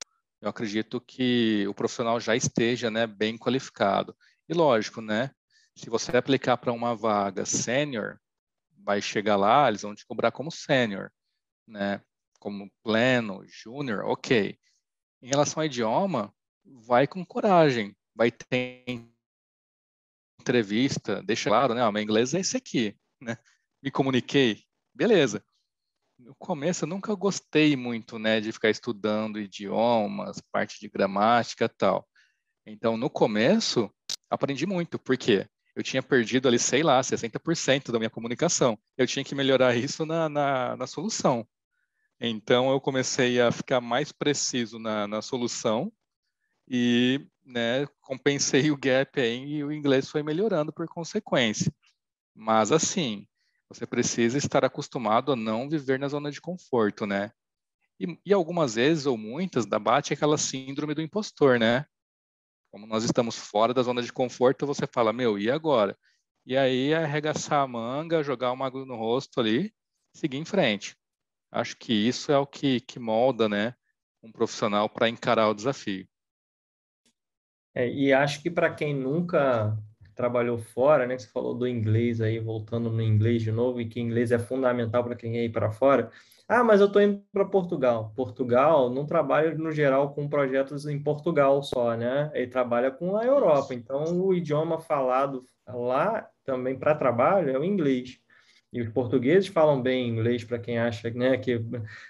eu 0.42 0.50
acredito 0.50 1.02
que 1.02 1.66
o 1.68 1.74
profissional 1.74 2.20
já 2.20 2.36
esteja 2.36 2.90
né, 2.90 3.06
bem 3.06 3.38
qualificado. 3.38 4.16
E 4.48 4.54
lógico, 4.54 5.02
né, 5.02 5.32
se 5.78 5.90
você 5.90 6.18
aplicar 6.18 6.58
para 6.58 6.74
uma 6.74 6.96
vaga 6.96 7.46
sênior, 7.46 8.20
vai 8.80 9.00
chegar 9.02 9.36
lá, 9.36 9.68
eles 9.68 9.84
vão 9.84 9.94
te 9.94 10.06
cobrar 10.06 10.32
como 10.32 10.52
sênior, 10.52 11.12
né? 11.68 12.02
Como 12.40 12.72
pleno, 12.84 13.46
júnior, 13.46 14.04
ok. 14.06 14.58
Em 15.22 15.28
relação 15.28 15.62
ao 15.62 15.68
idioma, 15.68 16.34
vai 16.66 17.06
com 17.06 17.24
coragem, 17.24 17.96
vai 18.16 18.32
ter 18.32 18.84
entrevista, 20.42 21.22
deixa 21.22 21.50
claro, 21.50 21.76
né? 21.76 21.86
O 21.86 21.92
meu 21.92 22.02
inglês 22.02 22.34
é 22.34 22.40
esse 22.40 22.58
aqui, 22.58 22.98
né? 23.22 23.38
Me 23.82 23.92
comuniquei, 23.92 24.64
beleza. 24.96 25.46
No 26.18 26.36
começo 26.36 26.86
eu 26.86 26.90
nunca 26.90 27.14
gostei 27.14 27.76
muito, 27.76 28.18
né, 28.18 28.42
de 28.42 28.52
ficar 28.52 28.72
estudando 28.72 29.40
idiomas, 29.40 30.42
parte 30.52 30.80
de 30.80 30.90
gramática, 30.90 31.70
tal. 31.70 32.08
Então, 32.66 32.98
no 32.98 33.08
começo, 33.08 33.94
aprendi 34.28 34.66
muito, 34.66 34.98
porque 34.98 35.48
eu 35.78 35.84
tinha 35.84 36.02
perdido 36.02 36.48
ali, 36.48 36.58
sei 36.58 36.82
lá, 36.82 37.00
60% 37.00 37.92
da 37.92 38.00
minha 38.00 38.10
comunicação. 38.10 38.80
Eu 38.98 39.06
tinha 39.06 39.24
que 39.24 39.36
melhorar 39.36 39.76
isso 39.76 40.08
na, 40.08 40.28
na, 40.28 40.76
na 40.76 40.88
solução. 40.88 41.48
Então, 42.20 42.72
eu 42.72 42.82
comecei 42.82 43.40
a 43.40 43.52
ficar 43.52 43.80
mais 43.80 44.12
preciso 44.12 44.80
na, 44.80 45.08
na 45.08 45.22
solução 45.22 45.94
e 46.68 47.24
né, 47.46 47.86
compensei 48.02 48.72
o 48.72 48.76
gap 48.76 49.22
aí 49.22 49.58
e 49.58 49.64
o 49.64 49.72
inglês 49.72 50.10
foi 50.10 50.24
melhorando 50.24 50.74
por 50.74 50.88
consequência. 50.88 51.72
Mas, 52.34 52.72
assim, 52.72 53.28
você 53.70 53.86
precisa 53.86 54.36
estar 54.36 54.66
acostumado 54.66 55.32
a 55.32 55.36
não 55.36 55.70
viver 55.70 56.00
na 56.00 56.08
zona 56.08 56.32
de 56.32 56.42
conforto, 56.42 57.06
né? 57.06 57.32
E, 58.00 58.18
e 58.26 58.34
algumas 58.34 58.74
vezes, 58.74 59.06
ou 59.06 59.16
muitas, 59.16 59.68
da 59.68 59.78
bate 59.78 60.12
aquela 60.12 60.40
síndrome 60.40 60.96
do 60.96 61.04
impostor, 61.04 61.60
né? 61.60 61.86
Como 62.72 62.86
nós 62.86 63.04
estamos 63.04 63.38
fora 63.38 63.74
da 63.74 63.82
zona 63.82 64.02
de 64.02 64.12
conforto, 64.12 64.66
você 64.66 64.86
fala, 64.86 65.14
meu, 65.14 65.40
e 65.40 65.50
agora? 65.50 65.98
E 66.46 66.56
aí 66.56 66.94
arregaçar 66.94 67.62
a 67.62 67.68
manga, 67.68 68.24
jogar 68.24 68.52
uma 68.52 68.66
agulha 68.66 68.86
no 68.86 68.96
rosto 68.96 69.40
ali, 69.40 69.74
seguir 70.14 70.38
em 70.38 70.46
frente. 70.46 70.96
Acho 71.52 71.78
que 71.78 71.94
isso 71.94 72.32
é 72.32 72.38
o 72.38 72.46
que, 72.46 72.80
que 72.82 73.00
molda, 73.00 73.48
né, 73.48 73.74
um 74.22 74.32
profissional 74.32 74.90
para 74.90 75.10
encarar 75.10 75.50
o 75.50 75.54
desafio. 75.54 76.08
É, 77.74 77.88
e 77.90 78.12
acho 78.12 78.42
que 78.42 78.50
para 78.50 78.74
quem 78.74 78.94
nunca 78.94 79.78
trabalhou 80.16 80.58
fora, 80.58 81.06
né, 81.06 81.16
que 81.16 81.22
você 81.22 81.30
falou 81.30 81.54
do 81.54 81.68
inglês 81.68 82.20
aí, 82.20 82.40
voltando 82.40 82.90
no 82.90 83.02
inglês 83.02 83.44
de 83.44 83.52
novo, 83.52 83.80
e 83.80 83.88
que 83.88 84.00
inglês 84.00 84.32
é 84.32 84.40
fundamental 84.40 85.04
para 85.04 85.16
quem 85.16 85.38
é 85.38 85.46
ir 85.46 85.52
para 85.52 85.72
fora, 85.72 86.12
ah, 86.48 86.64
mas 86.64 86.80
eu 86.80 86.88
estou 86.88 87.02
indo 87.02 87.22
para 87.32 87.44
Portugal. 87.44 88.14
Portugal 88.16 88.90
não 88.90 89.06
trabalha, 89.06 89.54
no 89.56 89.72
geral, 89.72 90.14
com 90.14 90.30
projetos 90.30 90.86
em 90.86 90.98
Portugal 91.02 91.62
só, 91.62 91.96
né? 91.96 92.32
Ele 92.34 92.48
trabalha 92.48 92.90
com 92.90 93.18
a 93.18 93.26
Europa. 93.26 93.74
Então, 93.74 94.04
o 94.22 94.34
idioma 94.34 94.80
falado 94.80 95.44
lá 95.68 96.26
também 96.46 96.78
para 96.80 96.96
trabalho 96.96 97.50
é 97.50 97.60
o 97.60 97.66
inglês. 97.66 98.20
E 98.72 98.82
os 98.82 98.90
portugueses 98.90 99.48
falam 99.48 99.82
bem 99.82 100.08
inglês 100.08 100.44
para 100.44 100.60
quem 100.60 100.78
acha 100.78 101.10
né, 101.12 101.38
que 101.38 101.60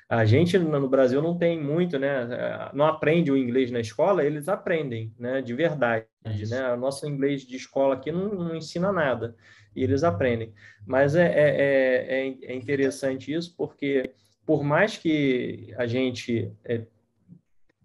a 0.09 0.25
gente 0.25 0.57
no 0.57 0.89
Brasil 0.89 1.21
não 1.21 1.37
tem 1.37 1.61
muito, 1.61 1.97
né? 1.97 2.27
Não 2.73 2.85
aprende 2.85 3.31
o 3.31 3.37
inglês 3.37 3.71
na 3.71 3.79
escola, 3.79 4.23
eles 4.23 4.47
aprendem, 4.47 5.13
né? 5.17 5.41
De 5.41 5.53
verdade, 5.53 6.05
né? 6.49 6.73
O 6.73 6.77
nosso 6.77 7.07
inglês 7.07 7.41
de 7.41 7.55
escola 7.55 7.95
aqui 7.95 8.11
não, 8.11 8.33
não 8.33 8.55
ensina 8.55 8.91
nada 8.91 9.35
e 9.75 9.83
eles 9.83 10.03
aprendem. 10.03 10.53
Mas 10.85 11.15
é, 11.15 11.27
é, 11.27 12.27
é, 12.27 12.37
é 12.41 12.55
interessante 12.55 13.31
isso 13.31 13.55
porque 13.55 14.11
por 14.47 14.63
mais 14.63 14.95
que 14.95 15.73
a 15.77 15.85
gente, 15.85 16.49
é, 16.63 16.83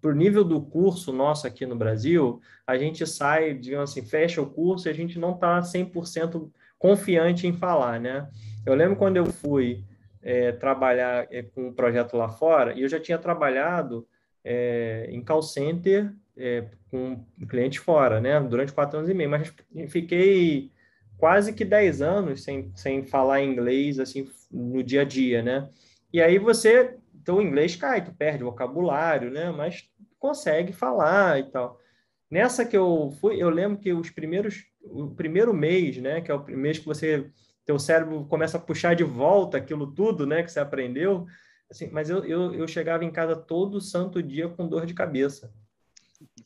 por 0.01 0.15
nível 0.15 0.45
do 0.45 0.61
curso 0.61 1.11
nosso 1.11 1.45
aqui 1.45 1.65
no 1.65 1.75
Brasil, 1.75 2.39
a 2.65 2.77
gente 2.77 3.05
sai, 3.05 3.53
digamos 3.53 3.91
assim, 3.91 4.01
fecha 4.01 4.41
o 4.41 4.49
curso 4.49 4.87
e 4.87 4.89
a 4.89 4.93
gente 4.93 5.19
não 5.19 5.33
está 5.33 5.59
100% 5.59 6.49
confiante 6.79 7.45
em 7.45 7.51
falar, 7.51 7.99
né? 7.99 8.29
Eu 8.65 8.75
lembro 8.75 8.95
quando 8.95 9.17
eu 9.17 9.25
fui 9.25 9.83
é, 10.21 10.53
trabalhar 10.53 11.27
é, 11.29 11.43
com 11.43 11.67
um 11.67 11.73
projeto 11.73 12.15
lá 12.15 12.29
fora, 12.29 12.73
e 12.73 12.81
eu 12.81 12.87
já 12.87 12.97
tinha 12.97 13.17
trabalhado 13.17 14.07
é, 14.41 15.07
em 15.09 15.21
call 15.21 15.41
center 15.41 16.13
é, 16.37 16.63
com 16.89 17.25
cliente 17.49 17.77
fora, 17.77 18.21
né? 18.21 18.39
Durante 18.39 18.71
quatro 18.71 18.99
anos 18.99 19.09
e 19.09 19.13
meio, 19.13 19.29
mas 19.29 19.53
fiquei 19.89 20.71
quase 21.17 21.51
que 21.51 21.65
dez 21.65 22.01
anos 22.01 22.41
sem, 22.41 22.71
sem 22.73 23.03
falar 23.03 23.43
inglês, 23.43 23.99
assim, 23.99 24.29
no 24.49 24.81
dia 24.81 25.01
a 25.01 25.05
dia, 25.05 25.41
né? 25.41 25.67
E 26.13 26.21
aí 26.21 26.37
você, 26.37 26.95
então 27.15 27.37
o 27.37 27.41
inglês 27.41 27.75
cai, 27.75 28.05
tu 28.05 28.13
perde 28.13 28.43
vocabulário, 28.43 29.31
né? 29.31 29.51
Mas 29.51 29.89
consegue 30.19 30.71
falar 30.71 31.39
e 31.39 31.49
tal. 31.49 31.79
Nessa 32.29 32.65
que 32.65 32.77
eu 32.77 33.11
fui, 33.19 33.41
eu 33.41 33.49
lembro 33.49 33.79
que 33.79 33.91
os 33.91 34.09
primeiros, 34.11 34.63
o 34.83 35.09
primeiro 35.09 35.53
mês, 35.53 35.97
né? 35.97 36.21
Que 36.21 36.31
é 36.31 36.35
o 36.35 36.45
mês 36.45 36.77
que 36.77 36.85
você, 36.85 37.29
teu 37.65 37.79
cérebro 37.79 38.25
começa 38.25 38.57
a 38.57 38.61
puxar 38.61 38.95
de 38.95 39.03
volta 39.03 39.57
aquilo 39.57 39.87
tudo, 39.87 40.27
né? 40.27 40.43
Que 40.43 40.51
você 40.51 40.59
aprendeu. 40.59 41.25
Assim, 41.69 41.89
mas 41.91 42.09
eu, 42.09 42.23
eu, 42.25 42.53
eu 42.53 42.67
chegava 42.67 43.03
em 43.03 43.11
casa 43.11 43.35
todo 43.35 43.81
santo 43.81 44.21
dia 44.21 44.47
com 44.47 44.67
dor 44.67 44.85
de 44.85 44.93
cabeça. 44.93 45.51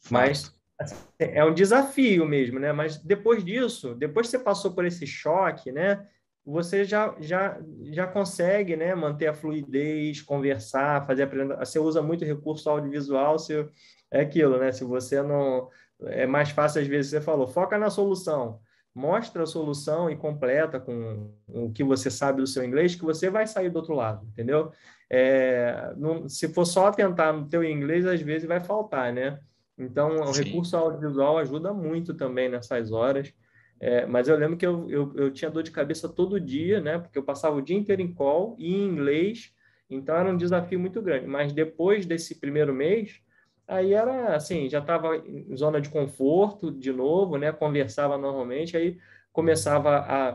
Mas 0.09 0.53
assim, 0.79 0.95
é 1.19 1.43
um 1.43 1.53
desafio 1.53 2.25
mesmo, 2.25 2.59
né? 2.59 2.71
Mas 2.71 2.97
depois 2.97 3.43
disso, 3.43 3.93
depois 3.95 4.27
que 4.27 4.31
você 4.31 4.39
passou 4.39 4.71
por 4.71 4.85
esse 4.85 5.05
choque, 5.05 5.71
né? 5.71 6.07
Você 6.47 6.85
já, 6.85 7.13
já, 7.19 7.59
já 7.91 8.07
consegue 8.07 8.77
né, 8.77 8.95
manter 8.95 9.27
a 9.27 9.33
fluidez, 9.33 10.21
conversar, 10.21 11.05
fazer 11.05 11.23
apresentação. 11.23 11.65
Você 11.65 11.77
usa 11.77 12.01
muito 12.01 12.23
recurso 12.23 12.69
audiovisual, 12.69 13.37
se, 13.37 13.67
é 14.09 14.21
aquilo, 14.21 14.57
né? 14.57 14.71
Se 14.71 14.85
você 14.85 15.21
não. 15.21 15.69
É 16.03 16.25
mais 16.25 16.51
fácil, 16.51 16.81
às 16.81 16.87
vezes, 16.87 17.11
você 17.11 17.19
falou, 17.19 17.47
foca 17.47 17.77
na 17.77 17.89
solução. 17.89 18.61
Mostra 18.95 19.43
a 19.43 19.45
solução 19.45 20.09
e 20.09 20.15
completa 20.15 20.79
com 20.79 21.33
o 21.49 21.69
que 21.73 21.83
você 21.83 22.09
sabe 22.09 22.39
do 22.39 22.47
seu 22.47 22.63
inglês, 22.63 22.95
que 22.95 23.03
você 23.03 23.29
vai 23.29 23.45
sair 23.45 23.69
do 23.69 23.75
outro 23.75 23.93
lado, 23.93 24.25
entendeu? 24.27 24.71
É, 25.09 25.93
não, 25.97 26.29
se 26.29 26.47
for 26.47 26.65
só 26.65 26.91
tentar 26.91 27.33
no 27.33 27.47
teu 27.49 27.61
inglês, 27.61 28.05
às 28.05 28.21
vezes 28.21 28.47
vai 28.47 28.61
faltar, 28.61 29.11
né? 29.11 29.37
Então, 29.77 30.15
o 30.15 30.31
recurso 30.31 30.77
audiovisual 30.77 31.39
ajuda 31.39 31.73
muito 31.73 32.13
também 32.13 32.47
nessas 32.47 32.91
horas. 32.91 33.33
É, 33.79 34.05
mas 34.05 34.27
eu 34.27 34.37
lembro 34.37 34.57
que 34.57 34.65
eu, 34.65 34.89
eu, 34.89 35.13
eu, 35.15 35.31
tinha 35.31 35.51
dor 35.51 35.63
de 35.63 35.71
cabeça 35.71 36.09
todo 36.09 36.39
dia, 36.39 36.81
né? 36.81 36.97
Porque 36.97 37.17
eu 37.17 37.23
passava 37.23 37.55
o 37.55 37.61
dia 37.61 37.77
inteiro 37.77 38.01
em 38.01 38.11
call 38.11 38.55
e 38.57 38.73
em 38.75 38.87
inglês, 38.87 39.53
então 39.89 40.15
era 40.15 40.29
um 40.29 40.37
desafio 40.37 40.79
muito 40.79 41.01
grande. 41.01 41.27
Mas 41.27 41.53
depois 41.53 42.05
desse 42.05 42.39
primeiro 42.39 42.73
mês, 42.73 43.21
aí 43.67 43.93
era 43.93 44.35
assim, 44.35 44.67
já 44.69 44.79
estava 44.79 45.15
em 45.17 45.55
zona 45.55 45.79
de 45.79 45.89
conforto 45.89 46.71
de 46.71 46.91
novo, 46.91 47.37
né? 47.37 47.51
Conversava 47.51 48.17
normalmente, 48.17 48.75
aí 48.75 48.97
começava 49.31 49.97
a, 49.97 50.29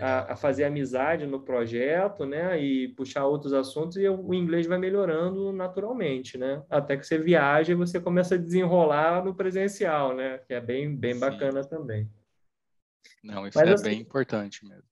a, 0.00 0.32
a, 0.32 0.36
fazer 0.36 0.64
amizade 0.64 1.24
no 1.24 1.38
projeto, 1.40 2.26
né? 2.26 2.60
E 2.60 2.88
puxar 2.88 3.26
outros 3.26 3.52
assuntos 3.52 3.96
e 3.96 4.08
o 4.08 4.34
inglês 4.34 4.66
vai 4.66 4.78
melhorando 4.78 5.52
naturalmente, 5.52 6.36
né? 6.36 6.62
Até 6.68 6.96
que 6.96 7.06
você 7.06 7.16
viaja 7.16 7.72
e 7.72 7.76
você 7.76 8.00
começa 8.00 8.34
a 8.34 8.38
desenrolar 8.38 9.24
no 9.24 9.34
presencial, 9.34 10.16
né? 10.16 10.38
Que 10.48 10.54
é 10.54 10.60
bem, 10.60 10.96
bem 10.96 11.16
bacana 11.16 11.62
também. 11.62 12.08
Não, 13.22 13.46
isso 13.46 13.58
Mas, 13.58 13.68
é 13.68 13.72
assim, 13.74 13.84
bem 13.84 14.00
importante 14.00 14.64
mesmo. 14.66 14.84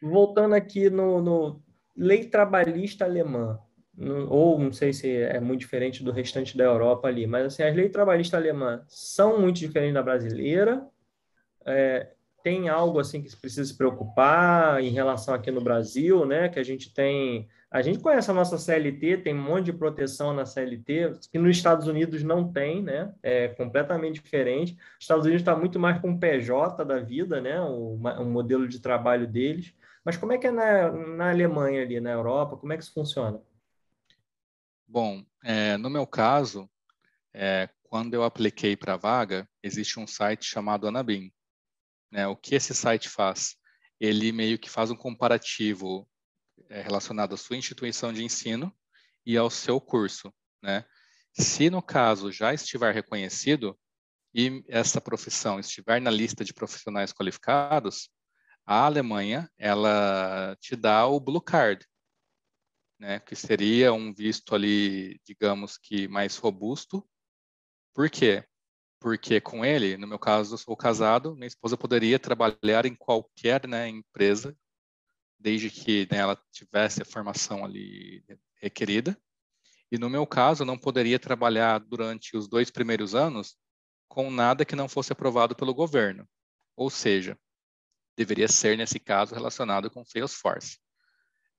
Voltando 0.00 0.54
aqui 0.54 0.88
no, 0.88 1.20
no 1.20 1.62
lei 1.96 2.24
trabalhista 2.24 3.04
alemã, 3.04 3.58
ou 4.28 4.58
não 4.58 4.72
sei 4.72 4.92
se 4.92 5.10
é 5.10 5.40
muito 5.40 5.60
diferente 5.60 6.04
do 6.04 6.12
restante 6.12 6.56
da 6.56 6.64
Europa 6.64 7.08
ali, 7.08 7.26
mas 7.26 7.46
assim, 7.46 7.64
as 7.64 7.74
leis 7.74 7.90
trabalhistas 7.90 8.38
alemãs 8.38 8.82
são 8.88 9.40
muito 9.40 9.56
diferentes 9.56 9.94
da 9.94 10.02
brasileira. 10.02 10.86
É, 11.66 12.12
tem 12.42 12.68
algo 12.68 13.00
assim 13.00 13.20
que 13.20 13.36
precisa 13.36 13.64
se 13.64 13.76
preocupar 13.76 14.80
em 14.80 14.90
relação 14.90 15.34
aqui 15.34 15.50
no 15.50 15.60
Brasil, 15.60 16.24
né? 16.24 16.48
Que 16.48 16.60
a 16.60 16.62
gente 16.62 16.94
tem 16.94 17.48
a 17.70 17.82
gente 17.82 17.98
conhece 17.98 18.30
a 18.30 18.34
nossa 18.34 18.56
CLT, 18.56 19.18
tem 19.18 19.34
um 19.34 19.42
monte 19.42 19.66
de 19.66 19.72
proteção 19.72 20.32
na 20.32 20.46
CLT, 20.46 21.18
que 21.30 21.38
nos 21.38 21.56
Estados 21.56 21.86
Unidos 21.86 22.22
não 22.22 22.50
tem, 22.50 22.82
né? 22.82 23.14
É 23.22 23.48
completamente 23.48 24.22
diferente. 24.22 24.74
Os 24.98 25.04
Estados 25.04 25.26
Unidos 25.26 25.42
está 25.42 25.54
muito 25.54 25.78
mais 25.78 26.00
com 26.00 26.12
o 26.12 26.18
PJ 26.18 26.82
da 26.84 26.98
vida, 26.98 27.40
né? 27.40 27.60
O, 27.60 27.94
o, 27.94 28.24
modelo 28.24 28.66
de 28.66 28.80
trabalho 28.80 29.26
deles. 29.26 29.74
Mas 30.02 30.16
como 30.16 30.32
é 30.32 30.38
que 30.38 30.46
é 30.46 30.50
na, 30.50 30.90
na 30.90 31.30
Alemanha 31.30 31.82
ali, 31.82 32.00
na 32.00 32.10
Europa? 32.10 32.56
Como 32.56 32.72
é 32.72 32.76
que 32.76 32.82
isso 32.84 32.94
funciona? 32.94 33.40
Bom, 34.86 35.22
é, 35.44 35.76
no 35.76 35.90
meu 35.90 36.06
caso, 36.06 36.68
é, 37.34 37.68
quando 37.82 38.14
eu 38.14 38.24
apliquei 38.24 38.76
para 38.76 38.94
a 38.94 38.98
vaga, 38.98 39.46
existe 39.62 40.00
um 40.00 40.06
site 40.06 40.46
chamado 40.46 40.88
Anabim. 40.88 41.30
Né? 42.10 42.26
O 42.26 42.34
que 42.34 42.54
esse 42.54 42.74
site 42.74 43.10
faz? 43.10 43.58
ele 44.00 44.32
meio 44.32 44.58
que 44.58 44.70
faz 44.70 44.90
um 44.90 44.96
comparativo 44.96 46.08
é, 46.68 46.82
relacionado 46.82 47.34
à 47.34 47.36
sua 47.36 47.56
instituição 47.56 48.12
de 48.12 48.22
ensino 48.24 48.74
e 49.24 49.36
ao 49.36 49.50
seu 49.50 49.80
curso, 49.80 50.32
né? 50.62 50.84
Se 51.32 51.70
no 51.70 51.80
caso 51.80 52.32
já 52.32 52.52
estiver 52.52 52.92
reconhecido 52.92 53.78
e 54.34 54.64
essa 54.68 55.00
profissão 55.00 55.58
estiver 55.60 56.00
na 56.00 56.10
lista 56.10 56.44
de 56.44 56.52
profissionais 56.52 57.12
qualificados, 57.12 58.10
a 58.66 58.84
Alemanha 58.84 59.50
ela 59.56 60.56
te 60.60 60.76
dá 60.76 61.06
o 61.06 61.20
Blue 61.20 61.40
Card, 61.40 61.86
né? 62.98 63.20
Que 63.20 63.34
seria 63.36 63.92
um 63.92 64.12
visto 64.12 64.54
ali, 64.54 65.20
digamos 65.24 65.78
que 65.78 66.08
mais 66.08 66.36
robusto. 66.36 67.08
Por 67.94 68.10
quê? 68.10 68.44
Porque 69.00 69.40
com 69.40 69.64
ele, 69.64 69.96
no 69.96 70.06
meu 70.06 70.18
caso, 70.18 70.54
eu 70.54 70.58
sou 70.58 70.76
casado, 70.76 71.34
minha 71.34 71.46
esposa 71.46 71.76
poderia 71.76 72.18
trabalhar 72.18 72.84
em 72.84 72.94
qualquer 72.94 73.66
né, 73.68 73.88
empresa 73.88 74.56
desde 75.38 75.70
que 75.70 76.08
né, 76.10 76.18
ela 76.18 76.40
tivesse 76.52 77.02
a 77.02 77.04
formação 77.04 77.64
ali 77.64 78.24
requerida. 78.60 79.16
E 79.90 79.98
no 79.98 80.10
meu 80.10 80.26
caso, 80.26 80.62
eu 80.62 80.66
não 80.66 80.76
poderia 80.76 81.18
trabalhar 81.18 81.78
durante 81.78 82.36
os 82.36 82.48
dois 82.48 82.70
primeiros 82.70 83.14
anos 83.14 83.56
com 84.08 84.30
nada 84.30 84.64
que 84.64 84.76
não 84.76 84.88
fosse 84.88 85.12
aprovado 85.12 85.54
pelo 85.54 85.74
governo. 85.74 86.28
Ou 86.76 86.90
seja, 86.90 87.38
deveria 88.16 88.48
ser, 88.48 88.76
nesse 88.76 88.98
caso, 88.98 89.34
relacionado 89.34 89.90
com 89.90 90.04
Salesforce. 90.04 90.78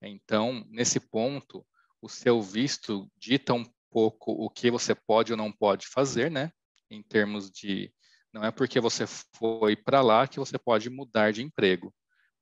Então, 0.02 0.66
nesse 0.70 1.00
ponto, 1.00 1.66
o 2.02 2.10
seu 2.10 2.42
visto 2.42 3.10
dita 3.18 3.54
um 3.54 3.66
pouco 3.90 4.32
o 4.32 4.50
que 4.50 4.70
você 4.70 4.94
pode 4.94 5.32
ou 5.32 5.38
não 5.38 5.52
pode 5.52 5.88
fazer, 5.88 6.30
né? 6.30 6.52
Em 6.90 7.02
termos 7.02 7.50
de. 7.50 7.94
Não 8.32 8.44
é 8.44 8.52
porque 8.52 8.80
você 8.80 9.06
foi 9.08 9.76
para 9.76 10.02
lá 10.02 10.28
que 10.28 10.40
você 10.40 10.58
pode 10.58 10.90
mudar 10.90 11.34
de 11.34 11.42
emprego. 11.42 11.94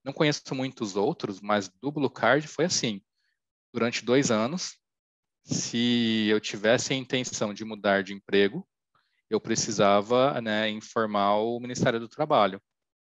Não 0.08 0.13
conheço 0.13 0.56
muitos 0.56 0.96
outros, 0.96 1.41
mas 1.41 1.67
do 1.67 1.91
Blue 1.91 2.10
Card 2.10 2.48
foi 2.48 2.63
assim. 2.63 3.02
Durante 3.74 4.06
dois 4.06 4.32
anos, 4.32 4.78
se 5.43 6.28
eu 6.30 6.39
tivesse 6.39 6.93
a 6.93 6.96
intenção 6.96 7.54
de 7.54 7.65
mudar 7.65 8.04
de 8.04 8.13
emprego, 8.13 8.65
eu 9.30 9.41
precisava 9.41 10.39
né, 10.39 10.70
informar 10.70 11.36
o 11.39 11.60
Ministério 11.60 12.00
do 12.00 12.08
Trabalho 12.08 12.62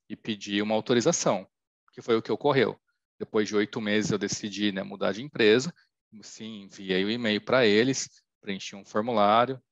e 0.08 0.16
pedir 0.16 0.60
uma 0.60 0.74
autorização, 0.74 1.46
que 1.92 2.02
foi 2.02 2.16
o 2.16 2.22
que 2.22 2.32
ocorreu. 2.32 2.76
Depois 3.16 3.46
de 3.46 3.54
oito 3.54 3.80
meses, 3.80 4.10
eu 4.10 4.18
decidi 4.18 4.72
né, 4.72 4.82
mudar 4.82 5.12
de 5.12 5.22
empresa. 5.22 5.72
Sim, 6.20 6.62
enviei 6.62 7.04
o 7.04 7.06
um 7.06 7.10
e-mail 7.10 7.40
para 7.40 7.64
eles, 7.64 8.08
preenchi 8.40 8.74
um 8.74 8.84
formulário 8.84 9.62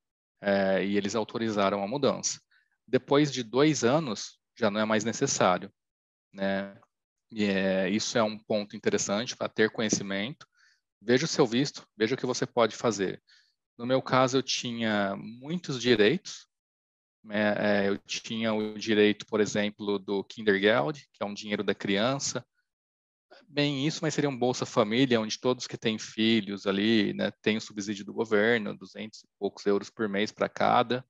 é, 0.41 0.85
e 0.85 0.97
eles 0.97 1.17
autorizaram 1.17 1.83
a 1.83 1.89
mudança. 1.89 2.41
Depois 2.87 3.33
de 3.33 3.43
dois 3.43 3.83
anos, 3.83 4.39
já 4.55 4.71
não 4.71 4.81
é 4.81 4.85
mais 4.85 5.03
necessário. 5.03 5.73
Né? 6.33 6.81
E 7.31 7.45
é, 7.45 7.89
isso 7.91 8.17
é 8.17 8.23
um 8.23 8.39
ponto 8.39 8.77
interessante 8.77 9.37
para 9.37 9.49
ter 9.49 9.71
conhecimento. 9.71 10.47
Veja 11.01 11.25
o 11.25 11.29
seu 11.29 11.47
visto, 11.47 11.87
veja 11.97 12.15
o 12.15 12.19
que 12.19 12.27
você 12.27 12.47
pode 12.47 12.77
fazer. 12.77 13.23
No 13.77 13.87
meu 13.87 14.01
caso, 14.01 14.39
eu 14.39 14.43
tinha 14.43 15.17
muitos 15.17 15.81
direitos. 15.81 16.47
Né? 17.23 17.55
É, 17.59 17.89
eu 17.89 17.99
tinha 17.99 18.55
o 18.55 18.79
direito, 18.79 19.27
por 19.27 19.41
exemplo, 19.41 19.99
do 19.99 20.25
Kindergeld, 20.25 21.07
que 21.13 21.23
é 21.23 21.27
um 21.27 21.35
dinheiro 21.35 21.63
da 21.63 21.75
criança. 21.75 22.45
Bem, 23.49 23.87
isso, 23.87 23.99
mas 24.03 24.15
seria 24.15 24.31
um 24.31 24.39
Bolsa 24.39 24.65
Família, 24.65 25.21
onde 25.21 25.39
todos 25.39 25.67
que 25.67 25.77
têm 25.77 25.99
filhos 25.99 26.67
ali 26.67 27.13
né, 27.13 27.31
têm 27.43 27.57
o 27.57 27.61
subsídio 27.61 28.05
do 28.05 28.15
governo, 28.15 28.77
200 28.77 29.25
e 29.25 29.29
poucos 29.39 29.67
euros 29.67 29.91
por 29.91 30.09
mês 30.09 30.33
para 30.33 30.49
cada. 30.49 31.05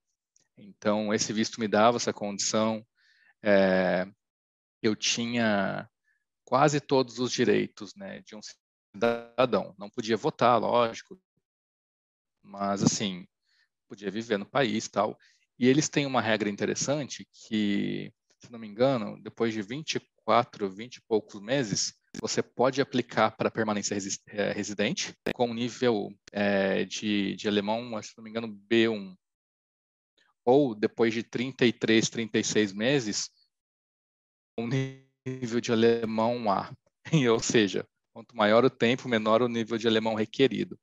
Então, 0.56 1.12
esse 1.12 1.32
visto 1.32 1.60
me 1.60 1.68
dava 1.68 1.98
essa 1.98 2.12
condição. 2.12 2.84
É, 3.42 4.06
eu 4.82 4.96
tinha 4.96 5.88
quase 6.46 6.80
todos 6.80 7.18
os 7.18 7.30
direitos 7.30 7.94
né, 7.94 8.22
de 8.22 8.34
um 8.34 8.40
cidadão. 8.94 9.74
Não 9.76 9.90
podia 9.90 10.16
votar, 10.16 10.58
lógico, 10.58 11.20
mas 12.42 12.82
assim, 12.82 13.26
podia 13.88 14.10
viver 14.10 14.38
no 14.38 14.46
país 14.46 14.88
tal. 14.88 15.18
E 15.58 15.66
eles 15.66 15.88
têm 15.88 16.06
uma 16.06 16.22
regra 16.22 16.48
interessante 16.48 17.26
que, 17.32 18.12
se 18.38 18.50
não 18.50 18.58
me 18.58 18.68
engano, 18.68 19.20
depois 19.20 19.52
de 19.52 19.60
24, 19.60 20.70
20 20.70 20.96
e 20.96 21.02
poucos 21.02 21.40
meses, 21.40 21.94
você 22.20 22.42
pode 22.42 22.80
aplicar 22.80 23.32
para 23.32 23.50
permanência 23.50 23.96
é, 24.28 24.52
residente 24.52 25.14
com 25.34 25.52
nível 25.52 26.10
é, 26.32 26.84
de, 26.84 27.34
de 27.34 27.48
alemão, 27.48 28.00
se 28.02 28.16
não 28.16 28.22
me 28.22 28.30
engano, 28.30 28.48
B1. 28.48 29.16
Ou 30.44 30.76
depois 30.76 31.12
de 31.12 31.24
33, 31.24 32.08
36 32.08 32.72
meses, 32.72 33.30
um 34.56 34.68
nível 34.68 35.05
de 35.60 35.72
alemão 35.72 36.50
A. 36.50 36.72
Ou 37.32 37.40
seja, 37.40 37.86
quanto 38.12 38.36
maior 38.36 38.64
o 38.64 38.70
tempo, 38.70 39.08
menor 39.08 39.42
o 39.42 39.48
nível 39.48 39.76
de 39.76 39.86
alemão 39.86 40.14
requerido 40.14 40.78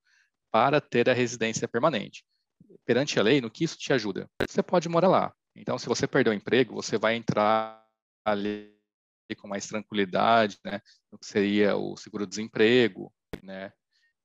para 0.52 0.80
ter 0.80 1.10
a 1.10 1.14
residência 1.14 1.68
permanente. 1.68 2.24
Perante 2.86 3.20
a 3.20 3.24
lei, 3.24 3.42
no 3.42 3.50
que 3.50 3.64
isso 3.64 3.78
te 3.78 3.94
ajuda? 3.94 4.30
Você 4.48 4.62
pode 4.62 4.88
morar 4.90 5.08
lá. 5.08 5.34
Então, 5.56 5.78
se 5.78 5.88
você 5.88 6.08
perder 6.08 6.32
o 6.32 6.34
emprego, 6.34 6.76
você 6.76 6.98
vai 6.98 7.16
entrar 7.16 7.84
ali 8.26 8.74
com 9.38 9.48
mais 9.48 9.68
tranquilidade, 9.68 10.60
né? 10.64 10.80
No 11.12 11.18
que 11.18 11.26
seria 11.26 11.76
o 11.76 11.96
seguro-desemprego, 11.98 13.12
né? 13.42 13.72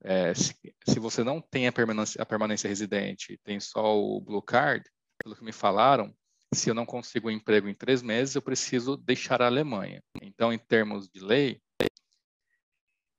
É, 0.02 0.34
se, 0.34 0.54
se, 0.86 0.98
você 1.00 1.24
não 1.24 1.40
tem 1.40 1.66
a 1.66 1.72
permanência, 1.72 2.22
a 2.22 2.26
permanência 2.26 2.68
residente, 2.68 3.40
tem 3.42 3.58
só 3.58 3.98
o 3.98 4.20
Blue 4.20 4.42
Card, 4.42 4.84
pelo 5.22 5.34
que 5.34 5.44
me 5.44 5.52
falaram, 5.52 6.14
se 6.54 6.70
eu 6.70 6.74
não 6.74 6.86
consigo 6.86 7.28
um 7.28 7.30
emprego 7.30 7.68
em 7.68 7.74
três 7.74 8.02
meses, 8.02 8.34
eu 8.34 8.42
preciso 8.42 8.96
deixar 8.96 9.42
a 9.42 9.46
Alemanha. 9.46 10.02
Então, 10.22 10.52
em 10.52 10.58
termos 10.58 11.08
de 11.08 11.20
lei, 11.20 11.60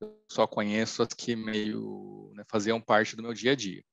eu 0.01 0.23
só 0.31 0.47
conheço 0.47 1.03
as 1.03 1.13
que 1.13 1.35
meio 1.35 2.31
né, 2.35 2.43
faziam 2.49 2.81
parte 2.81 3.15
do 3.15 3.21
meu 3.21 3.33
dia 3.33 3.51
a 3.51 3.55
dia. 3.55 3.83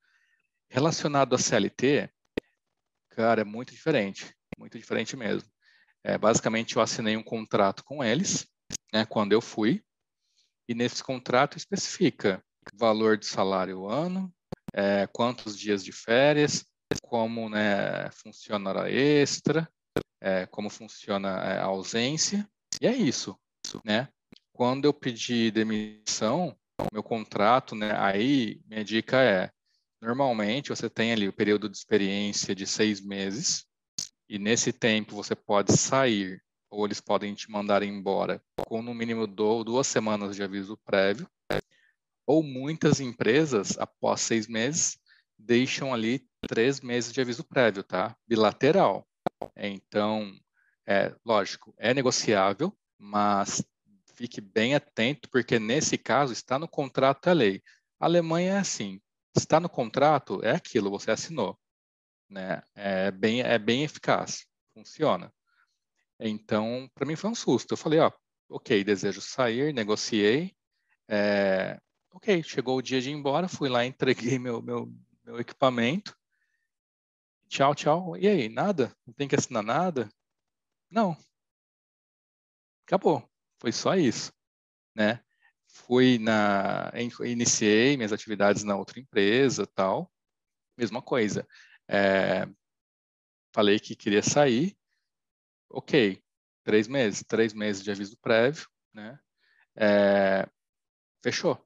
Relacionado 0.70 1.35
à 1.35 1.38
CLT, 1.38 2.11
cara, 3.11 3.42
é 3.42 3.44
muito 3.44 3.72
diferente, 3.72 4.35
muito 4.59 4.79
diferente 4.79 5.16
mesmo. 5.16 5.51
É, 6.03 6.16
basicamente, 6.16 6.77
eu 6.77 6.83
assinei 6.83 7.16
um 7.16 7.22
contrato 7.22 7.85
com 7.85 8.03
eles, 8.03 8.49
né, 8.92 9.05
quando 9.05 9.33
eu 9.33 9.40
fui, 9.40 9.85
e 10.68 10.75
nesse 10.75 11.03
contrato 11.03 11.57
especifica 11.57 12.42
valor 12.75 13.16
de 13.16 13.27
salário 13.27 13.88
ano, 13.88 14.33
é, 14.72 15.07
quantos 15.07 15.59
dias 15.59 15.85
de 15.85 15.92
férias, 15.92 16.64
como 17.03 17.49
né, 17.49 18.11
funciona 18.11 18.70
a 18.70 18.72
hora 18.72 18.92
extra, 18.92 19.68
é, 20.20 20.46
como 20.46 20.70
funciona 20.70 21.29
é, 21.44 21.59
a 21.59 21.64
ausência, 21.64 22.49
e 22.81 22.87
é 22.87 22.94
isso, 22.94 23.38
né? 23.85 24.09
Quando 24.53 24.87
eu 24.87 24.92
pedi 24.92 25.51
demissão, 25.51 26.57
meu 26.92 27.03
contrato, 27.03 27.75
né, 27.75 27.92
aí 27.96 28.61
minha 28.66 28.85
dica 28.85 29.22
é, 29.22 29.51
normalmente 30.01 30.70
você 30.70 30.88
tem 30.88 31.12
ali 31.12 31.29
o 31.29 31.33
período 31.33 31.68
de 31.68 31.77
experiência 31.77 32.55
de 32.55 32.66
seis 32.66 33.01
meses, 33.01 33.66
e 34.29 34.38
nesse 34.38 34.72
tempo 34.72 35.14
você 35.14 35.35
pode 35.35 35.77
sair, 35.77 36.42
ou 36.70 36.85
eles 36.85 37.01
podem 37.01 37.35
te 37.35 37.51
mandar 37.51 37.83
embora 37.83 38.42
com 38.66 38.83
no 38.83 38.94
mínimo 38.94 39.27
duas 39.27 39.87
semanas 39.87 40.35
de 40.35 40.42
aviso 40.42 40.77
prévio, 40.85 41.29
ou 42.27 42.42
muitas 42.42 42.99
empresas, 42.99 43.79
após 43.79 44.20
seis 44.20 44.49
meses, 44.49 44.99
deixam 45.38 45.92
ali 45.92 46.27
três 46.49 46.81
meses 46.81 47.12
de 47.12 47.20
aviso 47.20 47.44
prévio, 47.44 47.83
tá? 47.83 48.16
Bilateral. 48.27 49.07
Então, 49.57 50.33
é 50.87 51.14
lógico, 51.25 51.75
é 51.77 51.92
negociável, 51.92 52.77
mas 52.99 53.64
fique 54.14 54.40
bem 54.40 54.75
atento, 54.75 55.29
porque 55.29 55.59
nesse 55.59 55.99
caso 55.99 56.33
está 56.33 56.59
no 56.59 56.68
contrato 56.68 57.29
a 57.29 57.33
lei. 57.33 57.62
A 58.01 58.07
Alemanha 58.07 58.55
é 58.55 58.59
assim, 58.59 59.01
está 59.37 59.61
no 59.61 59.68
contrato, 59.68 60.40
é 60.42 60.53
aquilo, 60.53 60.90
você 60.90 61.11
assinou. 61.11 61.59
Né? 62.29 62.62
É, 62.75 63.11
bem, 63.11 63.42
é 63.42 63.59
bem 63.59 63.85
eficaz, 63.85 64.46
funciona. 64.75 65.33
Então, 66.18 66.90
para 66.94 67.07
mim 67.07 67.16
foi 67.16 67.31
um 67.31 67.35
susto. 67.35 67.72
Eu 67.72 67.77
falei, 67.77 68.01
ó, 68.01 68.11
ok, 68.49 68.83
desejo 68.83 69.20
sair, 69.20 69.72
negociei. 69.72 70.55
É, 71.09 71.78
ok, 72.11 72.43
chegou 72.43 72.78
o 72.78 72.82
dia 72.82 73.01
de 73.01 73.11
ir 73.11 73.12
embora, 73.12 73.49
fui 73.49 73.68
lá, 73.68 73.84
entreguei 73.87 74.39
meu, 74.39 74.62
meu, 74.62 74.93
meu 75.27 75.41
equipamento. 75.41 76.16
Tchau, 77.49 77.74
tchau. 77.74 78.16
E 78.16 78.29
aí, 78.29 78.49
nada? 78.49 78.97
Não 79.05 79.12
tem 79.12 79.27
que 79.27 79.35
assinar 79.35 79.62
nada? 79.62 80.09
Não. 80.89 81.16
Acabou. 82.87 83.29
Foi 83.59 83.72
só 83.72 83.97
isso, 83.97 84.33
né? 84.95 85.20
Fui 85.66 86.18
na, 86.18 86.93
iniciei 87.24 87.97
minhas 87.97 88.12
atividades 88.12 88.62
na 88.62 88.77
outra 88.77 89.01
empresa, 89.01 89.66
tal. 89.66 90.11
Mesma 90.79 91.03
coisa. 91.03 91.47
É, 91.89 92.47
falei 93.53 93.81
que 93.81 93.97
queria 93.97 94.22
sair. 94.22 94.77
Ok. 95.68 96.22
Três 96.62 96.87
meses, 96.87 97.24
três 97.24 97.53
meses 97.53 97.83
de 97.83 97.91
aviso 97.91 98.16
prévio, 98.18 98.68
né? 98.95 99.18
É, 99.77 100.49
fechou. 101.22 101.66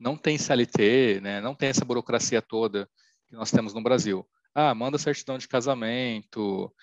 Não 0.00 0.16
tem 0.16 0.38
CLT, 0.38 1.20
né? 1.20 1.40
Não 1.42 1.54
tem 1.54 1.68
essa 1.68 1.84
burocracia 1.84 2.40
toda 2.40 2.88
que 3.28 3.36
nós 3.36 3.50
temos 3.50 3.74
no 3.74 3.82
Brasil. 3.82 4.26
Ah, 4.54 4.74
manda 4.74 4.98
certidão 4.98 5.38
de 5.38 5.46
casamento, 5.46 6.74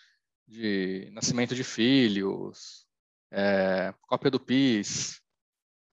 de 0.48 1.10
nascimento 1.12 1.56
de 1.56 1.64
filhos, 1.64 2.86
É, 3.32 3.94
cópia 4.04 4.32
do 4.32 4.40
PIS, 4.40 5.20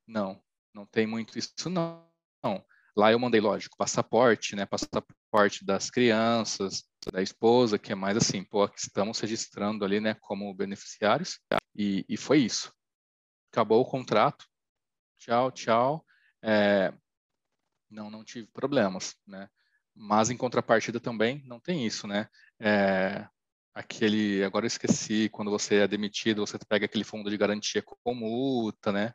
não, 0.06 0.40
não 0.72 0.86
tem 0.86 1.06
muito 1.06 1.36
isso 1.38 1.68
não. 1.68 2.08
não. 2.44 2.64
Lá 2.96 3.10
eu 3.10 3.18
mandei, 3.18 3.40
lógico, 3.40 3.76
passaporte, 3.76 4.54
né? 4.54 4.66
Passaporte 4.66 5.64
das 5.64 5.90
crianças, 5.90 6.84
da 7.12 7.20
esposa, 7.22 7.78
que 7.78 7.90
é 7.90 7.94
mais 7.96 8.16
assim, 8.16 8.44
pô, 8.44 8.64
estamos 8.76 9.18
registrando 9.18 9.84
ali, 9.84 10.00
né, 10.00 10.14
como 10.20 10.54
beneficiários, 10.54 11.40
e, 11.74 12.04
e 12.08 12.16
foi 12.16 12.38
isso. 12.40 12.72
Acabou 13.52 13.80
o 13.80 13.84
contrato, 13.84 14.46
tchau, 15.18 15.50
tchau. 15.50 16.06
É, 16.42 16.92
não, 17.94 18.10
não 18.10 18.24
tive 18.24 18.48
problemas, 18.48 19.16
né? 19.26 19.48
Mas 19.94 20.30
em 20.30 20.36
contrapartida 20.36 21.00
também 21.00 21.42
não 21.46 21.60
tem 21.60 21.86
isso, 21.86 22.06
né? 22.06 22.28
É, 22.60 23.26
aquele, 23.72 24.42
agora 24.44 24.64
eu 24.64 24.68
esqueci, 24.68 25.28
quando 25.30 25.50
você 25.50 25.76
é 25.76 25.88
demitido, 25.88 26.46
você 26.46 26.58
pega 26.68 26.86
aquele 26.86 27.04
fundo 27.04 27.30
de 27.30 27.36
garantia 27.36 27.82
com 27.82 28.14
multa, 28.14 28.92
né? 28.92 29.14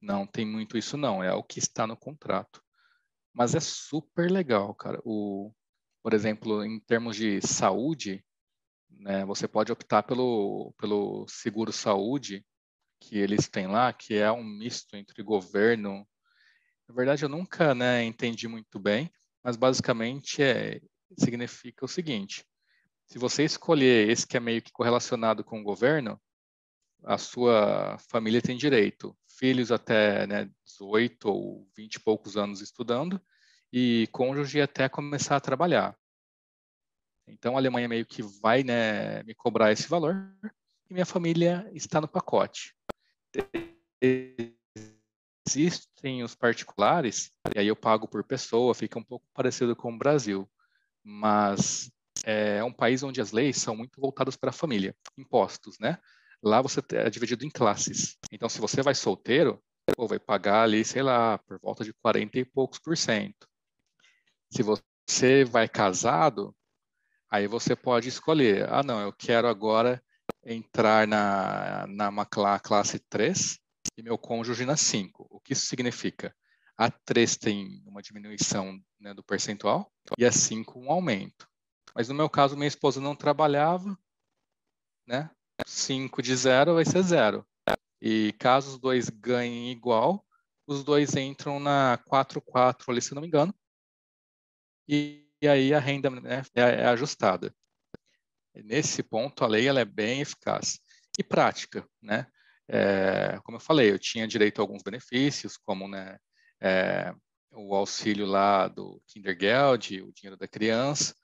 Não 0.00 0.26
tem 0.26 0.46
muito 0.46 0.78
isso 0.78 0.96
não, 0.96 1.22
é 1.22 1.32
o 1.34 1.42
que 1.42 1.58
está 1.58 1.86
no 1.86 1.96
contrato. 1.96 2.62
Mas 3.32 3.54
é 3.54 3.60
super 3.60 4.30
legal, 4.30 4.74
cara. 4.74 5.00
O, 5.04 5.52
por 6.02 6.14
exemplo, 6.14 6.64
em 6.64 6.80
termos 6.80 7.16
de 7.16 7.40
saúde, 7.42 8.24
né, 8.90 9.24
você 9.24 9.46
pode 9.46 9.72
optar 9.72 10.02
pelo, 10.02 10.74
pelo 10.78 11.26
seguro 11.28 11.72
saúde 11.72 12.44
que 13.00 13.18
eles 13.18 13.48
têm 13.48 13.66
lá, 13.66 13.92
que 13.92 14.14
é 14.14 14.30
um 14.30 14.44
misto 14.44 14.96
entre 14.96 15.22
governo. 15.22 16.06
Na 16.90 16.96
verdade, 16.96 17.24
eu 17.24 17.28
nunca 17.28 17.72
né, 17.72 18.02
entendi 18.02 18.48
muito 18.48 18.76
bem, 18.76 19.08
mas 19.44 19.54
basicamente 19.54 20.42
é, 20.42 20.80
significa 21.16 21.84
o 21.84 21.88
seguinte: 21.88 22.44
se 23.06 23.16
você 23.16 23.44
escolher 23.44 24.10
esse 24.10 24.26
que 24.26 24.36
é 24.36 24.40
meio 24.40 24.60
que 24.60 24.72
correlacionado 24.72 25.44
com 25.44 25.60
o 25.60 25.62
governo, 25.62 26.20
a 27.04 27.16
sua 27.16 27.96
família 28.10 28.42
tem 28.42 28.56
direito. 28.56 29.16
Filhos 29.38 29.70
até 29.70 30.26
né, 30.26 30.50
18 30.66 31.28
ou 31.28 31.64
20 31.76 31.94
e 31.94 32.00
poucos 32.00 32.36
anos 32.36 32.60
estudando 32.60 33.22
e 33.72 34.08
cônjuge 34.10 34.60
até 34.60 34.88
começar 34.88 35.36
a 35.36 35.40
trabalhar. 35.40 35.96
Então, 37.24 37.54
a 37.54 37.60
Alemanha 37.60 37.88
meio 37.88 38.04
que 38.04 38.20
vai 38.42 38.64
né, 38.64 39.22
me 39.22 39.32
cobrar 39.32 39.70
esse 39.70 39.86
valor 39.86 40.16
e 40.90 40.92
minha 40.92 41.06
família 41.06 41.70
está 41.72 42.00
no 42.00 42.08
pacote. 42.08 42.74
Existem 45.56 46.22
os 46.22 46.34
particulares, 46.36 47.32
e 47.52 47.58
aí 47.58 47.66
eu 47.66 47.74
pago 47.74 48.06
por 48.06 48.22
pessoa, 48.22 48.72
fica 48.72 48.98
um 48.98 49.02
pouco 49.02 49.26
parecido 49.34 49.74
com 49.74 49.92
o 49.92 49.98
Brasil, 49.98 50.48
mas 51.02 51.90
é 52.24 52.62
um 52.62 52.72
país 52.72 53.02
onde 53.02 53.20
as 53.20 53.32
leis 53.32 53.56
são 53.56 53.74
muito 53.74 54.00
voltadas 54.00 54.36
para 54.36 54.50
a 54.50 54.52
família, 54.52 54.94
impostos, 55.18 55.76
né? 55.80 55.98
Lá 56.40 56.62
você 56.62 56.80
é 56.92 57.10
dividido 57.10 57.44
em 57.44 57.50
classes. 57.50 58.16
Então, 58.30 58.48
se 58.48 58.60
você 58.60 58.80
vai 58.80 58.94
solteiro, 58.94 59.60
ou 59.96 60.06
vai 60.06 60.20
pagar 60.20 60.62
ali, 60.62 60.84
sei 60.84 61.02
lá, 61.02 61.36
por 61.38 61.58
volta 61.58 61.84
de 61.84 61.92
40 61.94 62.38
e 62.38 62.44
poucos 62.44 62.78
por 62.78 62.96
cento. 62.96 63.48
Se 64.50 64.62
você 64.62 65.44
vai 65.44 65.68
casado, 65.68 66.54
aí 67.28 67.48
você 67.48 67.74
pode 67.74 68.08
escolher. 68.08 68.72
Ah, 68.72 68.82
não, 68.84 69.00
eu 69.00 69.12
quero 69.12 69.48
agora 69.48 70.00
entrar 70.44 71.08
na, 71.08 71.86
na 71.88 72.58
classe 72.60 73.00
3 73.00 73.59
e 74.00 74.02
meu 74.02 74.16
cônjuge 74.16 74.64
na 74.64 74.76
5. 74.76 75.26
O 75.30 75.38
que 75.38 75.52
isso 75.52 75.66
significa? 75.66 76.34
A 76.76 76.90
3 76.90 77.36
tem 77.36 77.82
uma 77.86 78.00
diminuição 78.00 78.80
né, 78.98 79.12
do 79.12 79.22
percentual 79.22 79.92
e 80.18 80.24
a 80.24 80.32
5 80.32 80.80
um 80.80 80.90
aumento. 80.90 81.46
Mas 81.94 82.08
no 82.08 82.14
meu 82.14 82.28
caso, 82.28 82.56
minha 82.56 82.66
esposa 82.66 83.00
não 83.00 83.14
trabalhava, 83.14 83.96
né? 85.06 85.30
5 85.66 86.22
de 86.22 86.34
0 86.34 86.74
vai 86.74 86.84
ser 86.84 87.02
0. 87.02 87.46
E 88.00 88.32
caso 88.38 88.70
os 88.70 88.78
dois 88.78 89.10
ganhem 89.10 89.70
igual, 89.70 90.24
os 90.66 90.82
dois 90.82 91.14
entram 91.14 91.60
na 91.60 91.98
4-4 92.10 92.88
ali, 92.88 93.02
se 93.02 93.14
não 93.14 93.20
me 93.20 93.28
engano, 93.28 93.54
e, 94.88 95.28
e 95.42 95.46
aí 95.46 95.74
a 95.74 95.78
renda 95.78 96.08
né, 96.08 96.42
é, 96.54 96.60
é, 96.62 96.86
ajustada. 96.86 97.54
Nesse 98.54 99.02
ponto, 99.02 99.44
a 99.44 99.46
lei 99.46 99.68
ela 99.68 99.80
é 99.80 99.84
bem 99.84 100.22
eficaz 100.22 100.80
e 101.18 101.22
prática, 101.22 101.86
né? 102.00 102.26
É, 102.72 103.40
como 103.42 103.56
eu 103.56 103.60
falei, 103.60 103.90
eu 103.90 103.98
tinha 103.98 104.28
direito 104.28 104.60
a 104.60 104.62
alguns 104.62 104.82
benefícios, 104.82 105.56
como 105.56 105.88
né, 105.88 106.16
é, 106.60 107.12
o 107.50 107.74
auxílio 107.74 108.26
lá 108.26 108.68
do 108.68 109.02
Kindergeld, 109.08 110.02
o 110.02 110.12
dinheiro 110.12 110.36
da 110.36 110.46
criança, 110.46 111.14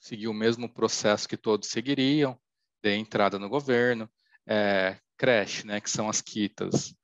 segui 0.00 0.28
o 0.28 0.34
mesmo 0.34 0.72
processo 0.72 1.28
que 1.28 1.36
todos 1.36 1.68
seguiriam, 1.68 2.38
de 2.82 2.94
entrada 2.94 3.38
no 3.38 3.48
governo, 3.48 4.08
é, 4.46 4.96
creche, 5.16 5.66
né, 5.66 5.80
que 5.80 5.90
são 5.90 6.08
as 6.08 6.20
quitas. 6.20 6.94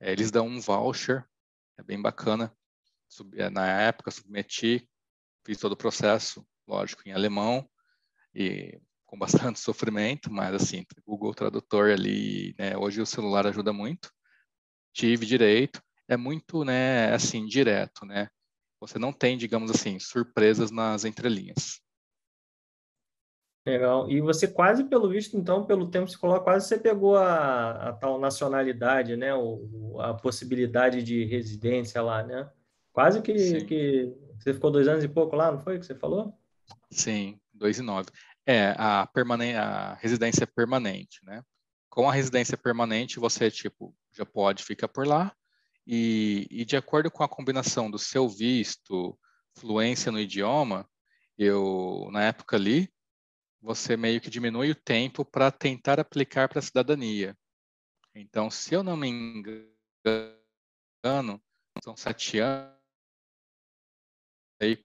Eles 0.00 0.30
dão 0.30 0.46
um 0.46 0.60
voucher, 0.60 1.24
é 1.76 1.82
bem 1.82 2.00
bacana. 2.00 2.54
Na 3.52 3.82
época, 3.82 4.10
submeti 4.10 4.88
fiz 5.44 5.58
todo 5.58 5.72
o 5.72 5.76
processo, 5.76 6.46
lógico, 6.66 7.02
em 7.06 7.12
alemão 7.12 7.68
e 8.34 8.80
com 9.14 9.18
bastante 9.18 9.60
sofrimento, 9.60 10.30
mas 10.30 10.54
assim, 10.54 10.84
Google 11.06 11.32
Tradutor 11.32 11.90
ali, 11.90 12.54
né, 12.58 12.76
hoje 12.76 13.00
o 13.00 13.06
celular 13.06 13.46
ajuda 13.46 13.72
muito. 13.72 14.12
Tive 14.92 15.24
direito, 15.24 15.80
é 16.08 16.16
muito, 16.16 16.64
né, 16.64 17.12
assim, 17.14 17.46
direto, 17.46 18.04
né? 18.04 18.28
Você 18.80 18.98
não 18.98 19.12
tem, 19.12 19.38
digamos 19.38 19.70
assim, 19.70 19.98
surpresas 19.98 20.70
nas 20.70 21.04
entrelinhas. 21.04 21.80
Legal. 23.66 24.10
E 24.10 24.20
você 24.20 24.46
quase, 24.46 24.84
pelo 24.84 25.08
visto, 25.08 25.38
então, 25.38 25.64
pelo 25.64 25.90
tempo 25.90 26.04
que 26.04 26.12
você 26.12 26.18
falou, 26.18 26.38
quase 26.40 26.68
você 26.68 26.78
pegou 26.78 27.16
a, 27.16 27.88
a 27.88 27.92
tal 27.94 28.20
nacionalidade, 28.20 29.16
né? 29.16 29.34
O, 29.34 29.98
a 30.00 30.12
possibilidade 30.12 31.02
de 31.02 31.24
residência 31.24 32.02
lá, 32.02 32.22
né? 32.22 32.50
Quase 32.92 33.22
que, 33.22 33.64
que 33.64 34.12
você 34.38 34.52
ficou 34.52 34.70
dois 34.70 34.86
anos 34.86 35.02
e 35.02 35.08
pouco 35.08 35.34
lá, 35.34 35.50
não 35.50 35.60
foi 35.60 35.78
que 35.78 35.86
você 35.86 35.94
falou? 35.94 36.38
Sim, 36.90 37.40
dois 37.54 37.78
e 37.78 37.82
nove. 37.82 38.10
É, 38.46 38.74
a, 38.76 39.08
a 39.08 39.94
residência 39.94 40.46
permanente, 40.46 41.24
né? 41.24 41.42
Com 41.88 42.08
a 42.08 42.12
residência 42.12 42.58
permanente, 42.58 43.18
você, 43.18 43.50
tipo, 43.50 43.96
já 44.12 44.26
pode 44.26 44.62
ficar 44.64 44.88
por 44.88 45.06
lá 45.06 45.34
e, 45.86 46.46
e 46.50 46.64
de 46.64 46.76
acordo 46.76 47.10
com 47.10 47.22
a 47.22 47.28
combinação 47.28 47.90
do 47.90 47.98
seu 47.98 48.28
visto, 48.28 49.18
fluência 49.56 50.10
no 50.10 50.20
idioma, 50.20 50.88
eu, 51.36 52.08
na 52.12 52.24
época 52.24 52.56
ali, 52.56 52.92
você 53.60 53.96
meio 53.96 54.20
que 54.20 54.30
diminui 54.30 54.70
o 54.70 54.74
tempo 54.74 55.24
para 55.24 55.50
tentar 55.50 55.98
aplicar 55.98 56.48
para 56.48 56.58
a 56.58 56.62
cidadania. 56.62 57.36
Então, 58.14 58.50
se 58.50 58.74
eu 58.74 58.82
não 58.82 58.96
me 58.96 59.08
engano, 59.08 59.62
são 61.82 61.96
sete 61.96 62.38
anos 62.38 62.74
aí 64.60 64.84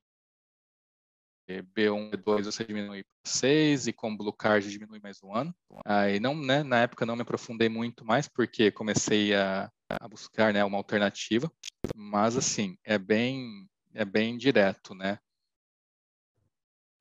B1, 1.76 2.12
B2 2.12 2.46
você 2.46 2.64
diminui 2.64 3.04
para 3.04 3.32
6 3.32 3.88
e 3.88 3.94
com 3.94 4.16
Blue 4.16 4.34
Card 4.34 4.70
diminui 4.70 5.00
mais 5.02 5.22
um 5.24 5.36
ano. 5.36 5.54
Aí 5.86 6.20
não, 6.20 6.36
né, 6.36 6.64
na 6.64 6.82
época 6.82 7.06
não 7.06 7.16
me 7.16 7.24
aprofundei 7.24 7.70
muito 7.70 8.06
mais 8.06 8.28
porque 8.28 8.72
comecei 8.72 9.34
a, 9.36 9.72
a 9.90 10.08
buscar, 10.08 10.54
né, 10.54 10.64
uma 10.64 10.78
alternativa, 10.78 11.52
mas 11.96 12.38
assim, 12.38 12.78
é 12.84 12.98
bem 12.98 13.68
é 13.94 14.06
bem 14.06 14.38
direto, 14.38 14.94
né? 14.94 15.18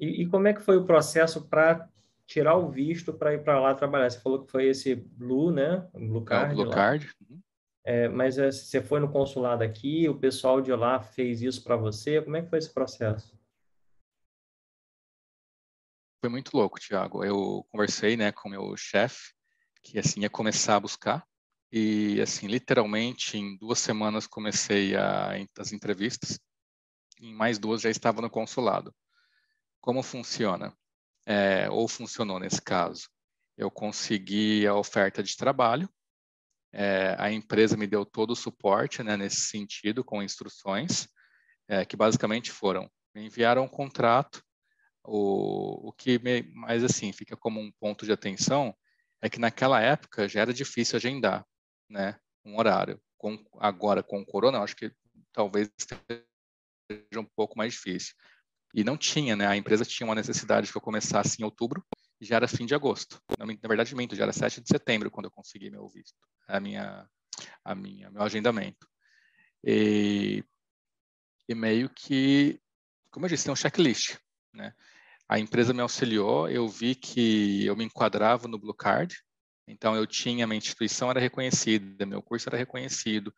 E, 0.00 0.22
e 0.22 0.26
como 0.26 0.48
é 0.48 0.54
que 0.54 0.62
foi 0.62 0.76
o 0.76 0.86
processo 0.86 1.46
para 1.48 1.88
tirar 2.26 2.56
o 2.56 2.70
visto 2.70 3.12
para 3.12 3.34
ir 3.34 3.42
para 3.42 3.60
lá 3.60 3.74
trabalhar? 3.74 4.08
Você 4.08 4.20
falou 4.20 4.44
que 4.44 4.50
foi 4.50 4.66
esse 4.66 4.94
Blue, 4.94 5.50
né? 5.50 5.86
Blue 5.92 6.24
Card. 6.24 6.52
É, 6.52 6.54
Blue 6.54 6.64
lá. 6.66 6.74
Card. 6.74 7.10
Uhum. 7.28 7.40
É, 7.84 8.08
mas 8.08 8.38
é, 8.38 8.50
você 8.50 8.82
foi 8.82 9.00
no 9.00 9.10
consulado 9.10 9.64
aqui, 9.64 10.08
o 10.08 10.14
pessoal 10.14 10.60
de 10.60 10.70
lá 10.72 11.00
fez 11.00 11.40
isso 11.40 11.64
para 11.64 11.76
você? 11.76 12.20
Como 12.20 12.36
é 12.36 12.42
que 12.42 12.50
foi 12.50 12.58
esse 12.58 12.72
processo? 12.72 13.37
Foi 16.20 16.28
muito 16.28 16.56
louco, 16.56 16.80
Tiago. 16.80 17.24
Eu 17.24 17.64
conversei, 17.70 18.16
né, 18.16 18.32
com 18.32 18.48
meu 18.48 18.76
chefe, 18.76 19.32
que 19.82 19.98
assim 19.98 20.20
ia 20.22 20.30
começar 20.30 20.76
a 20.76 20.80
buscar 20.80 21.26
e 21.70 22.20
assim 22.20 22.46
literalmente 22.46 23.36
em 23.36 23.56
duas 23.56 23.78
semanas 23.78 24.26
comecei 24.26 24.96
a, 24.96 25.32
as 25.58 25.72
entrevistas. 25.72 26.38
Em 27.20 27.34
mais 27.34 27.58
duas 27.58 27.82
já 27.82 27.90
estava 27.90 28.20
no 28.20 28.30
consulado. 28.30 28.94
Como 29.80 30.02
funciona? 30.02 30.76
É, 31.26 31.68
ou 31.70 31.86
funcionou 31.86 32.40
nesse 32.40 32.60
caso? 32.60 33.08
Eu 33.56 33.70
consegui 33.70 34.66
a 34.66 34.74
oferta 34.74 35.22
de 35.22 35.36
trabalho 35.36 35.88
é, 36.72 37.16
a 37.18 37.32
empresa 37.32 37.76
me 37.76 37.86
deu 37.86 38.04
todo 38.04 38.32
o 38.32 38.36
suporte 38.36 39.02
né, 39.02 39.16
nesse 39.16 39.40
sentido, 39.42 40.04
com 40.04 40.22
instruções, 40.22 41.08
é, 41.66 41.84
que 41.84 41.96
basicamente 41.96 42.50
foram, 42.50 42.90
me 43.14 43.26
enviaram 43.26 43.64
um 43.64 43.68
contrato, 43.68 44.42
o, 45.08 45.88
o 45.88 45.92
que 45.92 46.20
mais 46.52 46.84
assim, 46.84 47.12
fica 47.12 47.36
como 47.36 47.60
um 47.60 47.72
ponto 47.72 48.04
de 48.04 48.12
atenção, 48.12 48.74
é 49.20 49.28
que 49.28 49.38
naquela 49.38 49.80
época 49.80 50.28
já 50.28 50.40
era 50.40 50.52
difícil 50.52 50.96
agendar 50.96 51.44
né, 51.88 52.18
um 52.44 52.58
horário. 52.58 53.00
Com, 53.16 53.44
agora, 53.58 54.02
com 54.02 54.20
o 54.20 54.26
corona, 54.26 54.58
eu 54.58 54.62
acho 54.62 54.76
que 54.76 54.92
talvez 55.32 55.70
seja 56.90 57.20
um 57.20 57.24
pouco 57.24 57.56
mais 57.56 57.72
difícil. 57.72 58.14
E 58.74 58.84
não 58.84 58.96
tinha, 58.96 59.34
né? 59.34 59.46
A 59.46 59.56
empresa 59.56 59.84
tinha 59.84 60.06
uma 60.06 60.14
necessidade 60.14 60.70
que 60.70 60.76
eu 60.76 60.82
começasse 60.82 61.40
em 61.40 61.44
outubro 61.44 61.84
já 62.20 62.36
era 62.36 62.48
fim 62.48 62.66
de 62.66 62.74
agosto. 62.74 63.22
Na, 63.38 63.46
na 63.46 63.68
verdade, 63.68 63.94
minto, 63.94 64.16
já 64.16 64.24
era 64.24 64.32
7 64.32 64.60
de 64.60 64.68
setembro 64.68 65.10
quando 65.10 65.26
eu 65.26 65.30
consegui 65.30 65.70
meu 65.70 65.88
visto, 65.88 66.16
a 66.46 66.58
minha, 66.58 67.08
a 67.64 67.74
minha, 67.74 68.10
meu 68.10 68.22
agendamento. 68.22 68.88
E, 69.64 70.44
e 71.48 71.54
meio 71.54 71.88
que, 71.90 72.60
como 73.10 73.26
eu 73.26 73.30
disse, 73.30 73.44
tem 73.44 73.52
um 73.52 73.56
checklist, 73.56 74.16
né? 74.52 74.74
A 75.28 75.38
empresa 75.38 75.74
me 75.74 75.80
auxiliou, 75.80 76.48
eu 76.48 76.66
vi 76.68 76.94
que 76.94 77.66
eu 77.66 77.76
me 77.76 77.84
enquadrava 77.84 78.48
no 78.48 78.58
Blue 78.58 78.74
Card, 78.74 79.16
então 79.66 79.94
eu 79.94 80.06
tinha, 80.06 80.46
minha 80.46 80.56
instituição 80.58 81.10
era 81.10 81.20
reconhecida, 81.20 82.06
meu 82.06 82.22
curso 82.22 82.48
era 82.48 82.56
reconhecido, 82.56 83.32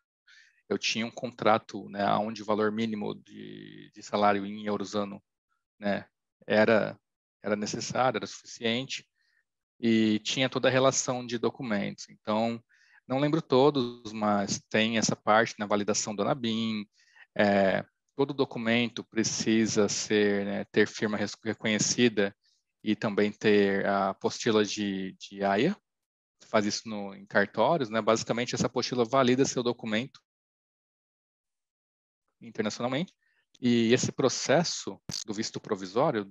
eu 0.69 0.77
tinha 0.77 1.05
um 1.05 1.11
contrato, 1.11 1.89
né, 1.89 2.05
onde 2.15 2.41
o 2.41 2.45
valor 2.45 2.71
mínimo 2.71 3.13
de, 3.13 3.91
de 3.93 4.01
salário 4.01 4.45
em 4.45 4.65
euros 4.65 4.95
ano, 4.95 5.21
né, 5.79 6.05
era 6.47 6.97
era 7.43 7.55
necessário, 7.55 8.17
era 8.17 8.27
suficiente, 8.27 9.03
e 9.79 10.19
tinha 10.19 10.47
toda 10.47 10.67
a 10.67 10.71
relação 10.71 11.25
de 11.25 11.39
documentos. 11.39 12.07
Então, 12.09 12.63
não 13.07 13.19
lembro 13.19 13.41
todos, 13.41 14.13
mas 14.13 14.61
tem 14.69 14.97
essa 14.97 15.15
parte 15.15 15.55
na 15.57 15.65
validação 15.65 16.15
do 16.15 16.21
ANABIM, 16.21 16.85
é, 17.35 17.83
todo 18.15 18.33
documento 18.33 19.03
precisa 19.03 19.87
ser 19.89 20.45
né, 20.45 20.65
ter 20.65 20.87
firma 20.87 21.17
reconhecida 21.43 22.35
e 22.83 22.95
também 22.95 23.31
ter 23.31 23.85
a 23.85 24.09
apostila 24.09 24.65
de, 24.65 25.13
de 25.13 25.43
AIA, 25.43 25.75
faz 26.47 26.65
isso 26.65 26.87
no, 26.87 27.13
em 27.15 27.25
cartórios, 27.25 27.89
né? 27.89 28.01
Basicamente, 28.01 28.55
essa 28.55 28.67
apostila 28.67 29.05
valida 29.05 29.45
seu 29.45 29.63
documento 29.63 30.19
internacionalmente. 32.41 33.13
E 33.61 33.93
esse 33.93 34.11
processo 34.11 34.99
do 35.25 35.33
visto 35.33 35.61
provisório 35.61 36.29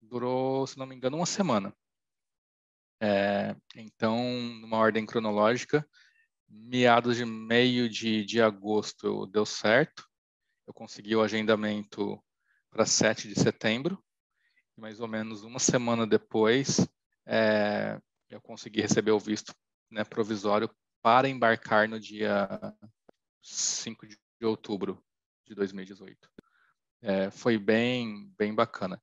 durou, 0.00 0.66
se 0.66 0.78
não 0.78 0.86
me 0.86 0.94
engano, 0.96 1.18
uma 1.18 1.26
semana. 1.26 1.74
É, 3.00 3.54
então, 3.74 4.18
numa 4.60 4.78
ordem 4.78 5.04
cronológica, 5.04 5.86
meados 6.48 7.16
de 7.16 7.24
meio 7.24 7.88
de, 7.88 8.24
de 8.24 8.40
agosto 8.40 9.26
deu 9.26 9.44
certo. 9.44 10.08
Eu 10.66 10.74
consegui 10.74 11.14
o 11.14 11.22
agendamento 11.22 12.22
para 12.70 12.84
7 12.84 13.28
de 13.28 13.38
setembro. 13.38 14.02
E 14.76 14.80
mais 14.80 15.00
ou 15.00 15.08
menos 15.08 15.42
uma 15.42 15.58
semana 15.58 16.06
depois, 16.06 16.86
é, 17.24 18.00
eu 18.28 18.40
consegui 18.40 18.80
receber 18.80 19.12
o 19.12 19.18
visto 19.18 19.54
né, 19.90 20.04
provisório 20.04 20.70
para 21.02 21.28
embarcar 21.28 21.88
no 21.88 22.00
dia 22.00 22.48
5 23.42 24.06
de 24.06 24.18
outubro 24.42 25.02
de 25.46 25.54
2018. 25.54 26.30
É, 27.02 27.30
foi 27.30 27.56
bem, 27.58 28.32
bem 28.36 28.54
bacana 28.54 29.00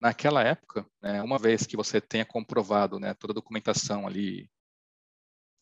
naquela 0.00 0.42
época, 0.42 0.86
né, 1.02 1.22
uma 1.22 1.38
vez 1.38 1.66
que 1.66 1.76
você 1.76 2.00
tenha 2.00 2.24
comprovado 2.24 2.98
né, 2.98 3.12
toda 3.12 3.32
a 3.32 3.34
documentação 3.34 4.06
ali, 4.06 4.50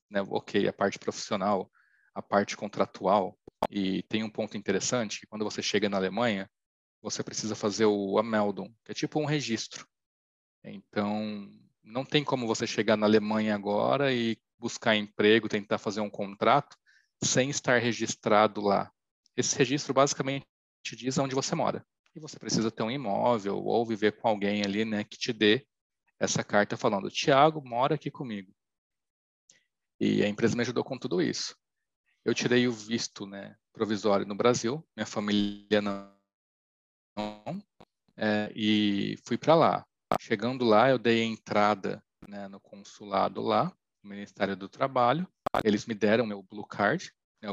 né, 0.08 0.22
ok, 0.22 0.68
a 0.68 0.72
parte 0.72 0.98
profissional, 0.98 1.70
a 2.18 2.22
parte 2.22 2.56
contratual, 2.56 3.38
e 3.70 4.02
tem 4.04 4.24
um 4.24 4.30
ponto 4.30 4.56
interessante, 4.56 5.24
quando 5.28 5.44
você 5.44 5.62
chega 5.62 5.88
na 5.88 5.96
Alemanha, 5.96 6.50
você 7.00 7.22
precisa 7.22 7.54
fazer 7.54 7.86
o 7.86 8.18
Ameldon, 8.18 8.72
que 8.84 8.90
é 8.90 8.94
tipo 8.94 9.20
um 9.20 9.24
registro. 9.24 9.86
Então, 10.64 11.48
não 11.82 12.04
tem 12.04 12.24
como 12.24 12.46
você 12.46 12.66
chegar 12.66 12.96
na 12.96 13.06
Alemanha 13.06 13.54
agora 13.54 14.12
e 14.12 14.36
buscar 14.58 14.96
emprego, 14.96 15.48
tentar 15.48 15.78
fazer 15.78 16.00
um 16.00 16.10
contrato, 16.10 16.76
sem 17.22 17.50
estar 17.50 17.78
registrado 17.78 18.60
lá. 18.60 18.90
Esse 19.36 19.56
registro 19.56 19.94
basicamente 19.94 20.44
diz 20.96 21.18
onde 21.18 21.36
você 21.36 21.54
mora 21.54 21.86
e 22.16 22.20
você 22.20 22.36
precisa 22.36 22.70
ter 22.70 22.82
um 22.82 22.90
imóvel 22.90 23.64
ou 23.64 23.86
viver 23.86 24.16
com 24.16 24.26
alguém 24.26 24.62
ali, 24.64 24.84
né, 24.84 25.04
que 25.04 25.16
te 25.16 25.32
dê 25.32 25.64
essa 26.18 26.42
carta 26.42 26.76
falando, 26.76 27.10
Tiago, 27.10 27.62
mora 27.64 27.94
aqui 27.94 28.10
comigo. 28.10 28.52
E 30.00 30.24
a 30.24 30.28
empresa 30.28 30.56
me 30.56 30.62
ajudou 30.62 30.82
com 30.82 30.98
tudo 30.98 31.22
isso. 31.22 31.56
Eu 32.28 32.34
tirei 32.34 32.68
o 32.68 32.72
visto, 32.72 33.24
né, 33.24 33.56
provisório 33.72 34.26
no 34.26 34.34
Brasil, 34.34 34.86
minha 34.94 35.06
família 35.06 35.80
não, 35.80 36.12
é, 38.14 38.52
e 38.54 39.16
fui 39.24 39.38
para 39.38 39.54
lá. 39.54 39.86
Chegando 40.20 40.62
lá, 40.62 40.90
eu 40.90 40.98
dei 40.98 41.22
entrada 41.22 42.04
né, 42.28 42.46
no 42.48 42.60
consulado 42.60 43.40
lá, 43.40 43.74
no 44.04 44.10
Ministério 44.10 44.54
do 44.54 44.68
Trabalho. 44.68 45.26
Eles 45.64 45.86
me 45.86 45.94
deram 45.94 46.26
meu 46.26 46.42
blue 46.42 46.66
card, 46.66 47.10
né, 47.42 47.48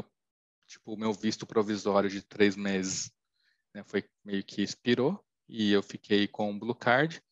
tipo 0.66 0.92
o 0.92 0.98
meu 0.98 1.14
visto 1.14 1.46
provisório 1.46 2.10
de 2.10 2.20
três 2.20 2.54
meses 2.54 3.10
né, 3.74 3.82
foi 3.82 4.04
meio 4.22 4.44
que 4.44 4.60
expirou 4.60 5.24
e 5.48 5.72
eu 5.72 5.82
fiquei 5.82 6.28
com 6.28 6.50
o 6.50 6.58
Blue 6.58 6.74
Card. 6.74 7.22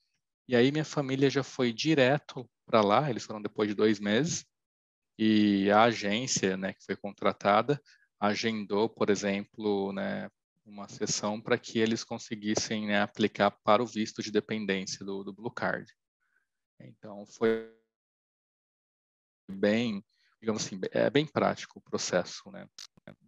E 0.49 0.57
aí 0.57 0.73
minha 0.73 0.85
família 0.85 1.29
já 1.29 1.43
foi 1.43 1.75
direto 1.75 2.49
para 2.65 2.81
lá, 2.81 3.11
eles 3.11 3.25
foram 3.25 3.43
depois 3.43 3.69
de 3.69 3.75
dois 3.75 4.01
meses, 4.01 4.47
e 5.19 5.71
a 5.71 5.85
agência 5.85 6.57
né, 6.57 6.73
que 6.73 6.85
foi 6.85 6.97
contratada 6.97 7.81
agendou, 8.19 8.89
por 8.89 9.11
exemplo, 9.11 9.93
né, 9.93 10.31
uma 10.65 10.89
sessão 10.89 11.41
para 11.41 11.59
que 11.59 11.79
eles 11.79 12.03
conseguissem 12.03 12.87
né, 12.87 13.03
aplicar 13.03 13.51
para 13.51 13.83
o 13.83 13.87
visto 13.87 14.23
de 14.23 14.33
dependência 14.33 15.05
do, 15.05 15.23
do 15.23 15.33
Blue 15.33 15.51
Card. 15.51 15.93
Então 16.81 17.25
foi 17.27 17.71
bem, 19.49 20.05
digamos 20.41 20.65
assim, 20.65 20.81
é 20.91 21.11
bem 21.11 21.27
prático 21.27 21.79
o 21.79 21.83
processo, 21.83 22.51
né? 22.51 22.67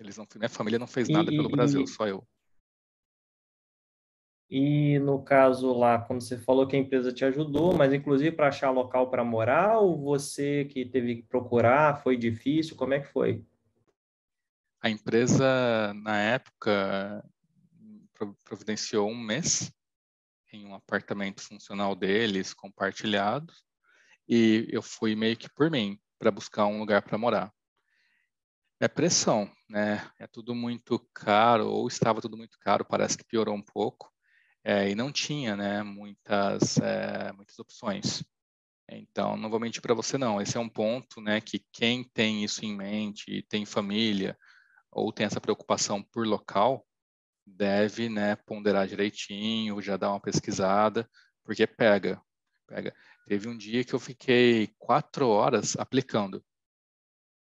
Eles 0.00 0.16
não, 0.16 0.26
minha 0.36 0.48
família 0.48 0.78
não 0.78 0.86
fez 0.86 1.08
nada 1.08 1.30
e, 1.30 1.36
pelo 1.36 1.48
e, 1.48 1.52
Brasil, 1.52 1.86
só 1.86 2.06
eu. 2.06 2.26
E 4.48 4.98
no 5.00 5.22
caso 5.22 5.72
lá, 5.72 5.98
quando 5.98 6.20
você 6.20 6.38
falou 6.38 6.68
que 6.68 6.76
a 6.76 6.78
empresa 6.78 7.12
te 7.12 7.24
ajudou, 7.24 7.74
mas 7.74 7.92
inclusive 7.92 8.30
para 8.30 8.48
achar 8.48 8.70
local 8.70 9.10
para 9.10 9.24
morar, 9.24 9.78
ou 9.78 10.00
você 10.00 10.64
que 10.66 10.84
teve 10.84 11.16
que 11.16 11.22
procurar, 11.22 12.00
foi 12.02 12.16
difícil? 12.16 12.76
Como 12.76 12.94
é 12.94 13.00
que 13.00 13.08
foi? 13.08 13.44
A 14.80 14.88
empresa, 14.88 15.92
na 15.94 16.20
época, 16.20 17.28
providenciou 18.44 19.10
um 19.10 19.18
mês 19.18 19.72
em 20.52 20.64
um 20.64 20.76
apartamento 20.76 21.42
funcional 21.42 21.96
deles, 21.96 22.54
compartilhado, 22.54 23.52
e 24.28 24.68
eu 24.70 24.80
fui 24.80 25.16
meio 25.16 25.36
que 25.36 25.52
por 25.52 25.68
mim, 25.70 25.98
para 26.20 26.30
buscar 26.30 26.66
um 26.66 26.78
lugar 26.78 27.02
para 27.02 27.18
morar. 27.18 27.52
É 28.78 28.86
pressão, 28.86 29.50
né? 29.68 30.08
É 30.20 30.26
tudo 30.28 30.54
muito 30.54 31.00
caro, 31.12 31.68
ou 31.68 31.88
estava 31.88 32.20
tudo 32.20 32.36
muito 32.36 32.56
caro, 32.60 32.84
parece 32.84 33.18
que 33.18 33.24
piorou 33.24 33.54
um 33.56 33.62
pouco 33.62 34.14
é, 34.68 34.90
e 34.90 34.96
não 34.96 35.12
tinha 35.12 35.54
né, 35.54 35.80
muitas, 35.84 36.76
é, 36.78 37.30
muitas 37.32 37.56
opções. 37.56 38.24
Então, 38.90 39.36
não 39.36 39.48
vou 39.48 39.60
mentir 39.60 39.80
para 39.80 39.94
você, 39.94 40.18
não. 40.18 40.40
Esse 40.42 40.56
é 40.56 40.60
um 40.60 40.68
ponto 40.68 41.20
né, 41.20 41.40
que 41.40 41.64
quem 41.72 42.02
tem 42.02 42.42
isso 42.42 42.64
em 42.64 42.76
mente, 42.76 43.46
tem 43.48 43.64
família, 43.64 44.36
ou 44.90 45.12
tem 45.12 45.24
essa 45.24 45.40
preocupação 45.40 46.02
por 46.02 46.26
local, 46.26 46.84
deve 47.46 48.08
né, 48.08 48.34
ponderar 48.34 48.88
direitinho, 48.88 49.80
já 49.80 49.96
dar 49.96 50.10
uma 50.10 50.20
pesquisada, 50.20 51.08
porque 51.44 51.64
pega, 51.64 52.20
pega. 52.66 52.92
Teve 53.28 53.48
um 53.48 53.56
dia 53.56 53.84
que 53.84 53.94
eu 53.94 54.00
fiquei 54.00 54.74
quatro 54.80 55.28
horas 55.28 55.76
aplicando. 55.76 56.44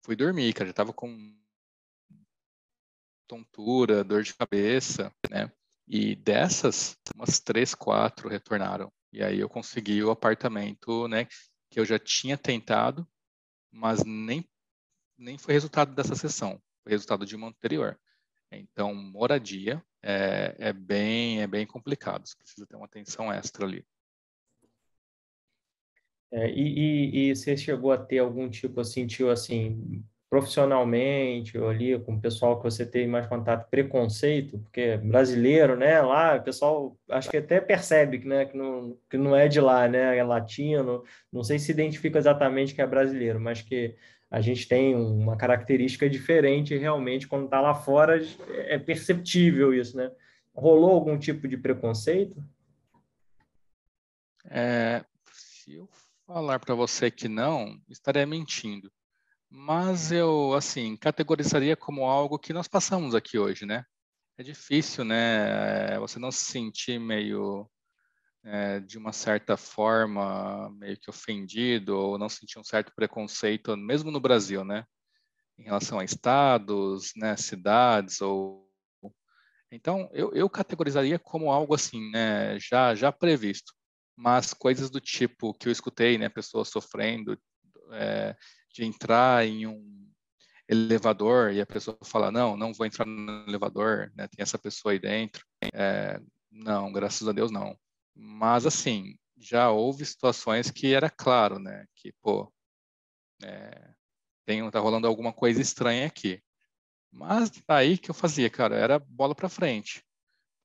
Fui 0.05 0.15
dormir, 0.15 0.53
cara, 0.53 0.67
já 0.67 0.72
estava 0.72 0.93
com 0.93 1.38
tontura, 3.28 4.05
dor 4.05 4.24
de 4.24 4.34
cabeça, 4.34 5.13
né? 5.30 5.51
E 5.89 6.15
dessas, 6.15 6.95
umas 7.15 7.39
três, 7.39 7.73
quatro 7.73 8.29
retornaram. 8.29 8.91
E 9.11 9.23
aí 9.23 9.39
eu 9.39 9.49
consegui 9.49 10.03
o 10.03 10.11
apartamento, 10.11 11.07
né, 11.07 11.25
que 11.69 11.79
eu 11.79 11.85
já 11.85 11.97
tinha 11.97 12.37
tentado, 12.37 13.07
mas 13.71 14.03
nem, 14.05 14.47
nem 15.17 15.37
foi 15.37 15.53
resultado 15.55 15.95
dessa 15.95 16.15
sessão, 16.15 16.61
foi 16.83 16.91
resultado 16.91 17.25
de 17.25 17.35
uma 17.35 17.47
anterior. 17.47 17.99
Então, 18.51 18.93
moradia 18.93 19.83
é, 20.01 20.55
é 20.59 20.73
bem 20.73 21.41
é 21.41 21.47
bem 21.47 21.65
complicado, 21.65 22.27
você 22.27 22.35
precisa 22.37 22.65
ter 22.65 22.75
uma 22.75 22.85
atenção 22.85 23.31
extra 23.31 23.65
ali. 23.65 23.85
É, 26.31 26.47
e, 26.51 26.61
e, 26.61 27.29
e, 27.31 27.35
você 27.35 27.57
chegou 27.57 27.91
a 27.91 27.97
ter 27.97 28.19
algum 28.19 28.47
tipo, 28.47 28.79
assim, 28.79 29.07
assim, 29.31 30.05
profissionalmente, 30.30 31.57
ou 31.57 31.69
ali 31.69 31.99
com 31.99 32.13
o 32.13 32.21
pessoal 32.21 32.57
que 32.57 32.63
você 32.63 32.86
tem 32.86 33.07
mais 33.07 33.25
contato, 33.25 33.67
preconceito, 33.69 34.59
porque 34.59 34.97
brasileiro, 34.97 35.75
né, 35.75 35.99
lá, 36.01 36.36
o 36.36 36.43
pessoal 36.43 36.97
acho 37.09 37.30
que 37.30 37.38
até 37.38 37.59
percebe 37.59 38.19
que, 38.19 38.27
né, 38.27 38.45
que, 38.45 38.55
não, 38.55 38.95
que 39.09 39.17
não 39.17 39.36
é 39.36 39.47
de 39.47 39.59
lá, 39.59 39.88
né, 39.88 40.15
é 40.15 40.23
latino, 40.23 41.03
não 41.34 41.43
sei 41.43 41.57
se 41.57 41.71
identifica 41.71 42.19
exatamente 42.19 42.75
que 42.75 42.82
é 42.82 42.86
brasileiro, 42.86 43.39
mas 43.39 43.61
que 43.63 43.95
a 44.30 44.39
gente 44.39 44.67
tem 44.67 44.95
uma 44.95 45.36
característica 45.36 46.07
diferente 46.07 46.77
realmente 46.77 47.27
quando 47.27 47.45
está 47.45 47.59
lá 47.59 47.73
fora, 47.73 48.21
é 48.49 48.77
perceptível 48.77 49.73
isso, 49.73 49.97
né? 49.97 50.11
Rolou 50.53 50.91
algum 50.91 51.17
tipo 51.17 51.47
de 51.47 51.57
preconceito? 51.57 52.43
É, 54.45 55.03
se 55.34 55.73
eu 55.73 55.89
falar 56.27 56.59
para 56.59 56.75
você 56.75 57.09
que 57.09 57.27
não, 57.27 57.82
estaria 57.89 58.27
mentindo 58.27 58.91
mas 59.50 60.12
eu, 60.12 60.54
assim, 60.54 60.95
categorizaria 60.95 61.76
como 61.76 62.06
algo 62.06 62.38
que 62.38 62.54
nós 62.54 62.68
passamos 62.68 63.16
aqui 63.16 63.38
hoje, 63.39 63.66
né? 63.66 63.84
É 64.38 64.43
difícil, 64.43 65.04
né? 65.04 66.00
Você 66.00 66.20
não 66.20 66.32
se 66.32 66.45
sentir 66.45 67.00
meio, 67.00 67.70
é, 68.43 68.80
de 68.80 68.97
uma 68.97 69.12
certa 69.12 69.58
forma 69.58 70.70
meio 70.72 70.97
que 71.00 71.10
ofendido 71.10 71.97
ou 71.97 72.18
não 72.18 72.30
sentia 72.30 72.62
um 72.62 72.64
certo 72.64 72.93
preconceito, 72.95 73.76
mesmo 73.76 74.12
no 74.12 74.20
Brasil, 74.20 74.64
né? 74.64 74.86
Em 75.58 75.64
relação 75.64 76.00
a 76.00 76.06
estados, 76.06 77.12
né, 77.18 77.36
cidades 77.36 78.22
ou 78.22 78.70
então 79.72 80.10
eu, 80.14 80.34
eu 80.34 80.50
categorizaria 80.50 81.20
como 81.20 81.52
algo 81.52 81.76
assim, 81.76 82.10
né, 82.12 82.58
já 82.60 82.95
já 82.95 83.12
previsto, 83.12 83.74
mas 84.16 84.54
coisas 84.54 84.89
do 84.89 85.00
tipo 85.00 85.54
que 85.54 85.68
eu 85.68 85.72
escutei, 85.72 86.18
né, 86.18 86.30
pessoas 86.30 86.70
sofrendo 86.70 87.38
é, 87.91 88.36
de 88.74 88.86
entrar 88.86 89.45
em 89.45 89.67
um 89.67 90.09
elevador 90.67 91.51
e 91.51 91.61
a 91.61 91.65
pessoa 91.65 91.97
fala 92.03 92.32
não, 92.32 92.55
não 92.55 92.74
vou 92.74 92.86
entrar 92.86 93.05
no 93.05 93.43
elevador, 93.47 94.11
né, 94.15 94.28
tem 94.28 94.43
essa 94.43 94.57
pessoa 94.57 94.91
aí 94.91 94.99
dentro, 94.99 95.43
é, 95.74 96.20
não, 96.51 96.91
graças 96.91 97.28
a 97.28 97.32
Deus 97.32 97.51
não. 97.51 97.78
Mas, 98.15 98.65
assim, 98.65 99.15
já 99.38 99.70
houve 99.72 100.05
situações 100.05 100.70
que 100.70 100.93
era 100.93 101.09
claro, 101.09 101.59
né? 101.59 101.86
Que, 101.95 102.11
pô, 102.22 102.51
é, 103.43 103.93
tem, 104.45 104.70
tá 104.72 104.80
rolando 104.80 105.07
alguma 105.07 105.32
coisa 105.32 105.61
estranha 105.61 106.05
aqui. 106.05 106.41
Mas 107.11 107.51
aí 107.67 107.97
que 107.97 108.11
eu 108.11 108.15
fazia, 108.15 108.49
cara, 108.49 108.76
era 108.76 108.99
bola 108.99 109.34
para 109.34 109.49
frente. 109.49 110.03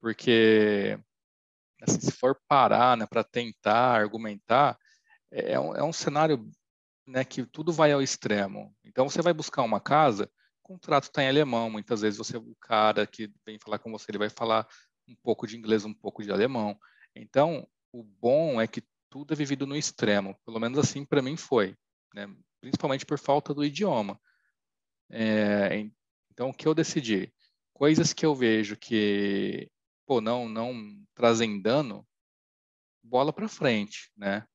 Porque, 0.00 0.98
assim, 1.82 2.00
se 2.00 2.12
for 2.12 2.38
parar, 2.48 2.96
né, 2.96 3.06
para 3.06 3.24
tentar 3.24 3.94
argumentar, 4.00 4.78
é, 5.30 5.58
um, 5.58 5.74
é 5.74 5.82
um 5.84 5.92
cenário 5.92 6.50
né, 7.06 7.24
que 7.24 7.44
tudo 7.46 7.72
vai 7.72 7.92
ao 7.92 8.02
extremo. 8.02 8.74
Então, 8.84 9.08
você 9.08 9.20
vai 9.22 9.32
buscar 9.32 9.62
uma 9.62 9.80
casa, 9.80 10.30
o 10.62 10.68
contrato 10.68 11.04
está 11.04 11.22
em 11.22 11.28
alemão, 11.28 11.68
muitas 11.68 12.00
vezes 12.00 12.18
você, 12.18 12.36
o 12.36 12.56
cara 12.60 13.06
que 13.06 13.30
vem 13.44 13.58
falar 13.58 13.78
com 13.78 13.90
você, 13.90 14.10
ele 14.10 14.18
vai 14.18 14.30
falar 14.30 14.66
um 15.08 15.14
pouco 15.22 15.46
de 15.46 15.56
inglês, 15.56 15.84
um 15.84 15.94
pouco 15.94 16.22
de 16.22 16.32
alemão. 16.32 16.78
Então, 17.14 17.68
o 17.92 18.02
bom 18.02 18.60
é 18.60 18.66
que 18.66 18.82
tudo 19.10 19.32
é 19.32 19.36
vivido 19.36 19.66
no 19.66 19.76
extremo. 19.76 20.36
Pelo 20.44 20.58
menos 20.58 20.78
assim 20.78 21.04
para 21.04 21.22
mim 21.22 21.36
foi, 21.36 21.76
né? 22.14 22.26
principalmente 22.60 23.04
por 23.04 23.18
falta 23.18 23.52
do 23.52 23.64
idioma. 23.64 24.18
É, 25.10 25.86
então, 26.30 26.48
o 26.48 26.54
que 26.54 26.66
eu 26.66 26.74
decidi? 26.74 27.32
Coisas 27.72 28.12
que 28.12 28.24
eu 28.24 28.34
vejo 28.34 28.76
que 28.76 29.70
pô, 30.06 30.20
não, 30.20 30.48
não 30.48 30.74
trazem 31.14 31.60
dano, 31.60 32.06
bola 33.02 33.32
para 33.32 33.48
frente, 33.48 34.10
né? 34.16 34.46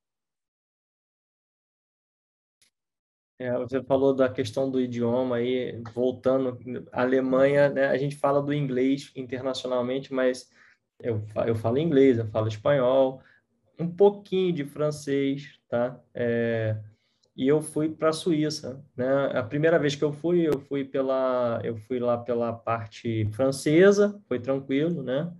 É, 3.40 3.54
você 3.58 3.82
falou 3.82 4.14
da 4.14 4.28
questão 4.28 4.70
do 4.70 4.82
idioma 4.82 5.38
aí, 5.38 5.82
voltando, 5.94 6.60
Alemanha, 6.92 7.70
né, 7.70 7.86
a 7.86 7.98
gente 7.98 8.18
fala 8.18 8.42
do 8.42 8.54
inglês 8.54 9.14
internacionalmente, 9.16 10.14
mas 10.14 10.52
eu, 11.00 11.24
eu 11.48 11.56
falo 11.56 11.78
inglês, 11.78 12.18
eu 12.18 12.28
falo 12.28 12.50
espanhol, 12.50 13.22
um 13.80 13.90
pouquinho 13.90 14.52
de 14.52 14.66
francês, 14.66 15.58
tá? 15.70 15.98
É, 16.14 16.78
e 17.34 17.48
eu 17.48 17.62
fui 17.62 17.88
para 17.88 18.10
a 18.10 18.14
Suíça, 18.14 18.84
né? 18.98 19.08
A 19.34 19.42
primeira 19.42 19.80
vez 19.80 19.96
que 19.96 20.04
eu 20.04 20.12
fui, 20.12 20.46
eu 20.46 20.60
fui 20.60 20.84
pela, 20.84 21.62
eu 21.64 21.78
fui 21.78 21.98
lá 21.98 22.18
pela 22.18 22.52
parte 22.52 23.26
francesa, 23.32 24.22
foi 24.28 24.42
tranquilo, 24.42 25.02
né? 25.02 25.32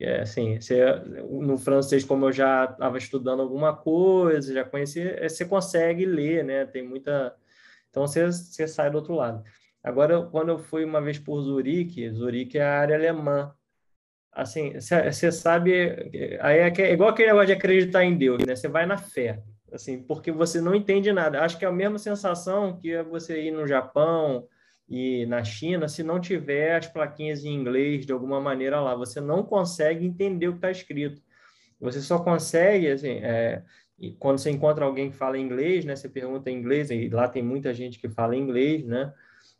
É, 0.00 0.22
assim, 0.22 0.60
você, 0.60 0.84
no 1.30 1.56
francês, 1.56 2.04
como 2.04 2.26
eu 2.26 2.32
já 2.32 2.64
estava 2.64 2.98
estudando 2.98 3.40
alguma 3.40 3.76
coisa, 3.76 4.52
já 4.52 4.64
conhecia, 4.64 5.16
é, 5.24 5.28
você 5.28 5.44
consegue 5.44 6.04
ler, 6.04 6.44
né? 6.44 6.66
Tem 6.66 6.82
muita, 6.86 7.34
então 7.90 8.06
você, 8.06 8.26
você 8.26 8.66
sai 8.66 8.90
do 8.90 8.96
outro 8.96 9.14
lado. 9.14 9.44
Agora, 9.82 10.22
quando 10.26 10.48
eu 10.50 10.58
fui 10.58 10.84
uma 10.84 11.00
vez 11.00 11.18
por 11.18 11.40
Zurique, 11.42 12.10
Zurique 12.10 12.58
é 12.58 12.64
a 12.64 12.80
área 12.80 12.96
alemã, 12.96 13.54
assim, 14.32 14.72
você 14.80 15.30
sabe, 15.32 15.72
aí 16.40 16.58
é, 16.58 16.72
é 16.82 16.92
igual 16.92 17.10
aquele 17.10 17.28
negócio 17.28 17.48
de 17.48 17.52
acreditar 17.52 18.04
em 18.04 18.16
Deus, 18.16 18.44
né? 18.44 18.56
Você 18.56 18.68
vai 18.68 18.86
na 18.86 18.96
fé, 18.98 19.42
assim, 19.72 20.02
porque 20.02 20.32
você 20.32 20.60
não 20.60 20.74
entende 20.74 21.12
nada. 21.12 21.42
Acho 21.42 21.58
que 21.58 21.64
é 21.64 21.68
a 21.68 21.72
mesma 21.72 21.98
sensação 21.98 22.76
que 22.78 22.92
é 22.92 23.02
você 23.02 23.42
ir 23.42 23.52
no 23.52 23.66
Japão 23.66 24.48
e 24.88 25.24
na 25.26 25.42
China, 25.42 25.88
se 25.88 26.02
não 26.02 26.20
tiver 26.20 26.76
as 26.76 26.86
plaquinhas 26.86 27.44
em 27.44 27.54
inglês 27.54 28.04
de 28.04 28.12
alguma 28.12 28.40
maneira 28.40 28.80
lá, 28.80 28.94
você 28.94 29.20
não 29.20 29.42
consegue 29.42 30.06
entender 30.06 30.48
o 30.48 30.52
que 30.52 30.58
está 30.58 30.70
escrito. 30.70 31.22
Você 31.80 32.00
só 32.00 32.18
consegue, 32.18 32.88
assim, 32.88 33.18
é, 33.22 33.62
quando 34.18 34.38
você 34.38 34.50
encontra 34.50 34.84
alguém 34.84 35.10
que 35.10 35.16
fala 35.16 35.38
inglês, 35.38 35.84
né? 35.84 35.96
Você 35.96 36.08
pergunta 36.08 36.50
em 36.50 36.58
inglês, 36.58 36.90
e 36.90 37.08
lá 37.08 37.28
tem 37.28 37.42
muita 37.42 37.72
gente 37.72 37.98
que 37.98 38.08
fala 38.08 38.36
inglês, 38.36 38.84
né? 38.84 39.12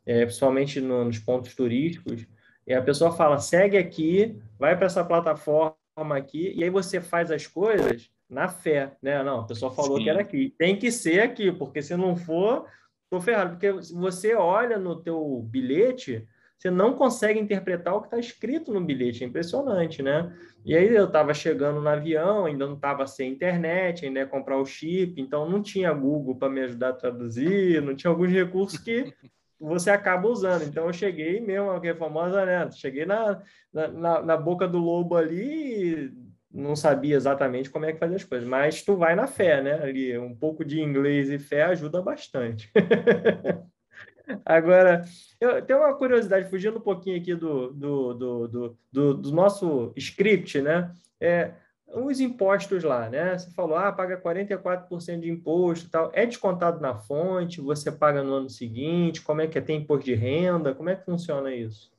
É, 0.06 0.24
principalmente 0.24 0.80
no, 0.80 1.04
nos 1.04 1.18
pontos 1.18 1.54
turísticos 1.54 2.26
e 2.66 2.72
a 2.72 2.82
pessoa 2.82 3.12
fala, 3.12 3.38
segue 3.38 3.76
aqui, 3.76 4.40
vai 4.58 4.76
para 4.76 4.86
essa 4.86 5.04
plataforma 5.04 5.76
aqui, 6.16 6.52
e 6.56 6.64
aí 6.64 6.70
você 6.70 7.00
faz 7.00 7.30
as 7.30 7.46
coisas 7.46 8.10
na 8.28 8.48
fé, 8.48 8.96
né? 9.02 9.22
Não, 9.22 9.40
a 9.40 9.46
pessoa 9.46 9.72
falou 9.72 9.98
Sim. 9.98 10.04
que 10.04 10.10
era 10.10 10.20
aqui. 10.20 10.54
Tem 10.58 10.76
que 10.76 10.90
ser 10.90 11.20
aqui, 11.20 11.52
porque 11.52 11.82
se 11.82 11.96
não 11.96 12.16
for, 12.16 12.66
tô 13.14 13.20
ferrado. 13.20 13.50
Porque 13.50 13.70
você 13.92 14.34
olha 14.34 14.78
no 14.78 14.96
teu 14.96 15.42
bilhete, 15.48 16.26
você 16.58 16.70
não 16.70 16.94
consegue 16.94 17.38
interpretar 17.38 17.94
o 17.94 18.00
que 18.00 18.06
está 18.06 18.18
escrito 18.18 18.72
no 18.72 18.80
bilhete. 18.80 19.22
É 19.22 19.26
impressionante, 19.26 20.02
né? 20.02 20.32
E 20.64 20.74
aí 20.74 20.94
eu 20.94 21.06
estava 21.06 21.32
chegando 21.34 21.80
no 21.80 21.88
avião, 21.88 22.46
ainda 22.46 22.66
não 22.66 22.74
estava 22.74 23.06
sem 23.06 23.32
internet, 23.32 24.06
ainda 24.06 24.20
ia 24.20 24.26
comprar 24.26 24.58
o 24.58 24.64
chip, 24.64 25.20
então 25.20 25.48
não 25.48 25.62
tinha 25.62 25.92
Google 25.92 26.36
para 26.36 26.48
me 26.50 26.60
ajudar 26.62 26.90
a 26.90 26.94
traduzir, 26.94 27.82
não 27.82 27.94
tinha 27.94 28.10
alguns 28.10 28.30
recursos 28.30 28.78
que 28.78 29.12
você 29.60 29.90
acaba 29.90 30.28
usando. 30.28 30.64
Então 30.64 30.86
eu 30.86 30.92
cheguei 30.92 31.40
mesmo, 31.40 31.70
aquela 31.70 31.96
famosa, 31.96 32.44
né? 32.44 32.70
Cheguei 32.72 33.04
na, 33.04 33.42
na, 33.72 34.22
na 34.22 34.36
boca 34.36 34.66
do 34.66 34.78
lobo 34.78 35.16
ali 35.16 36.12
não 36.54 36.76
sabia 36.76 37.16
exatamente 37.16 37.68
como 37.68 37.84
é 37.84 37.92
que 37.92 37.98
fazia 37.98 38.16
as 38.16 38.24
coisas, 38.24 38.48
mas 38.48 38.82
tu 38.82 38.96
vai 38.96 39.16
na 39.16 39.26
fé, 39.26 39.60
né? 39.60 39.82
Ali, 39.82 40.16
um 40.16 40.34
pouco 40.34 40.64
de 40.64 40.80
inglês 40.80 41.28
e 41.28 41.38
fé 41.38 41.64
ajuda 41.64 42.00
bastante. 42.00 42.70
Agora, 44.44 45.04
eu 45.40 45.60
tenho 45.62 45.80
uma 45.80 45.94
curiosidade, 45.94 46.48
fugindo 46.48 46.78
um 46.78 46.82
pouquinho 46.82 47.20
aqui 47.20 47.34
do, 47.34 47.72
do, 47.72 48.14
do, 48.14 48.78
do, 48.92 49.14
do, 49.14 49.32
nosso 49.32 49.92
script, 49.96 50.62
né? 50.62 50.92
É, 51.20 51.52
os 51.88 52.20
impostos 52.20 52.84
lá, 52.84 53.10
né? 53.10 53.36
Você 53.36 53.50
falou, 53.50 53.76
ah, 53.76 53.92
paga 53.92 54.20
44% 54.20 55.20
de 55.20 55.30
imposto 55.30 55.90
tal. 55.90 56.10
É 56.14 56.24
descontado 56.24 56.80
na 56.80 56.94
fonte? 56.94 57.60
Você 57.60 57.90
paga 57.92 58.22
no 58.22 58.34
ano 58.34 58.48
seguinte? 58.48 59.20
Como 59.20 59.40
é 59.40 59.48
que 59.48 59.58
é? 59.58 59.60
Tem 59.60 59.80
imposto 59.80 60.04
de 60.04 60.14
renda? 60.14 60.74
Como 60.74 60.88
é 60.88 60.96
que 60.96 61.04
funciona 61.04 61.52
isso? 61.52 61.92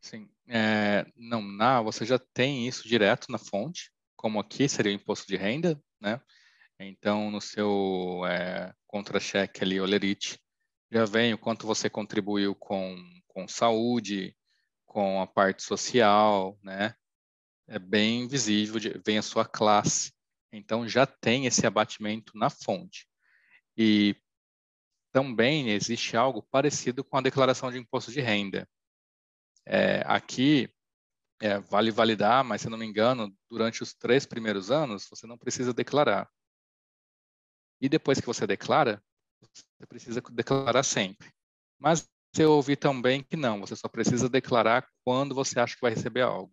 Sim. 0.00 0.28
É, 0.48 1.04
não, 1.16 1.42
na, 1.42 1.82
você 1.82 2.06
já 2.06 2.18
tem 2.18 2.66
isso 2.66 2.88
direto 2.88 3.30
na 3.30 3.38
fonte, 3.38 3.90
como 4.16 4.40
aqui 4.40 4.68
seria 4.68 4.92
o 4.92 4.94
imposto 4.94 5.26
de 5.26 5.36
renda, 5.36 5.80
né? 6.00 6.20
Então, 6.80 7.30
no 7.30 7.40
seu 7.40 8.22
é, 8.26 8.72
contra-cheque 8.86 9.62
ali, 9.62 9.80
Olerite, 9.80 10.38
já 10.90 11.04
vem 11.04 11.34
o 11.34 11.38
quanto 11.38 11.66
você 11.66 11.90
contribuiu 11.90 12.54
com, 12.54 12.96
com 13.26 13.48
saúde, 13.48 14.34
com 14.86 15.20
a 15.20 15.26
parte 15.26 15.62
social, 15.62 16.58
né? 16.62 16.94
é 17.68 17.78
bem 17.78 18.26
visível, 18.26 18.80
vem 19.04 19.18
a 19.18 19.22
sua 19.22 19.44
classe. 19.44 20.12
Então, 20.50 20.88
já 20.88 21.06
tem 21.06 21.44
esse 21.44 21.66
abatimento 21.66 22.32
na 22.36 22.48
fonte. 22.48 23.06
E 23.76 24.16
também 25.12 25.70
existe 25.70 26.16
algo 26.16 26.42
parecido 26.42 27.04
com 27.04 27.18
a 27.18 27.20
declaração 27.20 27.70
de 27.70 27.78
imposto 27.78 28.10
de 28.10 28.20
renda. 28.20 28.66
É, 29.70 30.02
aqui, 30.06 30.72
é, 31.42 31.58
vale 31.58 31.90
validar, 31.90 32.42
mas 32.42 32.62
se 32.62 32.70
não 32.70 32.78
me 32.78 32.86
engano, 32.86 33.30
durante 33.50 33.82
os 33.82 33.92
três 33.92 34.24
primeiros 34.24 34.70
anos, 34.70 35.06
você 35.10 35.26
não 35.26 35.36
precisa 35.36 35.74
declarar. 35.74 36.26
E 37.78 37.86
depois 37.86 38.18
que 38.18 38.26
você 38.26 38.46
declara, 38.46 39.02
você 39.42 39.86
precisa 39.86 40.22
declarar 40.32 40.82
sempre. 40.82 41.30
Mas 41.78 42.08
eu 42.38 42.52
ouvi 42.52 42.76
também 42.76 43.22
que 43.22 43.36
não, 43.36 43.60
você 43.60 43.76
só 43.76 43.88
precisa 43.88 44.26
declarar 44.26 44.88
quando 45.04 45.34
você 45.34 45.60
acha 45.60 45.74
que 45.74 45.82
vai 45.82 45.92
receber 45.92 46.22
algo. 46.22 46.52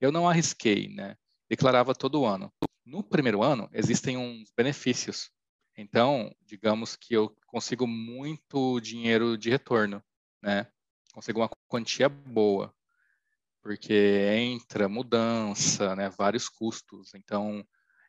Eu 0.00 0.12
não 0.12 0.28
arrisquei, 0.28 0.88
né? 0.88 1.16
Declarava 1.50 1.96
todo 1.96 2.24
ano. 2.24 2.52
No 2.84 3.02
primeiro 3.02 3.42
ano, 3.42 3.68
existem 3.72 4.16
uns 4.16 4.52
benefícios. 4.56 5.30
Então, 5.76 6.32
digamos 6.42 6.94
que 6.94 7.14
eu 7.14 7.36
consigo 7.48 7.88
muito 7.88 8.80
dinheiro 8.80 9.36
de 9.36 9.50
retorno, 9.50 10.00
né? 10.40 10.70
Consigo 11.16 11.40
uma 11.40 11.48
quantia 11.66 12.10
boa, 12.10 12.74
porque 13.62 13.94
entra 14.34 14.86
mudança, 14.86 15.96
né? 15.96 16.10
Vários 16.10 16.46
custos. 16.46 17.14
Então, 17.14 17.66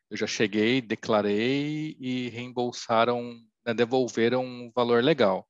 eu 0.09 0.17
já 0.17 0.27
cheguei, 0.27 0.81
declarei 0.81 1.95
e 2.01 2.27
reembolsaram, 2.27 3.41
né? 3.65 3.73
devolveram 3.73 4.43
um 4.43 4.69
valor 4.75 5.01
legal. 5.01 5.47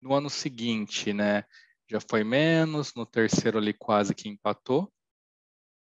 No 0.00 0.14
ano 0.14 0.30
seguinte, 0.30 1.12
né? 1.12 1.44
Já 1.86 2.00
foi 2.00 2.24
menos, 2.24 2.94
no 2.94 3.04
terceiro 3.04 3.58
ali 3.58 3.74
quase 3.74 4.14
que 4.14 4.30
empatou, 4.30 4.90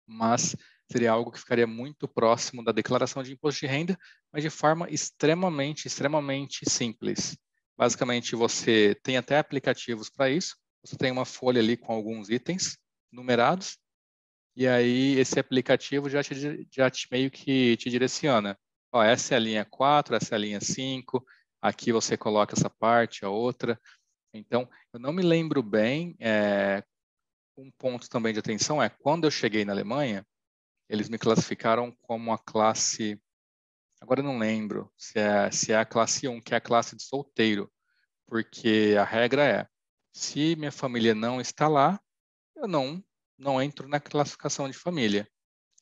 mas 0.08 0.56
seria 0.90 1.12
algo 1.12 1.30
que 1.30 1.40
ficaria 1.40 1.68
muito 1.68 2.08
próximo 2.08 2.64
da 2.64 2.72
declaração 2.72 3.22
de 3.22 3.34
imposto 3.34 3.60
de 3.60 3.68
renda, 3.68 4.00
mas 4.32 4.44
de 4.44 4.50
forma 4.50 4.90
extremamente, 4.90 5.88
extremamente 5.88 6.70
simples. 6.70 7.38
Basicamente, 7.78 8.34
você 8.34 8.96
tem 9.04 9.18
até 9.18 9.38
aplicativos 9.38 10.10
para 10.10 10.30
isso. 10.30 10.61
Você 10.84 10.98
tem 10.98 11.12
uma 11.12 11.26
folha 11.26 11.60
ali 11.62 11.78
com 11.78 11.94
alguns 11.94 12.30
itens 12.30 12.78
numerados. 13.12 13.78
E 14.56 14.68
aí 14.68 15.18
esse 15.18 15.40
aplicativo 15.40 16.10
já 16.10 16.24
te, 16.24 16.68
já 16.72 16.90
te 16.90 17.08
meio 17.12 17.32
que 17.32 17.78
te 17.78 17.90
direciona. 17.90 18.58
Ó, 18.92 19.02
essa 19.02 19.36
é 19.36 19.38
a 19.38 19.40
linha 19.40 19.66
4, 19.66 20.16
essa 20.16 20.36
é 20.36 20.38
a 20.38 20.40
linha 20.40 20.60
5, 20.60 21.26
aqui 21.62 21.94
você 21.94 22.18
coloca 22.18 22.56
essa 22.56 22.70
parte, 22.70 23.24
a 23.24 23.30
outra. 23.30 23.80
Então, 24.34 24.70
eu 24.94 25.00
não 25.00 25.14
me 25.14 25.22
lembro 25.22 25.64
bem, 25.64 26.16
é, 26.20 26.84
um 27.58 27.72
ponto 27.72 28.10
também 28.10 28.34
de 28.34 28.40
atenção 28.40 28.82
é, 28.82 28.90
quando 28.90 29.26
eu 29.26 29.32
cheguei 29.32 29.64
na 29.64 29.74
Alemanha, 29.74 30.26
eles 30.90 31.10
me 31.10 31.18
classificaram 31.18 31.96
como 32.02 32.34
a 32.34 32.38
classe, 32.38 33.22
agora 34.02 34.20
eu 34.20 34.26
não 34.26 34.38
lembro 34.38 34.92
se 34.98 35.20
é, 35.20 35.50
se 35.52 35.72
é 35.72 35.78
a 35.78 35.86
classe 35.86 36.28
1, 36.28 36.42
que 36.42 36.54
é 36.54 36.58
a 36.58 36.62
classe 36.62 36.96
de 36.96 37.04
solteiro, 37.04 37.72
porque 38.28 38.96
a 39.00 39.04
regra 39.04 39.46
é, 39.46 39.68
se 40.12 40.56
minha 40.56 40.72
família 40.72 41.16
não 41.16 41.40
está 41.42 41.68
lá, 41.68 42.00
eu 42.56 42.68
não 42.68 43.04
não 43.42 43.62
entro 43.62 43.88
na 43.88 44.00
classificação 44.00 44.70
de 44.70 44.78
família. 44.78 45.28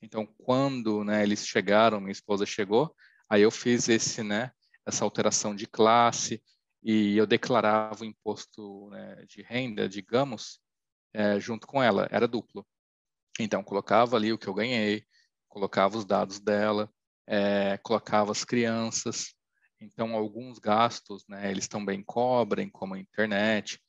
Então, 0.02 0.26
quando 0.26 1.04
né, 1.04 1.24
eles 1.24 1.46
chegaram, 1.46 2.00
minha 2.00 2.12
esposa 2.12 2.46
chegou, 2.46 2.96
aí 3.30 3.42
eu 3.42 3.52
fiz 3.52 3.90
esse, 3.90 4.24
né, 4.24 4.52
essa 4.86 5.04
alteração 5.04 5.54
de 5.54 5.68
classe 5.68 6.42
e 6.82 7.18
eu 7.18 7.28
declarava 7.28 8.04
o 8.04 8.06
imposto 8.06 8.90
né, 8.92 9.26
de 9.28 9.42
renda, 9.42 9.90
digamos, 9.90 10.62
é, 11.14 11.38
junto 11.38 11.68
com 11.68 11.84
ela, 11.84 12.08
era 12.12 12.28
duplo. 12.28 12.66
Então, 13.38 13.62
colocava 13.62 14.16
ali 14.16 14.32
o 14.32 14.38
que 14.38 14.48
eu 14.48 14.54
ganhei, 14.54 15.04
colocava 15.50 15.98
os 15.98 16.06
dados 16.06 16.40
dela, 16.40 16.90
é, 17.28 17.78
colocava 17.80 18.32
as 18.32 18.46
crianças. 18.46 19.34
Então, 19.82 20.16
alguns 20.16 20.60
gastos, 20.60 21.26
né, 21.28 21.52
eles 21.52 21.68
também 21.68 22.02
cobrem, 22.02 22.70
como 22.70 22.94
a 22.96 23.00
internet, 23.00 23.82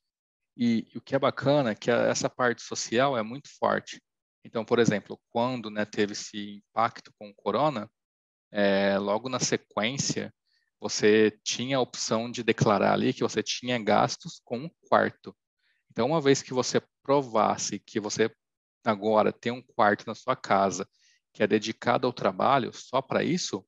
e, 0.63 0.87
o 0.95 1.01
que 1.01 1.15
é 1.17 1.19
bacana 1.19 1.71
é 1.71 1.75
que 1.75 1.91
essa 1.91 2.29
parte 2.29 2.61
social 2.61 3.17
é 3.17 3.23
muito 3.23 3.49
forte. 3.59 3.99
Então, 4.45 4.63
por 4.63 4.79
exemplo, 4.79 5.19
quando 5.31 5.71
né, 5.71 5.87
teve 5.87 6.13
esse 6.13 6.57
impacto 6.57 7.11
com 7.19 7.31
o 7.31 7.35
corona, 7.35 7.91
é, 8.53 8.99
logo 8.99 9.31
na 9.31 9.41
sequência, 9.41 10.31
você 10.79 11.31
tinha 11.43 11.79
a 11.79 11.81
opção 11.81 12.31
de 12.31 12.43
declarar 12.43 12.93
ali 12.93 13.15
que 13.15 13.23
você 13.23 13.43
tinha 13.43 13.83
gastos 13.83 14.43
com 14.45 14.59
um 14.59 14.71
quarto. 14.87 15.35
Então, 15.91 16.09
uma 16.09 16.21
vez 16.21 16.43
que 16.43 16.53
você 16.53 16.83
provasse 17.03 17.79
que 17.79 17.99
você 17.99 18.31
agora 18.85 19.33
tem 19.33 19.51
um 19.53 19.63
quarto 19.63 20.07
na 20.07 20.15
sua 20.15 20.37
casa 20.37 20.87
que 21.33 21.43
é 21.43 21.47
dedicado 21.47 22.07
ao 22.07 22.13
trabalho 22.13 22.71
só 22.75 23.01
para 23.01 23.25
isso, 23.25 23.65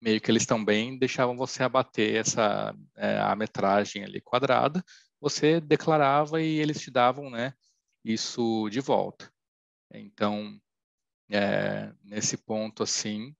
meio 0.00 0.20
que 0.20 0.30
eles 0.30 0.46
também 0.46 0.96
deixavam 0.98 1.36
você 1.36 1.64
abater 1.64 2.14
essa 2.14 2.72
é, 2.96 3.18
a 3.18 3.34
metragem 3.34 4.04
ali 4.04 4.20
quadrada 4.20 4.84
você 5.20 5.60
declarava 5.60 6.40
e 6.40 6.58
eles 6.58 6.80
te 6.80 6.90
davam 6.90 7.30
né, 7.30 7.52
isso 8.04 8.68
de 8.70 8.80
volta. 8.80 9.30
Então, 9.92 10.58
é, 11.30 11.92
nesse 12.04 12.36
ponto, 12.36 12.82
assim, 12.82 13.34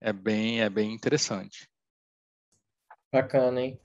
é 0.00 0.12
bem, 0.12 0.60
é 0.60 0.70
bem 0.70 0.92
interessante. 0.92 1.68
Bacana, 3.12 3.60
hein? 3.60 3.80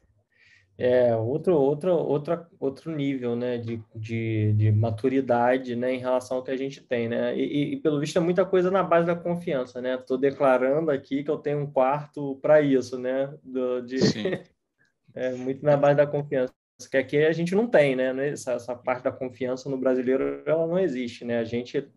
É 0.75 1.15
outro, 1.15 1.55
outro, 1.55 1.93
outro, 1.93 2.47
outro 2.59 2.91
nível 2.91 3.35
né, 3.35 3.59
de, 3.59 3.81
de, 3.95 4.53
de 4.53 4.71
maturidade 4.71 5.75
né, 5.75 5.93
em 5.93 5.99
relação 5.99 6.37
ao 6.37 6.43
que 6.43 6.49
a 6.49 6.57
gente 6.57 6.81
tem. 6.81 7.07
Né? 7.07 7.37
E, 7.37 7.73
e, 7.73 7.77
pelo 7.77 7.99
visto, 7.99 8.17
é 8.17 8.19
muita 8.21 8.43
coisa 8.43 8.71
na 8.71 8.81
base 8.81 9.05
da 9.05 9.15
confiança. 9.15 9.79
Né? 9.79 9.95
Estou 9.95 10.17
declarando 10.17 10.89
aqui 10.89 11.23
que 11.23 11.29
eu 11.29 11.37
tenho 11.37 11.59
um 11.59 11.71
quarto 11.71 12.37
para 12.41 12.59
isso. 12.59 12.97
Né? 12.97 13.31
Do, 13.43 13.81
de... 13.81 13.97
é 15.13 15.33
muito 15.35 15.63
na 15.63 15.77
base 15.77 15.95
da 15.95 16.07
confiança 16.07 16.53
que 16.89 16.97
aqui 16.97 17.17
a 17.25 17.31
gente 17.31 17.55
não 17.55 17.67
tem, 17.67 17.95
né? 17.95 18.29
Essa, 18.29 18.53
essa, 18.53 18.75
parte 18.75 19.03
da 19.03 19.11
confiança 19.11 19.69
no 19.69 19.77
brasileiro 19.77 20.43
ela 20.45 20.67
não 20.67 20.79
existe, 20.79 21.23
né? 21.23 21.39
A 21.39 21.43
gente 21.43 21.87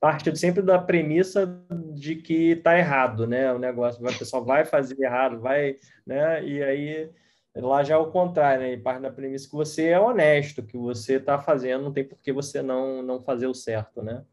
parte 0.00 0.36
sempre 0.36 0.62
da 0.62 0.78
premissa 0.78 1.46
de 1.94 2.16
que 2.16 2.52
está 2.52 2.76
errado, 2.78 3.26
né? 3.26 3.52
O 3.52 3.58
negócio, 3.58 4.04
o 4.04 4.18
pessoal 4.18 4.44
vai 4.44 4.64
fazer 4.64 5.00
errado, 5.00 5.40
vai, 5.40 5.76
né? 6.06 6.44
E 6.44 6.62
aí 6.62 7.10
lá 7.56 7.82
já 7.82 7.94
é 7.94 7.98
o 7.98 8.10
contrário, 8.10 8.62
né? 8.62 8.72
E 8.72 8.76
parte 8.76 9.02
da 9.02 9.10
premissa 9.10 9.48
que 9.48 9.54
você 9.54 9.88
é 9.88 10.00
honesto, 10.00 10.62
que 10.62 10.76
você 10.76 11.14
está 11.14 11.38
fazendo, 11.38 11.84
não 11.84 11.92
tem 11.92 12.04
por 12.04 12.18
que 12.20 12.32
você 12.32 12.60
não 12.62 13.02
não 13.02 13.22
fazer 13.22 13.46
o 13.46 13.54
certo, 13.54 14.02
né? 14.02 14.24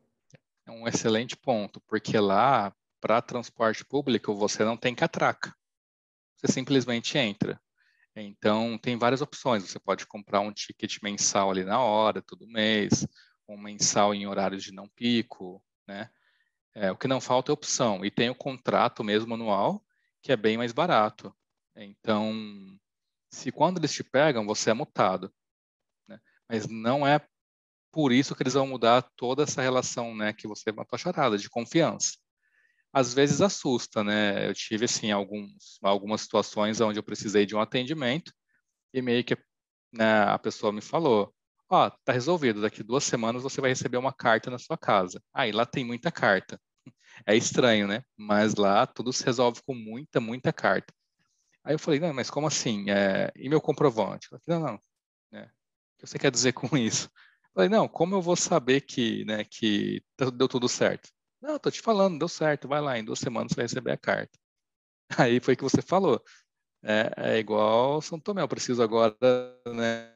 É 0.67 0.71
um 0.71 0.87
excelente 0.87 1.37
ponto, 1.37 1.79
porque 1.81 2.17
lá 2.19 2.73
para 2.99 3.21
transporte 3.21 3.85
público 3.85 4.33
você 4.33 4.63
não 4.63 4.75
tem 4.75 4.95
catraca. 4.95 5.53
Você 6.35 6.51
simplesmente 6.51 7.17
entra. 7.17 7.59
Então, 8.15 8.77
tem 8.77 8.97
várias 8.97 9.21
opções. 9.21 9.63
Você 9.63 9.79
pode 9.79 10.07
comprar 10.07 10.39
um 10.39 10.53
ticket 10.53 10.97
mensal 11.03 11.51
ali 11.51 11.63
na 11.63 11.79
hora, 11.79 12.21
todo 12.21 12.47
mês, 12.47 13.05
um 13.47 13.57
mensal 13.57 14.13
em 14.13 14.25
horários 14.25 14.63
de 14.63 14.71
não 14.71 14.87
pico, 14.87 15.63
né? 15.87 16.09
É, 16.73 16.91
o 16.91 16.97
que 16.97 17.07
não 17.07 17.21
falta 17.21 17.51
é 17.51 17.53
opção. 17.53 18.03
E 18.05 18.11
tem 18.11 18.29
o 18.29 18.35
contrato 18.35 19.03
mesmo 19.03 19.33
anual, 19.33 19.83
que 20.21 20.31
é 20.31 20.37
bem 20.37 20.57
mais 20.57 20.71
barato. 20.71 21.35
Então, 21.75 22.33
se 23.29 23.51
quando 23.51 23.77
eles 23.77 23.93
te 23.93 24.03
pegam, 24.03 24.45
você 24.45 24.71
é 24.71 24.73
multado. 24.73 25.33
Né? 26.07 26.19
Mas 26.49 26.67
não 26.67 27.05
é 27.05 27.25
por 27.91 28.11
isso 28.11 28.35
que 28.35 28.43
eles 28.43 28.53
vão 28.53 28.67
mudar 28.67 29.01
toda 29.15 29.43
essa 29.43 29.61
relação 29.61 30.15
né, 30.15 30.33
que 30.33 30.47
você 30.47 30.71
matou 30.71 30.97
a 30.97 30.99
charada, 30.99 31.37
de 31.37 31.49
confiança 31.49 32.17
às 32.95 33.13
vezes 33.13 33.41
assusta, 33.41 34.05
né? 34.05 34.47
Eu 34.47 34.53
tive 34.53 34.85
assim 34.85 35.11
alguns, 35.11 35.77
algumas 35.83 36.21
situações 36.21 36.79
onde 36.79 36.97
eu 36.97 37.03
precisei 37.03 37.45
de 37.45 37.53
um 37.53 37.59
atendimento 37.59 38.31
e 38.93 39.01
meio 39.01 39.21
que 39.21 39.37
né, 39.91 40.23
a 40.23 40.39
pessoa 40.39 40.71
me 40.71 40.79
falou, 40.79 41.35
ó, 41.69 41.87
oh, 41.87 41.91
tá 42.05 42.13
resolvido, 42.13 42.61
daqui 42.61 42.81
duas 42.81 43.03
semanas 43.03 43.43
você 43.43 43.59
vai 43.59 43.69
receber 43.71 43.97
uma 43.97 44.13
carta 44.13 44.49
na 44.49 44.57
sua 44.57 44.77
casa. 44.77 45.21
Aí 45.33 45.51
ah, 45.51 45.57
lá 45.57 45.65
tem 45.65 45.83
muita 45.83 46.09
carta. 46.09 46.57
É 47.25 47.35
estranho, 47.35 47.85
né? 47.85 48.01
Mas 48.17 48.55
lá 48.55 48.87
tudo 48.87 49.11
se 49.11 49.25
resolve 49.25 49.61
com 49.65 49.75
muita, 49.75 50.21
muita 50.21 50.53
carta. 50.53 50.93
Aí 51.65 51.73
eu 51.73 51.79
falei, 51.79 51.99
não, 51.99 52.13
mas 52.13 52.29
como 52.29 52.47
assim? 52.47 52.89
É... 52.89 53.29
E 53.35 53.49
meu 53.49 53.59
comprovante? 53.59 54.29
Falei, 54.29 54.43
não, 54.47 54.59
não. 54.59 54.79
Né? 55.31 55.43
O 55.43 55.99
que 55.99 56.07
você 56.07 56.17
quer 56.17 56.31
dizer 56.31 56.53
com 56.53 56.77
isso? 56.77 57.07
Eu 57.07 57.51
falei, 57.55 57.69
não, 57.69 57.89
como 57.89 58.15
eu 58.15 58.21
vou 58.21 58.37
saber 58.37 58.81
que, 58.81 59.25
né, 59.25 59.43
que 59.43 60.01
deu 60.33 60.47
tudo 60.47 60.69
certo? 60.69 61.09
Não, 61.41 61.59
tô 61.59 61.69
te 61.69 61.81
falando, 61.81 62.19
deu 62.19 62.27
certo, 62.27 62.67
vai 62.67 62.81
lá, 62.81 62.97
em 62.97 63.03
duas 63.03 63.19
semanas 63.19 63.51
você 63.51 63.55
vai 63.55 63.65
receber 63.65 63.91
a 63.91 63.97
carta. 63.97 64.37
Aí 65.29 65.39
foi 65.39 65.55
que 65.55 65.63
você 65.63 65.81
falou. 65.81 66.23
É, 66.83 67.35
é 67.35 67.39
igual 67.39 68.01
São 68.01 68.19
Tomé, 68.19 68.41
eu 68.41 68.47
preciso 68.47 68.83
agora, 68.83 69.15
né, 69.67 70.15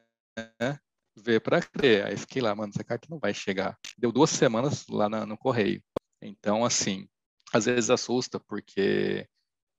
ver 1.16 1.40
para 1.40 1.60
crer. 1.62 2.06
Aí 2.06 2.16
fiquei 2.16 2.42
lá, 2.42 2.54
mano, 2.54 2.72
essa 2.74 2.84
carta 2.84 3.08
não 3.10 3.18
vai 3.18 3.34
chegar. 3.34 3.78
Deu 3.98 4.12
duas 4.12 4.30
semanas 4.30 4.86
lá 4.88 5.08
na, 5.08 5.26
no 5.26 5.36
correio. 5.36 5.82
Então, 6.22 6.64
assim, 6.64 7.08
às 7.52 7.66
vezes 7.66 7.90
assusta, 7.90 8.38
porque 8.40 9.28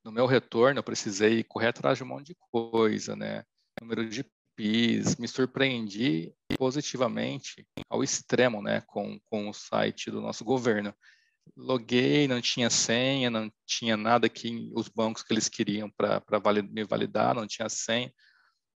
no 0.03 0.11
meu 0.11 0.25
retorno 0.25 0.79
eu 0.79 0.83
precisei 0.83 1.43
correr 1.43 1.67
atrás 1.67 1.97
de 1.97 2.03
um 2.03 2.07
monte 2.07 2.27
de 2.27 2.37
coisa, 2.51 3.15
né? 3.15 3.43
Número 3.79 4.07
de 4.07 4.25
PIS, 4.55 5.15
me 5.15 5.27
surpreendi 5.27 6.33
positivamente 6.57 7.65
ao 7.89 8.03
extremo, 8.03 8.61
né, 8.61 8.81
com, 8.81 9.19
com 9.29 9.49
o 9.49 9.53
site 9.53 10.11
do 10.11 10.21
nosso 10.21 10.43
governo 10.43 10.93
loguei, 11.55 12.27
não 12.27 12.41
tinha 12.41 12.69
senha, 12.69 13.29
não 13.29 13.51
tinha 13.65 13.97
nada 13.97 14.29
que 14.29 14.69
os 14.73 14.87
bancos 14.89 15.23
que 15.23 15.33
eles 15.33 15.49
queriam 15.49 15.89
para 15.89 16.21
me 16.71 16.83
validar, 16.83 17.35
não 17.35 17.47
tinha 17.47 17.69
senha. 17.69 18.11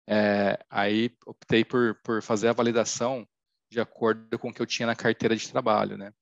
É, 0.08 0.60
aí 0.70 1.16
optei 1.26 1.66
por, 1.66 1.96
por 2.04 2.22
fazer 2.22 2.50
a 2.50 2.54
validação 2.54 3.28
de 3.72 3.80
acordo 3.80 4.38
com 4.38 4.50
o 4.50 4.54
que 4.54 4.62
eu 4.62 4.66
tinha 4.66 4.86
na 4.86 4.96
carteira 4.96 5.36
de 5.36 5.52
trabalho, 5.52 5.98
né? 5.98 6.14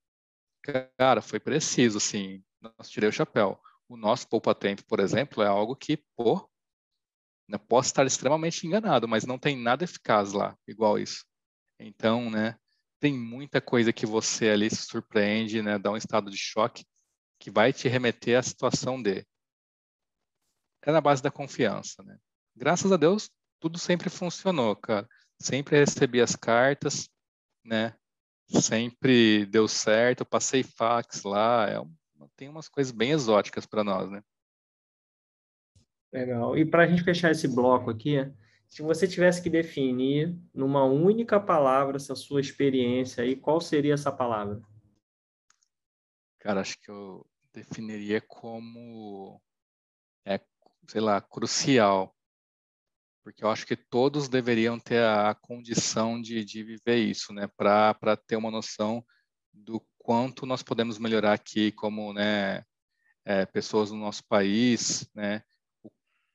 Cara, 0.98 1.22
foi 1.22 1.40
preciso, 1.40 1.98
assim, 1.98 2.42
nós 2.62 2.90
tirei 2.90 3.10
o 3.10 3.14
chapéu. 3.14 3.60
O 3.90 3.98
nosso 3.98 4.28
poupa-tempo, 4.30 4.84
por 4.86 5.00
exemplo, 5.00 5.44
é 5.44 5.48
algo 5.48 5.76
que, 5.76 5.98
pô, 6.16 6.50
né, 7.50 7.58
posso 7.58 7.90
estar 7.90 8.06
extremamente 8.06 8.66
enganado, 8.66 9.08
mas 9.08 9.26
não 9.26 9.38
tem 9.38 9.58
nada 9.58 9.84
eficaz 9.84 10.32
lá, 10.32 10.58
igual 10.66 10.98
isso. 10.98 11.26
Então, 11.78 12.30
né, 12.30 12.58
tem 13.04 13.20
muita 13.20 13.60
coisa 13.60 13.92
que 13.92 14.06
você 14.06 14.48
ali 14.48 14.70
se 14.70 14.84
surpreende, 14.84 15.62
né, 15.62 15.78
dá 15.78 15.92
um 15.92 15.98
estado 15.98 16.32
de 16.32 16.38
choque 16.38 16.86
que 17.38 17.52
vai 17.52 17.74
te 17.74 17.90
remeter 17.90 18.40
à 18.40 18.42
situação 18.42 19.04
de. 19.04 19.28
É 20.86 20.90
na 20.90 21.02
base 21.02 21.22
da 21.22 21.30
confiança, 21.30 22.02
né? 22.02 22.18
Graças 22.56 22.94
a 22.94 22.96
Deus, 22.96 23.30
tudo 23.60 23.78
sempre 23.78 24.10
funcionou, 24.10 24.74
cara. 24.78 25.06
Sempre 25.38 25.80
recebi 25.80 26.22
as 26.22 26.34
cartas, 26.34 27.10
né? 27.62 27.94
Sempre 28.48 29.46
deu 29.48 29.68
certo, 29.68 30.24
passei 30.24 30.64
fax 30.64 31.24
lá, 31.24 31.70
é, 31.70 31.76
tem 32.38 32.48
umas 32.48 32.70
coisas 32.70 32.94
bem 32.94 33.12
exóticas 33.12 33.66
para 33.66 33.84
nós, 33.84 34.10
né? 34.10 34.24
Legal. 36.14 36.58
E 36.58 36.64
para 36.64 36.84
a 36.84 36.88
gente 36.88 37.04
fechar 37.04 37.32
esse 37.32 37.50
bloco 37.50 37.90
aqui, 37.90 38.16
se 38.74 38.82
você 38.82 39.08
tivesse 39.08 39.40
que 39.40 39.52
definir 39.52 40.36
numa 40.52 40.84
única 40.84 41.40
palavra 41.40 41.98
essa 41.98 42.16
sua 42.16 42.42
experiência 42.42 43.24
aí, 43.24 43.36
qual 43.36 43.62
seria 43.62 43.94
essa 43.94 44.12
palavra? 44.12 44.60
Cara, 46.40 46.62
acho 46.62 46.82
que 46.82 46.90
eu 46.90 47.24
definiria 47.54 48.20
como, 48.20 49.40
é, 50.26 50.42
sei 50.88 51.02
lá, 51.02 51.22
crucial. 51.22 52.16
Porque 53.24 53.44
eu 53.44 53.50
acho 53.52 53.64
que 53.68 53.76
todos 53.76 54.28
deveriam 54.28 54.80
ter 54.80 55.04
a 55.04 55.36
condição 55.36 56.20
de, 56.20 56.44
de 56.44 56.64
viver 56.64 56.98
isso, 56.98 57.32
né? 57.32 57.48
Para 57.56 58.18
ter 58.26 58.38
uma 58.38 58.50
noção 58.50 59.06
do 59.54 59.80
quanto 60.00 60.48
nós 60.48 60.64
podemos 60.64 60.98
melhorar 60.98 61.34
aqui 61.34 61.72
como 61.74 62.12
né, 62.12 62.66
é, 63.24 63.46
pessoas 63.46 63.92
no 63.92 63.98
nosso 63.98 64.24
país, 64.28 65.08
né, 65.14 65.44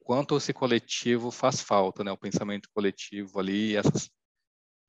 quanto 0.08 0.38
esse 0.38 0.54
coletivo 0.54 1.30
faz 1.30 1.60
falta, 1.60 2.02
né, 2.02 2.10
o 2.10 2.16
pensamento 2.16 2.70
coletivo 2.72 3.38
ali, 3.38 3.76
essas, 3.76 4.10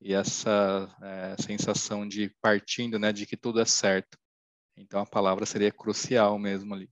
e 0.00 0.14
essa 0.14 0.88
é, 1.02 1.36
sensação 1.42 2.08
de 2.08 2.34
partindo, 2.40 2.98
né, 2.98 3.12
de 3.12 3.26
que 3.26 3.36
tudo 3.36 3.60
é 3.60 3.66
certo. 3.66 4.16
Então 4.74 4.98
a 4.98 5.04
palavra 5.04 5.44
seria 5.44 5.70
crucial 5.70 6.38
mesmo 6.38 6.72
ali. 6.72 6.88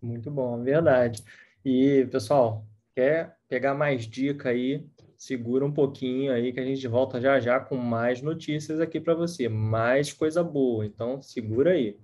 Muito 0.00 0.30
bom, 0.30 0.62
verdade. 0.62 1.24
E 1.64 2.06
pessoal, 2.12 2.64
quer 2.94 3.36
pegar 3.48 3.74
mais 3.74 4.06
dica 4.06 4.50
aí? 4.50 4.88
Segura 5.18 5.66
um 5.66 5.72
pouquinho 5.72 6.32
aí 6.32 6.52
que 6.52 6.60
a 6.60 6.64
gente 6.64 6.86
volta 6.86 7.20
já 7.20 7.40
já 7.40 7.58
com 7.58 7.76
mais 7.76 8.22
notícias 8.22 8.78
aqui 8.78 9.00
para 9.00 9.14
você, 9.16 9.48
mais 9.48 10.12
coisa 10.12 10.44
boa. 10.44 10.86
Então 10.86 11.20
segura 11.20 11.72
aí. 11.72 11.98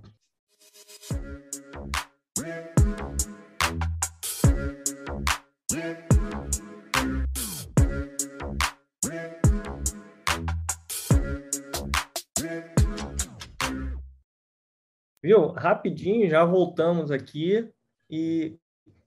Viu? 15.22 15.48
Rapidinho, 15.48 16.28
já 16.28 16.44
voltamos 16.44 17.10
aqui 17.10 17.70
e 18.10 18.58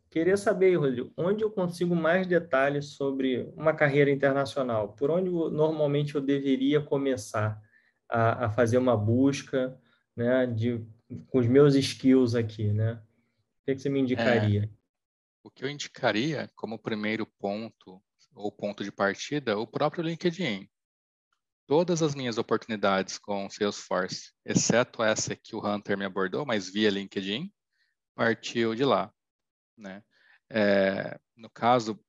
queria 0.10 0.38
saber, 0.38 0.78
Rodrigo, 0.78 1.12
onde 1.18 1.44
eu 1.44 1.52
consigo 1.52 1.94
mais 1.94 2.26
detalhes 2.26 2.92
sobre 2.92 3.52
uma 3.56 3.74
carreira 3.74 4.10
internacional? 4.10 4.94
Por 4.94 5.12
onde 5.12 5.30
normalmente 5.30 6.16
eu 6.16 6.22
deveria 6.22 6.80
começar 6.80 7.62
a, 8.10 8.46
a 8.46 8.50
fazer 8.50 8.78
uma 8.78 8.96
busca 8.96 9.78
né, 10.16 10.46
de, 10.46 10.82
com 11.28 11.40
os 11.40 11.48
meus 11.48 11.76
skills 11.76 12.34
aqui, 12.34 12.72
né? 12.72 12.94
O 12.94 13.66
que, 13.66 13.76
que 13.76 13.82
você 13.82 13.90
me 13.90 14.00
indicaria? 14.00 14.64
É, 14.64 14.70
o 15.44 15.52
que 15.52 15.66
eu 15.66 15.70
indicaria 15.70 16.50
como 16.56 16.80
primeiro 16.80 17.26
ponto 17.26 18.02
ou 18.34 18.52
ponto 18.52 18.84
de 18.84 18.92
partida, 18.92 19.58
o 19.58 19.68
próprio 19.68 20.04
LinkedIn 20.04 20.70
todas 21.68 22.02
as 22.02 22.16
minhas 22.16 22.38
oportunidades 22.38 23.18
com 23.18 23.50
Salesforce, 23.50 24.32
exceto 24.46 25.04
essa 25.04 25.36
que 25.36 25.56
o 25.56 25.66
Hunter 25.66 25.98
me 25.98 26.06
abordou, 26.06 26.46
mas 26.46 26.70
via 26.70 26.90
LinkedIn, 26.90 27.52
partiu 28.16 28.76
de 28.76 28.84
lá, 28.84 29.12
né? 29.78 30.04
É, 30.50 31.20
no 31.36 31.50
caso, 31.50 32.00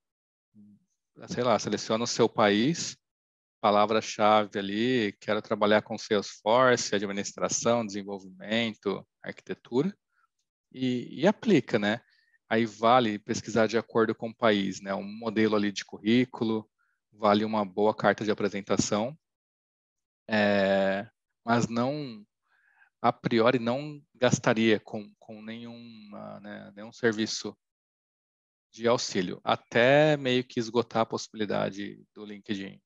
sei 1.29 1.43
lá, 1.43 1.59
seleciona 1.59 2.05
o 2.05 2.07
seu 2.07 2.29
país, 2.29 2.97
palavra-chave 3.61 4.59
ali, 4.59 5.13
quero 5.21 5.41
trabalhar 5.41 5.83
com 5.83 5.99
Salesforce, 5.99 6.95
administração, 6.95 7.85
desenvolvimento, 7.85 9.07
arquitetura, 9.23 9.97
e, 10.73 11.23
e 11.23 11.27
aplica, 11.27 11.79
né? 11.79 12.01
Aí 12.49 12.67
vale 12.67 13.19
pesquisar 13.19 13.67
de 13.67 13.79
acordo 13.79 14.15
com 14.15 14.29
o 14.29 14.35
país, 14.35 14.81
né? 14.81 14.95
Um 14.95 15.03
modelo 15.03 15.57
ali 15.57 15.73
de 15.73 15.85
currículo, 15.85 16.69
vale 17.11 17.45
uma 17.45 17.65
boa 17.65 17.95
carta 17.95 18.25
de 18.25 18.31
apresentação, 18.31 19.17
é, 20.29 21.09
mas 21.45 21.69
não, 21.69 22.25
a 23.01 23.13
priori, 23.13 23.59
não 23.59 24.03
gastaria 24.15 24.81
com, 24.81 25.13
com 25.19 25.43
nenhum, 25.43 26.11
né, 26.41 26.73
nenhum 26.75 26.93
serviço 26.93 27.57
de 28.73 28.87
auxílio, 28.87 29.41
até 29.43 30.17
meio 30.17 30.45
que 30.45 30.61
esgotar 30.61 31.03
a 31.03 31.07
possibilidade 31.07 32.05
do 32.15 32.25
LinkedIn. 32.25 32.81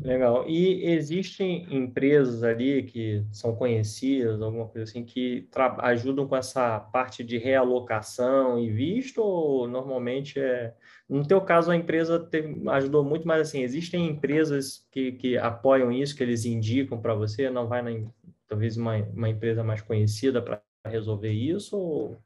Legal. 0.00 0.48
E 0.48 0.84
existem 0.90 1.66
empresas 1.74 2.42
ali 2.42 2.82
que 2.82 3.24
são 3.30 3.54
conhecidas, 3.54 4.40
alguma 4.42 4.66
coisa 4.68 4.84
assim, 4.90 5.04
que 5.04 5.48
ajudam 5.78 6.26
com 6.26 6.36
essa 6.36 6.80
parte 6.80 7.22
de 7.22 7.38
realocação 7.38 8.58
e 8.58 8.70
visto, 8.70 9.22
ou 9.22 9.68
normalmente 9.68 10.38
é. 10.40 10.74
No 11.08 11.26
teu 11.26 11.40
caso, 11.40 11.70
a 11.70 11.76
empresa 11.76 12.28
ajudou 12.72 13.04
muito, 13.04 13.26
mas 13.26 13.42
assim, 13.48 13.62
existem 13.62 14.08
empresas 14.08 14.86
que, 14.90 15.12
que 15.12 15.36
apoiam 15.38 15.92
isso, 15.92 16.16
que 16.16 16.22
eles 16.22 16.44
indicam 16.44 17.00
para 17.00 17.14
você, 17.14 17.50
não 17.50 17.68
vai 17.68 17.82
na, 17.82 18.08
talvez 18.48 18.76
uma, 18.76 18.96
uma 18.96 19.28
empresa 19.28 19.62
mais 19.62 19.80
conhecida 19.82 20.40
para 20.42 20.62
resolver 20.86 21.30
isso, 21.32 21.76
ou 21.78 22.18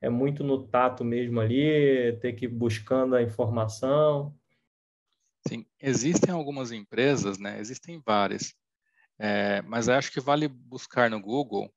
é 0.00 0.08
muito 0.10 0.44
no 0.44 0.66
tato 0.66 1.04
mesmo 1.04 1.40
ali, 1.40 2.16
ter 2.20 2.32
que 2.34 2.46
ir 2.46 2.48
buscando 2.48 3.14
a 3.16 3.22
informação? 3.22 4.34
Sim, 5.48 5.66
existem 5.80 6.32
algumas 6.32 6.70
empresas, 6.72 7.38
né? 7.38 7.58
Existem 7.60 8.00
várias, 8.04 8.54
é, 9.18 9.62
mas 9.62 9.88
acho 9.88 10.12
que 10.12 10.20
vale 10.20 10.48
buscar 10.48 11.10
no 11.10 11.20
Google. 11.20 11.72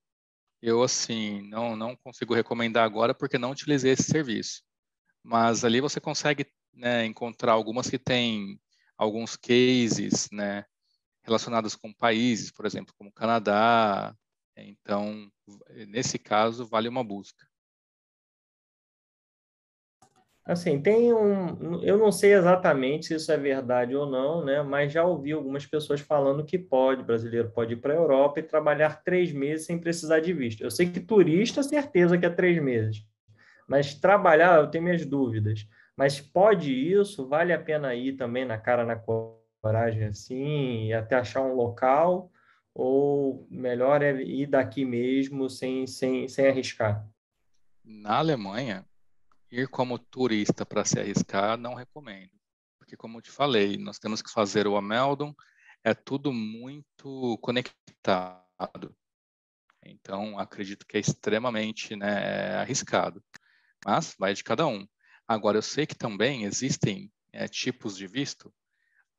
Eu 0.61 0.84
assim 0.84 1.41
não 1.49 1.76
não 1.76 1.95
consigo 1.97 2.34
recomendar 2.36 2.86
agora 2.86 3.13
porque 3.16 3.38
não 3.38 3.51
utilizei 3.51 3.93
esse 3.93 4.03
serviço, 4.03 4.63
mas 5.24 5.66
ali 5.66 5.82
você 5.82 5.99
consegue 6.01 6.47
né, 6.74 7.05
encontrar 7.05 7.53
algumas 7.53 7.89
que 7.89 7.99
têm 7.99 8.59
alguns 8.97 9.38
cases, 9.38 10.30
né, 10.32 10.66
relacionados 11.24 11.76
com 11.76 11.93
países, 11.93 12.51
por 12.51 12.66
exemplo, 12.66 12.93
como 12.97 13.11
Canadá. 13.13 14.16
Então, 14.57 15.32
nesse 15.88 16.20
caso, 16.20 16.66
vale 16.68 16.89
uma 16.89 17.03
busca. 17.03 17.45
Assim, 20.46 20.80
tem 20.80 21.12
um. 21.12 21.82
Eu 21.82 21.98
não 21.98 22.12
sei 22.12 22.34
exatamente 22.36 23.08
se 23.08 23.16
isso 23.16 23.32
é 23.32 23.38
verdade 23.38 23.96
ou 23.96 24.06
não, 24.06 24.46
né? 24.46 24.62
Mas 24.62 24.93
já 24.93 25.04
ouvi 25.04 25.32
algumas 25.32 25.66
pessoas 25.66 26.00
falando 26.02 26.46
que 26.46 26.60
pode, 26.60 27.02
brasileiro 27.02 27.50
pode 27.50 27.74
ir 27.74 27.78
para 27.78 27.93
a 27.93 27.98
Europa 27.98 28.39
e 28.39 28.43
trabalhar 28.43 29.02
três 29.04 29.34
meses 29.34 29.66
sem 29.66 29.80
precisar 29.80 30.20
de 30.20 30.32
visto. 30.34 30.62
Eu 30.62 30.70
sei 30.70 30.88
que 30.88 31.00
turista, 31.00 31.64
certeza 31.64 32.16
que 32.16 32.28
é 32.28 32.30
três 32.30 32.62
meses. 32.62 33.04
Mas 33.68 33.96
trabalhar, 33.96 34.60
eu 34.60 34.68
tenho 34.68 34.84
minhas 34.84 35.04
dúvidas. 35.04 35.68
Mas 35.98 36.22
pode 36.22 36.72
isso? 36.72 37.28
Vale 37.28 37.52
a 37.52 37.60
pena 37.60 37.96
ir 37.96 38.14
também 38.14 38.46
na 38.46 38.60
cara, 38.60 38.86
na 38.86 38.96
coragem, 38.96 40.06
assim, 40.06 40.88
e 40.89 40.93
até 40.93 41.16
achar 41.16 41.41
um 41.41 41.56
local? 41.56 42.30
Ou 42.72 43.48
melhor 43.50 44.04
é 44.04 44.22
ir 44.22 44.46
daqui 44.46 44.86
mesmo 44.86 45.50
sem, 45.50 45.88
sem, 45.88 46.28
sem 46.28 46.48
arriscar? 46.48 47.08
Na 47.84 48.18
Alemanha, 48.18 48.86
ir 49.62 49.68
como 49.70 49.97
turista 49.97 50.66
para 50.66 50.86
se 50.86 50.99
arriscar, 50.99 51.58
não 51.58 51.74
recomendo. 51.74 52.32
Porque, 52.78 52.97
como 52.97 53.18
eu 53.18 53.22
te 53.22 53.32
falei, 53.32 53.78
nós 53.78 53.97
temos 53.97 54.22
que 54.22 54.32
fazer 54.32 54.68
o 54.68 54.76
Ameldon, 54.76 55.34
é 55.84 55.93
tudo 55.93 56.34
muito 56.34 57.38
conectado. 57.41 58.95
Então, 59.84 60.38
acredito 60.39 60.86
que 60.86 60.97
é 60.97 60.99
extremamente 60.99 61.95
né, 61.95 62.56
arriscado. 62.58 63.24
Mas 63.86 64.16
vai 64.18 64.34
de 64.34 64.43
cada 64.43 64.66
um. 64.68 64.88
Agora, 65.28 65.58
eu 65.58 65.62
sei 65.62 65.86
que 65.86 65.95
também 65.95 66.43
existem 66.43 67.12
é, 67.32 67.47
tipos 67.47 67.95
de 67.97 68.08
visto 68.08 68.53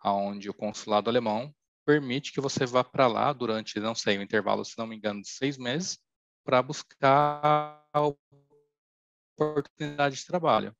onde 0.04 0.48
o 0.48 0.54
consulado 0.54 1.10
alemão 1.10 1.54
permite 1.84 2.32
que 2.32 2.40
você 2.40 2.66
vá 2.66 2.84
para 2.84 3.06
lá 3.06 3.32
durante, 3.32 3.78
não 3.80 3.94
sei, 3.94 4.18
um 4.18 4.22
intervalo, 4.22 4.64
se 4.64 4.76
não 4.76 4.86
me 4.86 4.96
engano, 4.96 5.22
de 5.22 5.28
seis 5.28 5.56
meses, 5.56 5.98
para 6.44 6.62
buscar 6.62 7.84
oportunidade 9.36 10.16
de 10.16 10.26
trabalho. 10.26 10.74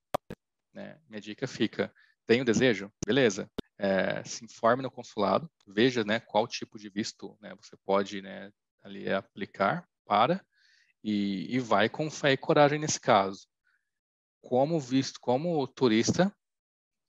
Né? 0.72 1.00
Minha 1.08 1.20
dica 1.20 1.46
fica: 1.46 1.92
tem 2.26 2.40
o 2.40 2.44
desejo? 2.44 2.92
Beleza. 3.04 3.50
É, 3.78 4.24
se 4.24 4.44
informe 4.44 4.82
no 4.82 4.90
consulado, 4.90 5.50
veja 5.66 6.02
né, 6.02 6.18
qual 6.18 6.46
tipo 6.46 6.78
de 6.78 6.88
visto 6.88 7.36
né, 7.42 7.54
você 7.56 7.76
pode 7.84 8.22
né, 8.22 8.50
ali 8.82 9.12
aplicar 9.12 9.86
para 10.06 10.42
e, 11.04 11.54
e 11.54 11.58
vai 11.58 11.88
com 11.88 12.10
fé 12.10 12.32
e 12.32 12.36
coragem 12.38 12.78
nesse 12.78 12.98
caso. 12.98 13.46
Como 14.40 14.80
visto, 14.80 15.20
como 15.20 15.66
turista, 15.66 16.34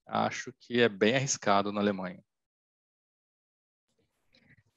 acho 0.06 0.54
que 0.60 0.82
é 0.82 0.89
bem 0.89 1.16
arriscado 1.16 1.72
na 1.72 1.80
Alemanha. 1.80 2.22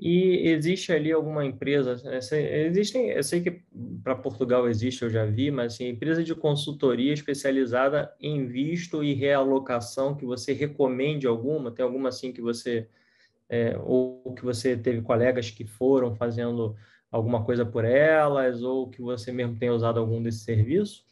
E 0.02 0.48
existe 0.48 0.90
ali 0.92 1.12
alguma 1.12 1.44
empresa, 1.44 2.00
existem, 2.32 3.10
eu 3.10 3.22
sei 3.22 3.42
que 3.42 3.62
para 4.02 4.16
Portugal 4.16 4.66
existe, 4.66 5.02
eu 5.02 5.10
já 5.10 5.26
vi, 5.26 5.50
mas 5.50 5.74
assim, 5.74 5.88
empresa 5.88 6.24
de 6.24 6.34
consultoria 6.34 7.12
especializada 7.12 8.10
em 8.18 8.46
visto 8.46 9.04
e 9.04 9.12
realocação 9.12 10.16
que 10.16 10.24
você 10.24 10.54
recomende 10.54 11.26
alguma? 11.26 11.70
Tem 11.70 11.84
alguma 11.84 12.08
assim 12.08 12.32
que 12.32 12.40
você 12.40 12.88
é, 13.46 13.76
ou 13.84 14.32
que 14.34 14.42
você 14.42 14.74
teve 14.74 15.02
colegas 15.02 15.50
que 15.50 15.66
foram 15.66 16.16
fazendo 16.16 16.74
alguma 17.10 17.44
coisa 17.44 17.66
por 17.66 17.84
elas, 17.84 18.62
ou 18.62 18.88
que 18.88 19.02
você 19.02 19.30
mesmo 19.30 19.58
tenha 19.58 19.74
usado 19.74 20.00
algum 20.00 20.22
desse 20.22 20.44
serviço? 20.44 21.04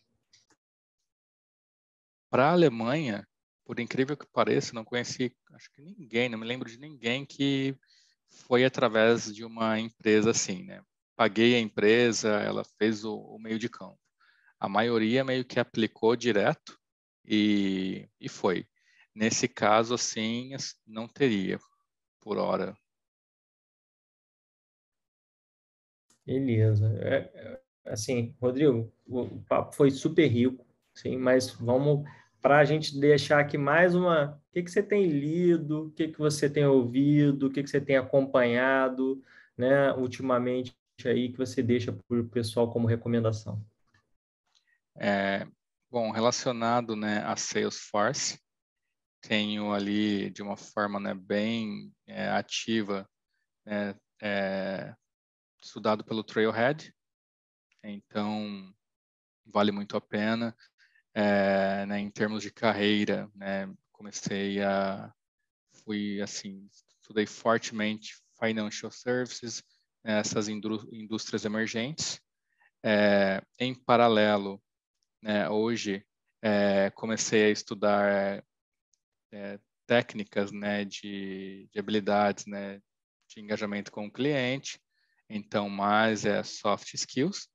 Para 2.31 2.47
a 2.47 2.53
Alemanha, 2.53 3.29
por 3.67 3.79
incrível 3.81 4.17
que 4.17 4.27
pareça, 4.33 4.73
não 4.73 4.85
conheci, 4.85 5.31
acho 5.53 5.71
que 5.73 5.83
ninguém, 5.83 6.31
não 6.31 6.39
me 6.39 6.47
lembro 6.47 6.71
de 6.71 6.79
ninguém 6.79 7.27
que 7.27 7.77
foi 8.31 8.65
através 8.65 9.35
de 9.35 9.45
uma 9.45 9.79
empresa 9.79 10.31
assim, 10.31 10.65
né? 10.65 10.83
Paguei 11.17 11.55
a 11.55 11.61
empresa, 11.61 12.29
ela 12.41 12.65
fez 12.65 13.05
o, 13.05 13.17
o 13.17 13.39
meio 13.39 13.59
de 13.59 13.69
campo. 13.69 13.99
A 14.59 14.69
maioria 14.69 15.25
meio 15.25 15.45
que 15.45 15.59
aplicou 15.59 16.17
direto 16.17 16.79
e, 17.25 18.09
e 18.21 18.29
foi. 18.29 18.67
Nesse 19.15 19.49
caso, 19.49 19.95
assim, 19.95 20.51
não 20.87 21.09
teria 21.09 21.59
por 22.21 22.39
hora. 22.39 22.77
Beleza. 26.25 26.87
É, 27.01 27.17
é, 27.35 27.63
assim, 27.87 28.37
Rodrigo, 28.41 28.93
o 29.07 29.43
papo 29.43 29.75
foi 29.75 29.91
super 29.91 30.27
rico, 30.27 30.67
sim, 30.95 31.17
mas 31.17 31.51
vamos 31.51 32.09
para 32.49 32.61
a 32.61 32.65
gente 32.65 32.99
deixar 32.99 33.41
aqui 33.41 33.59
mais 33.59 33.95
uma. 33.95 34.41
O 34.49 34.53
que, 34.55 34.63
que 34.63 34.71
você 34.71 34.83
tem 34.83 35.07
lido, 35.07 35.89
o 35.89 35.91
que, 35.91 36.09
que 36.09 36.19
você 36.19 36.49
tem 36.49 36.65
ouvido, 36.65 37.47
o 37.47 37.51
que, 37.51 37.63
que 37.63 37.69
você 37.69 37.79
tem 37.79 37.99
acompanhado, 37.99 39.23
né, 39.55 39.93
ultimamente 39.93 40.75
aí 41.05 41.31
que 41.31 41.37
você 41.37 41.63
deixa 41.63 41.93
para 41.93 42.19
o 42.19 42.27
pessoal 42.27 42.73
como 42.73 42.87
recomendação? 42.87 43.63
É, 44.97 45.47
bom, 45.91 46.11
relacionado 46.11 46.97
né, 46.97 47.19
a 47.19 47.37
Salesforce, 47.37 48.41
tenho 49.21 49.71
ali 49.71 50.31
de 50.31 50.43
uma 50.43 50.57
forma 50.57 50.99
né, 50.99 51.13
bem 51.13 51.93
é, 52.07 52.31
ativa 52.31 53.07
né, 53.67 53.95
é, 54.23 54.95
estudado 55.63 56.03
pelo 56.03 56.25
Trailhead, 56.25 56.95
então 57.85 58.73
vale 59.45 59.71
muito 59.71 59.99
a 59.99 60.01
pena. 60.01 60.57
É, 61.21 61.85
né, 61.85 61.99
em 61.99 62.09
termos 62.09 62.45
de 62.45 62.53
carreira, 62.53 63.29
né, 63.35 63.69
comecei 63.91 64.63
a 64.63 65.13
fui 65.83 66.23
assim 66.23 66.71
estudei 67.01 67.27
fortemente 67.27 68.15
financial 68.39 68.93
services, 68.93 69.65
né, 70.05 70.21
essas 70.21 70.47
indústrias 70.47 71.45
emergentes. 71.45 72.21
É, 72.85 73.43
em 73.59 73.75
paralelo, 73.75 74.63
né, 75.21 75.51
hoje 75.51 76.07
é, 76.41 76.89
comecei 76.91 77.47
a 77.47 77.51
estudar 77.51 78.45
é, 79.33 79.59
técnicas 79.89 80.53
né, 80.53 80.85
de, 80.85 81.69
de 81.73 81.81
habilidades 81.81 82.47
né, 82.47 82.81
de 83.29 83.41
engajamento 83.41 83.91
com 83.91 84.07
o 84.07 84.13
cliente, 84.13 84.81
então 85.29 85.69
mais 85.69 86.25
é 86.25 86.45
soft 86.45 86.95
skills, 86.95 87.49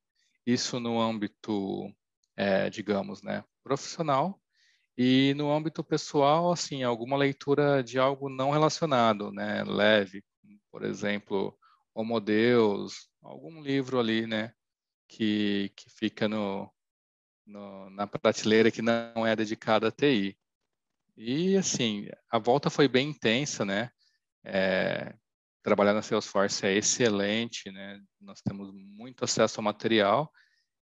isso 0.45 0.82
no 0.82 0.99
âmbito, 0.99 1.89
é, 2.36 2.70
digamos, 2.70 3.24
né, 3.24 3.41
profissional, 3.64 4.39
e 4.97 5.34
no 5.36 5.51
âmbito 5.51 5.84
pessoal, 5.84 6.51
assim, 6.51 6.84
alguma 6.84 7.18
leitura 7.18 7.84
de 7.84 7.97
algo 7.97 8.30
não 8.30 8.51
relacionado, 8.51 9.32
né, 9.32 9.64
leve, 9.64 10.24
por 10.72 10.84
exemplo, 10.84 11.57
Homo 11.95 12.20
Deus, 12.20 13.09
algum 13.22 13.61
livro 13.61 13.99
ali, 13.99 14.28
né, 14.28 14.53
que, 15.07 15.72
que 15.76 15.89
fica 15.89 16.28
no, 16.28 16.72
no, 17.45 17.89
na 17.89 18.05
prateleira 18.05 18.70
que 18.72 18.82
não 18.82 19.26
é 19.26 19.36
dedicada 19.36 19.88
a 19.88 19.91
TI. 19.91 20.38
E, 21.18 21.57
assim, 21.57 22.07
a 22.30 22.38
volta 22.38 22.70
foi 22.70 22.88
bem 22.88 23.09
intensa, 23.09 23.66
né, 23.66 23.89
é, 24.43 25.16
trabalhar 25.64 25.93
na 25.93 26.01
Salesforce 26.03 26.68
é 26.68 26.74
excelente, 26.74 27.72
né, 27.72 27.99
nós 28.22 28.41
temos 28.41 28.72
muito 28.72 29.24
acesso 29.24 29.59
ao 29.59 29.64
material 29.64 30.32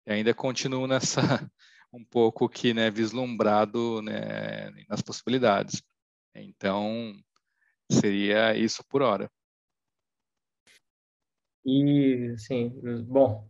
e 0.08 0.14
ainda 0.14 0.34
continuo 0.34 0.88
nessa, 0.88 1.22
um 1.92 2.04
pouco 2.04 2.48
que, 2.48 2.74
né, 2.74 2.90
vislumbrado, 2.90 4.02
né, 4.02 4.72
nas 4.88 5.02
possibilidades. 5.02 5.82
Então, 6.36 7.14
seria 7.92 8.56
isso 8.56 8.84
por 8.88 9.02
hora. 9.02 9.30
E, 11.66 12.32
assim, 12.36 12.70
bom, 13.04 13.48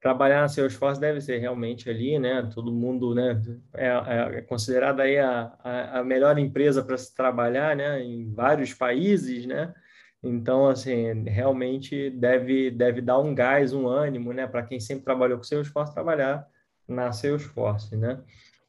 trabalhar 0.00 0.42
na 0.42 0.48
Salesforce 0.48 1.00
deve 1.00 1.20
ser 1.20 1.38
realmente 1.38 1.88
ali, 1.88 2.18
né? 2.18 2.48
Todo 2.54 2.72
mundo, 2.72 3.14
né? 3.14 3.40
É, 3.74 3.86
é, 3.86 4.38
é 4.38 4.42
considerada 4.42 5.02
aí 5.04 5.18
a, 5.18 5.52
a, 5.62 6.00
a 6.00 6.04
melhor 6.04 6.38
empresa 6.38 6.84
para 6.84 6.96
se 6.98 7.14
trabalhar, 7.14 7.76
né? 7.76 8.02
Em 8.02 8.32
vários 8.32 8.74
países, 8.74 9.46
né? 9.46 9.74
Então, 10.22 10.68
assim, 10.68 11.24
realmente 11.24 12.10
deve, 12.10 12.70
deve 12.70 13.00
dar 13.00 13.18
um 13.18 13.34
gás, 13.34 13.72
um 13.72 13.88
ânimo, 13.88 14.32
né? 14.32 14.46
Para 14.46 14.64
quem 14.64 14.78
sempre 14.78 15.04
trabalhou 15.04 15.38
com 15.38 15.44
Salesforce, 15.44 15.94
trabalhar 15.94 16.46
na 16.92 17.12
Salesforce, 17.12 17.96
né? 17.96 18.22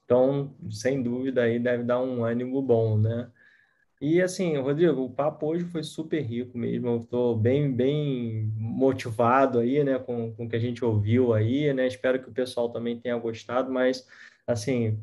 Então, 0.05 0.55
sem 0.69 1.01
dúvida, 1.01 1.43
aí 1.43 1.59
deve 1.59 1.83
dar 1.83 1.99
um 2.01 2.23
ânimo 2.23 2.61
bom, 2.61 2.97
né? 2.97 3.29
E 4.01 4.21
assim, 4.21 4.57
Rodrigo, 4.57 5.01
o 5.01 5.09
papo 5.09 5.47
hoje 5.47 5.63
foi 5.63 5.81
super 5.81 6.21
rico 6.21 6.57
mesmo. 6.57 6.89
Eu 6.89 6.97
estou 6.97 7.37
bem, 7.37 7.71
bem 7.71 8.51
motivado 8.57 9.59
aí, 9.59 9.81
né, 9.81 9.97
com, 9.97 10.33
com 10.33 10.45
o 10.45 10.49
que 10.49 10.57
a 10.57 10.59
gente 10.59 10.83
ouviu 10.83 11.33
aí, 11.33 11.73
né? 11.73 11.87
Espero 11.87 12.21
que 12.21 12.27
o 12.29 12.33
pessoal 12.33 12.69
também 12.69 12.99
tenha 12.99 13.17
gostado, 13.17 13.71
mas 13.71 14.05
assim, 14.45 15.01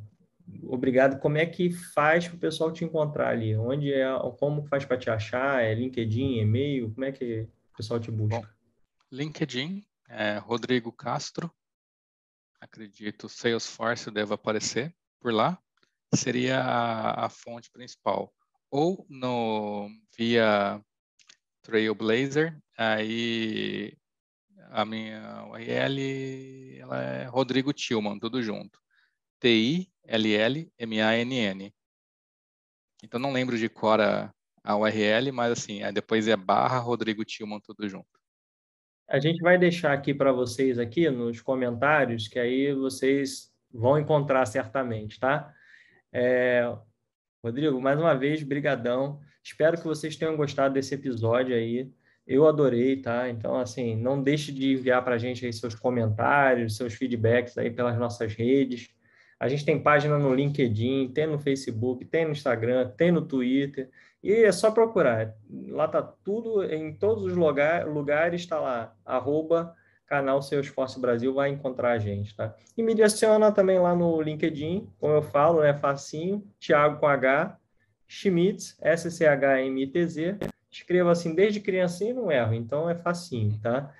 obrigado. 0.64 1.18
Como 1.18 1.38
é 1.38 1.46
que 1.46 1.70
faz 1.70 2.28
para 2.28 2.36
o 2.36 2.40
pessoal 2.40 2.70
te 2.70 2.84
encontrar 2.84 3.30
ali? 3.30 3.56
Onde 3.56 3.90
é, 3.90 4.06
como 4.38 4.66
faz 4.66 4.84
para 4.84 4.98
te 4.98 5.08
achar? 5.08 5.64
É 5.64 5.72
LinkedIn, 5.74 6.40
e-mail? 6.40 6.92
Como 6.92 7.06
é 7.06 7.10
que 7.10 7.48
o 7.72 7.76
pessoal 7.78 7.98
te 7.98 8.10
busca? 8.10 8.36
Bom, 8.36 8.44
LinkedIn, 9.10 9.82
é 10.10 10.36
Rodrigo 10.36 10.92
Castro. 10.92 11.50
Acredito 12.60 13.28
Salesforce 13.28 14.10
deve 14.10 14.34
aparecer 14.34 14.94
por 15.18 15.32
lá. 15.32 15.58
Seria 16.14 16.60
a, 16.60 17.26
a 17.26 17.28
fonte 17.28 17.70
principal 17.70 18.32
ou 18.70 19.06
no 19.08 19.90
via 20.16 20.80
Trailblazer, 21.62 22.56
aí 22.76 23.96
a 24.70 24.84
minha 24.84 25.44
URL 25.46 26.78
ela 26.78 27.02
é 27.02 27.24
Rodrigo 27.24 27.72
Tillman, 27.72 28.18
tudo 28.18 28.42
junto. 28.42 28.78
T-I-L-L-M-A-N-N. 29.40 29.94
Então 33.02 33.18
não 33.18 33.32
lembro 33.32 33.58
de 33.58 33.68
qual 33.68 34.00
a, 34.00 34.32
a 34.62 34.76
URL, 34.76 35.32
mas 35.32 35.52
assim, 35.52 35.82
é, 35.82 35.90
depois 35.90 36.28
é 36.28 36.36
barra 36.36 36.78
Rodrigo 36.78 37.24
Tillman, 37.24 37.60
tudo 37.60 37.88
junto. 37.88 38.19
A 39.10 39.18
gente 39.18 39.42
vai 39.42 39.58
deixar 39.58 39.92
aqui 39.92 40.14
para 40.14 40.30
vocês 40.30 40.78
aqui 40.78 41.10
nos 41.10 41.40
comentários, 41.40 42.28
que 42.28 42.38
aí 42.38 42.72
vocês 42.72 43.52
vão 43.74 43.98
encontrar 43.98 44.46
certamente, 44.46 45.18
tá? 45.18 45.52
É, 46.12 46.72
Rodrigo, 47.42 47.80
mais 47.80 47.98
uma 47.98 48.14
vez, 48.14 48.40
brigadão. 48.44 49.18
Espero 49.42 49.76
que 49.76 49.82
vocês 49.82 50.14
tenham 50.14 50.36
gostado 50.36 50.74
desse 50.74 50.94
episódio 50.94 51.56
aí. 51.56 51.90
Eu 52.24 52.46
adorei, 52.46 53.02
tá? 53.02 53.28
Então, 53.28 53.56
assim, 53.56 53.96
não 53.96 54.22
deixe 54.22 54.52
de 54.52 54.74
enviar 54.74 55.02
para 55.02 55.16
a 55.16 55.18
gente 55.18 55.44
aí 55.44 55.52
seus 55.52 55.74
comentários, 55.74 56.76
seus 56.76 56.94
feedbacks 56.94 57.58
aí 57.58 57.68
pelas 57.68 57.98
nossas 57.98 58.32
redes. 58.34 58.90
A 59.40 59.48
gente 59.48 59.64
tem 59.64 59.82
página 59.82 60.20
no 60.20 60.32
LinkedIn, 60.32 61.08
tem 61.12 61.26
no 61.26 61.36
Facebook, 61.36 62.04
tem 62.04 62.26
no 62.26 62.30
Instagram, 62.30 62.88
tem 62.96 63.10
no 63.10 63.22
Twitter. 63.22 63.90
E 64.22 64.32
é 64.44 64.52
só 64.52 64.70
procurar. 64.70 65.34
Lá 65.68 65.88
tá 65.88 66.02
tudo, 66.02 66.62
em 66.64 66.94
todos 66.94 67.24
os 67.24 67.36
lugar, 67.36 67.86
lugares 67.86 68.42
está 68.42 68.60
lá, 68.60 68.94
arroba 69.04 69.74
canal 70.10 70.42
Salesforce 70.42 71.00
Brasil 71.00 71.32
vai 71.32 71.50
encontrar 71.50 71.92
a 71.92 71.98
gente, 71.98 72.34
tá? 72.34 72.52
E 72.76 72.82
me 72.82 72.92
adiciona 72.92 73.52
também 73.52 73.78
lá 73.78 73.94
no 73.94 74.20
LinkedIn, 74.20 74.88
como 74.98 75.14
eu 75.14 75.22
falo, 75.22 75.62
é 75.62 75.72
facinho, 75.72 76.44
Thiago 76.58 76.98
com 76.98 77.06
H, 77.06 77.56
Schmitz, 78.08 78.76
S-C-H-M-I-T-Z. 78.82 80.38
Escreva 80.68 81.12
assim 81.12 81.32
desde 81.32 81.60
criancinha 81.60 82.12
não 82.12 82.30
erro, 82.30 82.54
então 82.54 82.90
é 82.90 82.94
facinho, 82.96 83.56
tá? 83.62 83.94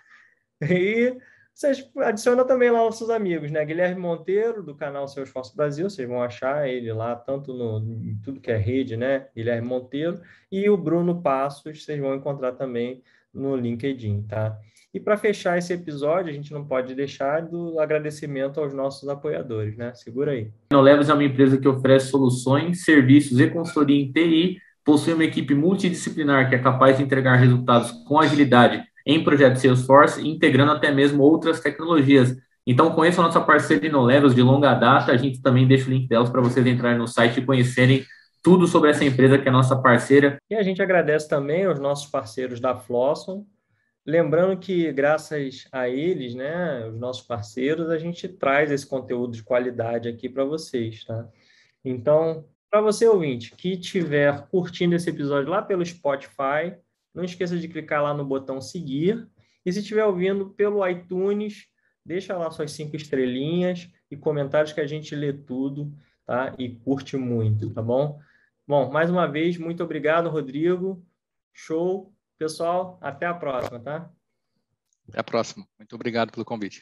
E 0.61 1.17
vocês 1.61 1.87
adicionam 1.99 2.47
também 2.47 2.71
lá 2.71 2.89
os 2.89 2.97
seus 2.97 3.11
amigos, 3.11 3.51
né? 3.51 3.63
Guilherme 3.63 4.01
Monteiro, 4.01 4.63
do 4.63 4.75
canal 4.75 5.07
Salesforce 5.07 5.55
Brasil, 5.55 5.91
vocês 5.91 6.09
vão 6.09 6.23
achar 6.23 6.67
ele 6.67 6.91
lá, 6.91 7.15
tanto 7.15 7.53
no 7.53 7.79
em 8.03 8.19
tudo 8.25 8.41
que 8.41 8.51
é 8.51 8.57
rede, 8.57 8.97
né? 8.97 9.27
Guilherme 9.37 9.69
Monteiro, 9.69 10.23
e 10.51 10.71
o 10.71 10.77
Bruno 10.79 11.21
Passos, 11.21 11.85
vocês 11.85 12.01
vão 12.01 12.15
encontrar 12.15 12.53
também 12.53 13.03
no 13.33 13.55
LinkedIn, 13.55 14.23
tá? 14.23 14.57
E 14.93 14.99
para 14.99 15.19
fechar 15.19 15.59
esse 15.59 15.71
episódio, 15.75 16.31
a 16.31 16.33
gente 16.33 16.51
não 16.51 16.65
pode 16.65 16.95
deixar 16.95 17.43
do 17.43 17.79
agradecimento 17.79 18.59
aos 18.59 18.73
nossos 18.73 19.07
apoiadores, 19.07 19.77
né? 19.77 19.93
Segura 19.93 20.33
aí. 20.33 20.51
Inolevos 20.73 21.11
é 21.11 21.13
uma 21.13 21.25
empresa 21.25 21.59
que 21.59 21.69
oferece 21.69 22.07
soluções, 22.07 22.85
serviços 22.87 23.39
e 23.39 23.51
consultoria 23.51 24.03
em 24.03 24.11
TI, 24.11 24.57
possui 24.83 25.13
uma 25.13 25.25
equipe 25.25 25.55
multidisciplinar 25.55 26.49
que 26.49 26.55
é 26.55 26.59
capaz 26.59 26.97
de 26.97 27.03
entregar 27.03 27.37
resultados 27.37 27.91
com 28.09 28.19
agilidade 28.19 28.83
em 29.11 29.25
projetos 29.25 29.63
Salesforce, 29.63 30.27
integrando 30.27 30.73
até 30.73 30.91
mesmo 30.93 31.23
outras 31.23 31.61
tecnologias. 31.61 32.37
Então, 32.67 32.93
conheça 32.93 33.21
a 33.21 33.25
nossa 33.25 33.41
parceira 33.41 33.87
Inolevos 33.87 34.35
de 34.35 34.43
longa 34.43 34.75
data, 34.75 35.13
a 35.13 35.17
gente 35.17 35.43
também 35.43 35.67
deixa 35.67 35.87
o 35.87 35.91
link 35.91 36.09
delas 36.09 36.31
para 36.31 36.41
vocês 36.41 36.67
entrarem 36.67 36.99
no 36.99 37.09
site 37.09 37.41
e 37.41 37.45
conhecerem 37.45 38.05
tudo 38.43 38.67
sobre 38.67 38.91
essa 38.91 39.05
empresa 39.05 39.39
que 39.39 39.49
é 39.49 39.53
nossa 39.53 39.77
parceira. 39.77 40.39
E 40.49 40.55
a 40.55 40.63
gente 40.63 40.81
agradece 40.81 41.29
também 41.29 41.65
aos 41.65 41.79
nossos 41.79 42.07
parceiros 42.11 42.61
da 42.61 42.77
Flosson, 42.77 43.45
Lembrando 44.07 44.59
que, 44.59 44.91
graças 44.93 45.69
a 45.71 45.89
eles, 45.89 46.35
né, 46.35 46.87
os 46.89 46.99
nossos 46.99 47.23
parceiros, 47.23 47.91
a 47.91 47.99
gente 47.99 48.27
traz 48.27 48.71
esse 48.71 48.87
conteúdo 48.87 49.35
de 49.35 49.43
qualidade 49.43 50.09
aqui 50.09 50.29
para 50.29 50.45
vocês, 50.45 51.05
tá? 51.05 51.29
Então, 51.85 52.45
para 52.71 52.81
você, 52.81 53.07
ouvinte, 53.07 53.55
que 53.55 53.75
estiver 53.75 54.49
curtindo 54.49 54.95
esse 54.95 55.11
episódio 55.11 55.51
lá 55.51 55.61
pelo 55.61 55.85
Spotify, 55.85 56.75
não 57.15 57.25
esqueça 57.25 57.59
de 57.59 57.69
clicar 57.69 58.03
lá 58.03 58.15
no 58.15 58.25
botão 58.25 58.61
seguir. 58.61 59.29
E 59.65 59.73
se 59.73 59.81
estiver 59.81 60.05
ouvindo 60.05 60.51
pelo 60.51 60.87
iTunes, 60.87 61.67
deixa 62.05 62.37
lá 62.37 62.51
suas 62.51 62.73
cinco 62.73 62.97
estrelinhas 62.97 63.91
e 64.11 64.17
comentários 64.17 64.73
que 64.73 64.81
a 64.81 64.87
gente 64.87 65.15
lê 65.15 65.33
tudo, 65.33 65.93
tá? 66.27 66.55
E 66.59 66.69
curte 66.69 67.17
muito, 67.17 67.71
tá 67.71 67.83
bom? 67.83 68.19
Bom, 68.67 68.91
mais 68.91 69.11
uma 69.11 69.27
vez, 69.27 69.59
muito 69.59 69.83
obrigado, 69.83 70.29
Rodrigo. 70.29 71.05
Show. 71.53 72.15
Pessoal, 72.39 72.99
até 73.03 73.27
a 73.27 73.35
próxima, 73.35 73.79
tá? 73.81 74.11
Até 75.09 75.21
a 75.21 75.25
próxima. 75.25 75.67
Muito 75.79 75.95
obrigado 75.95 76.33
pelo 76.33 76.45
convite. 76.45 76.81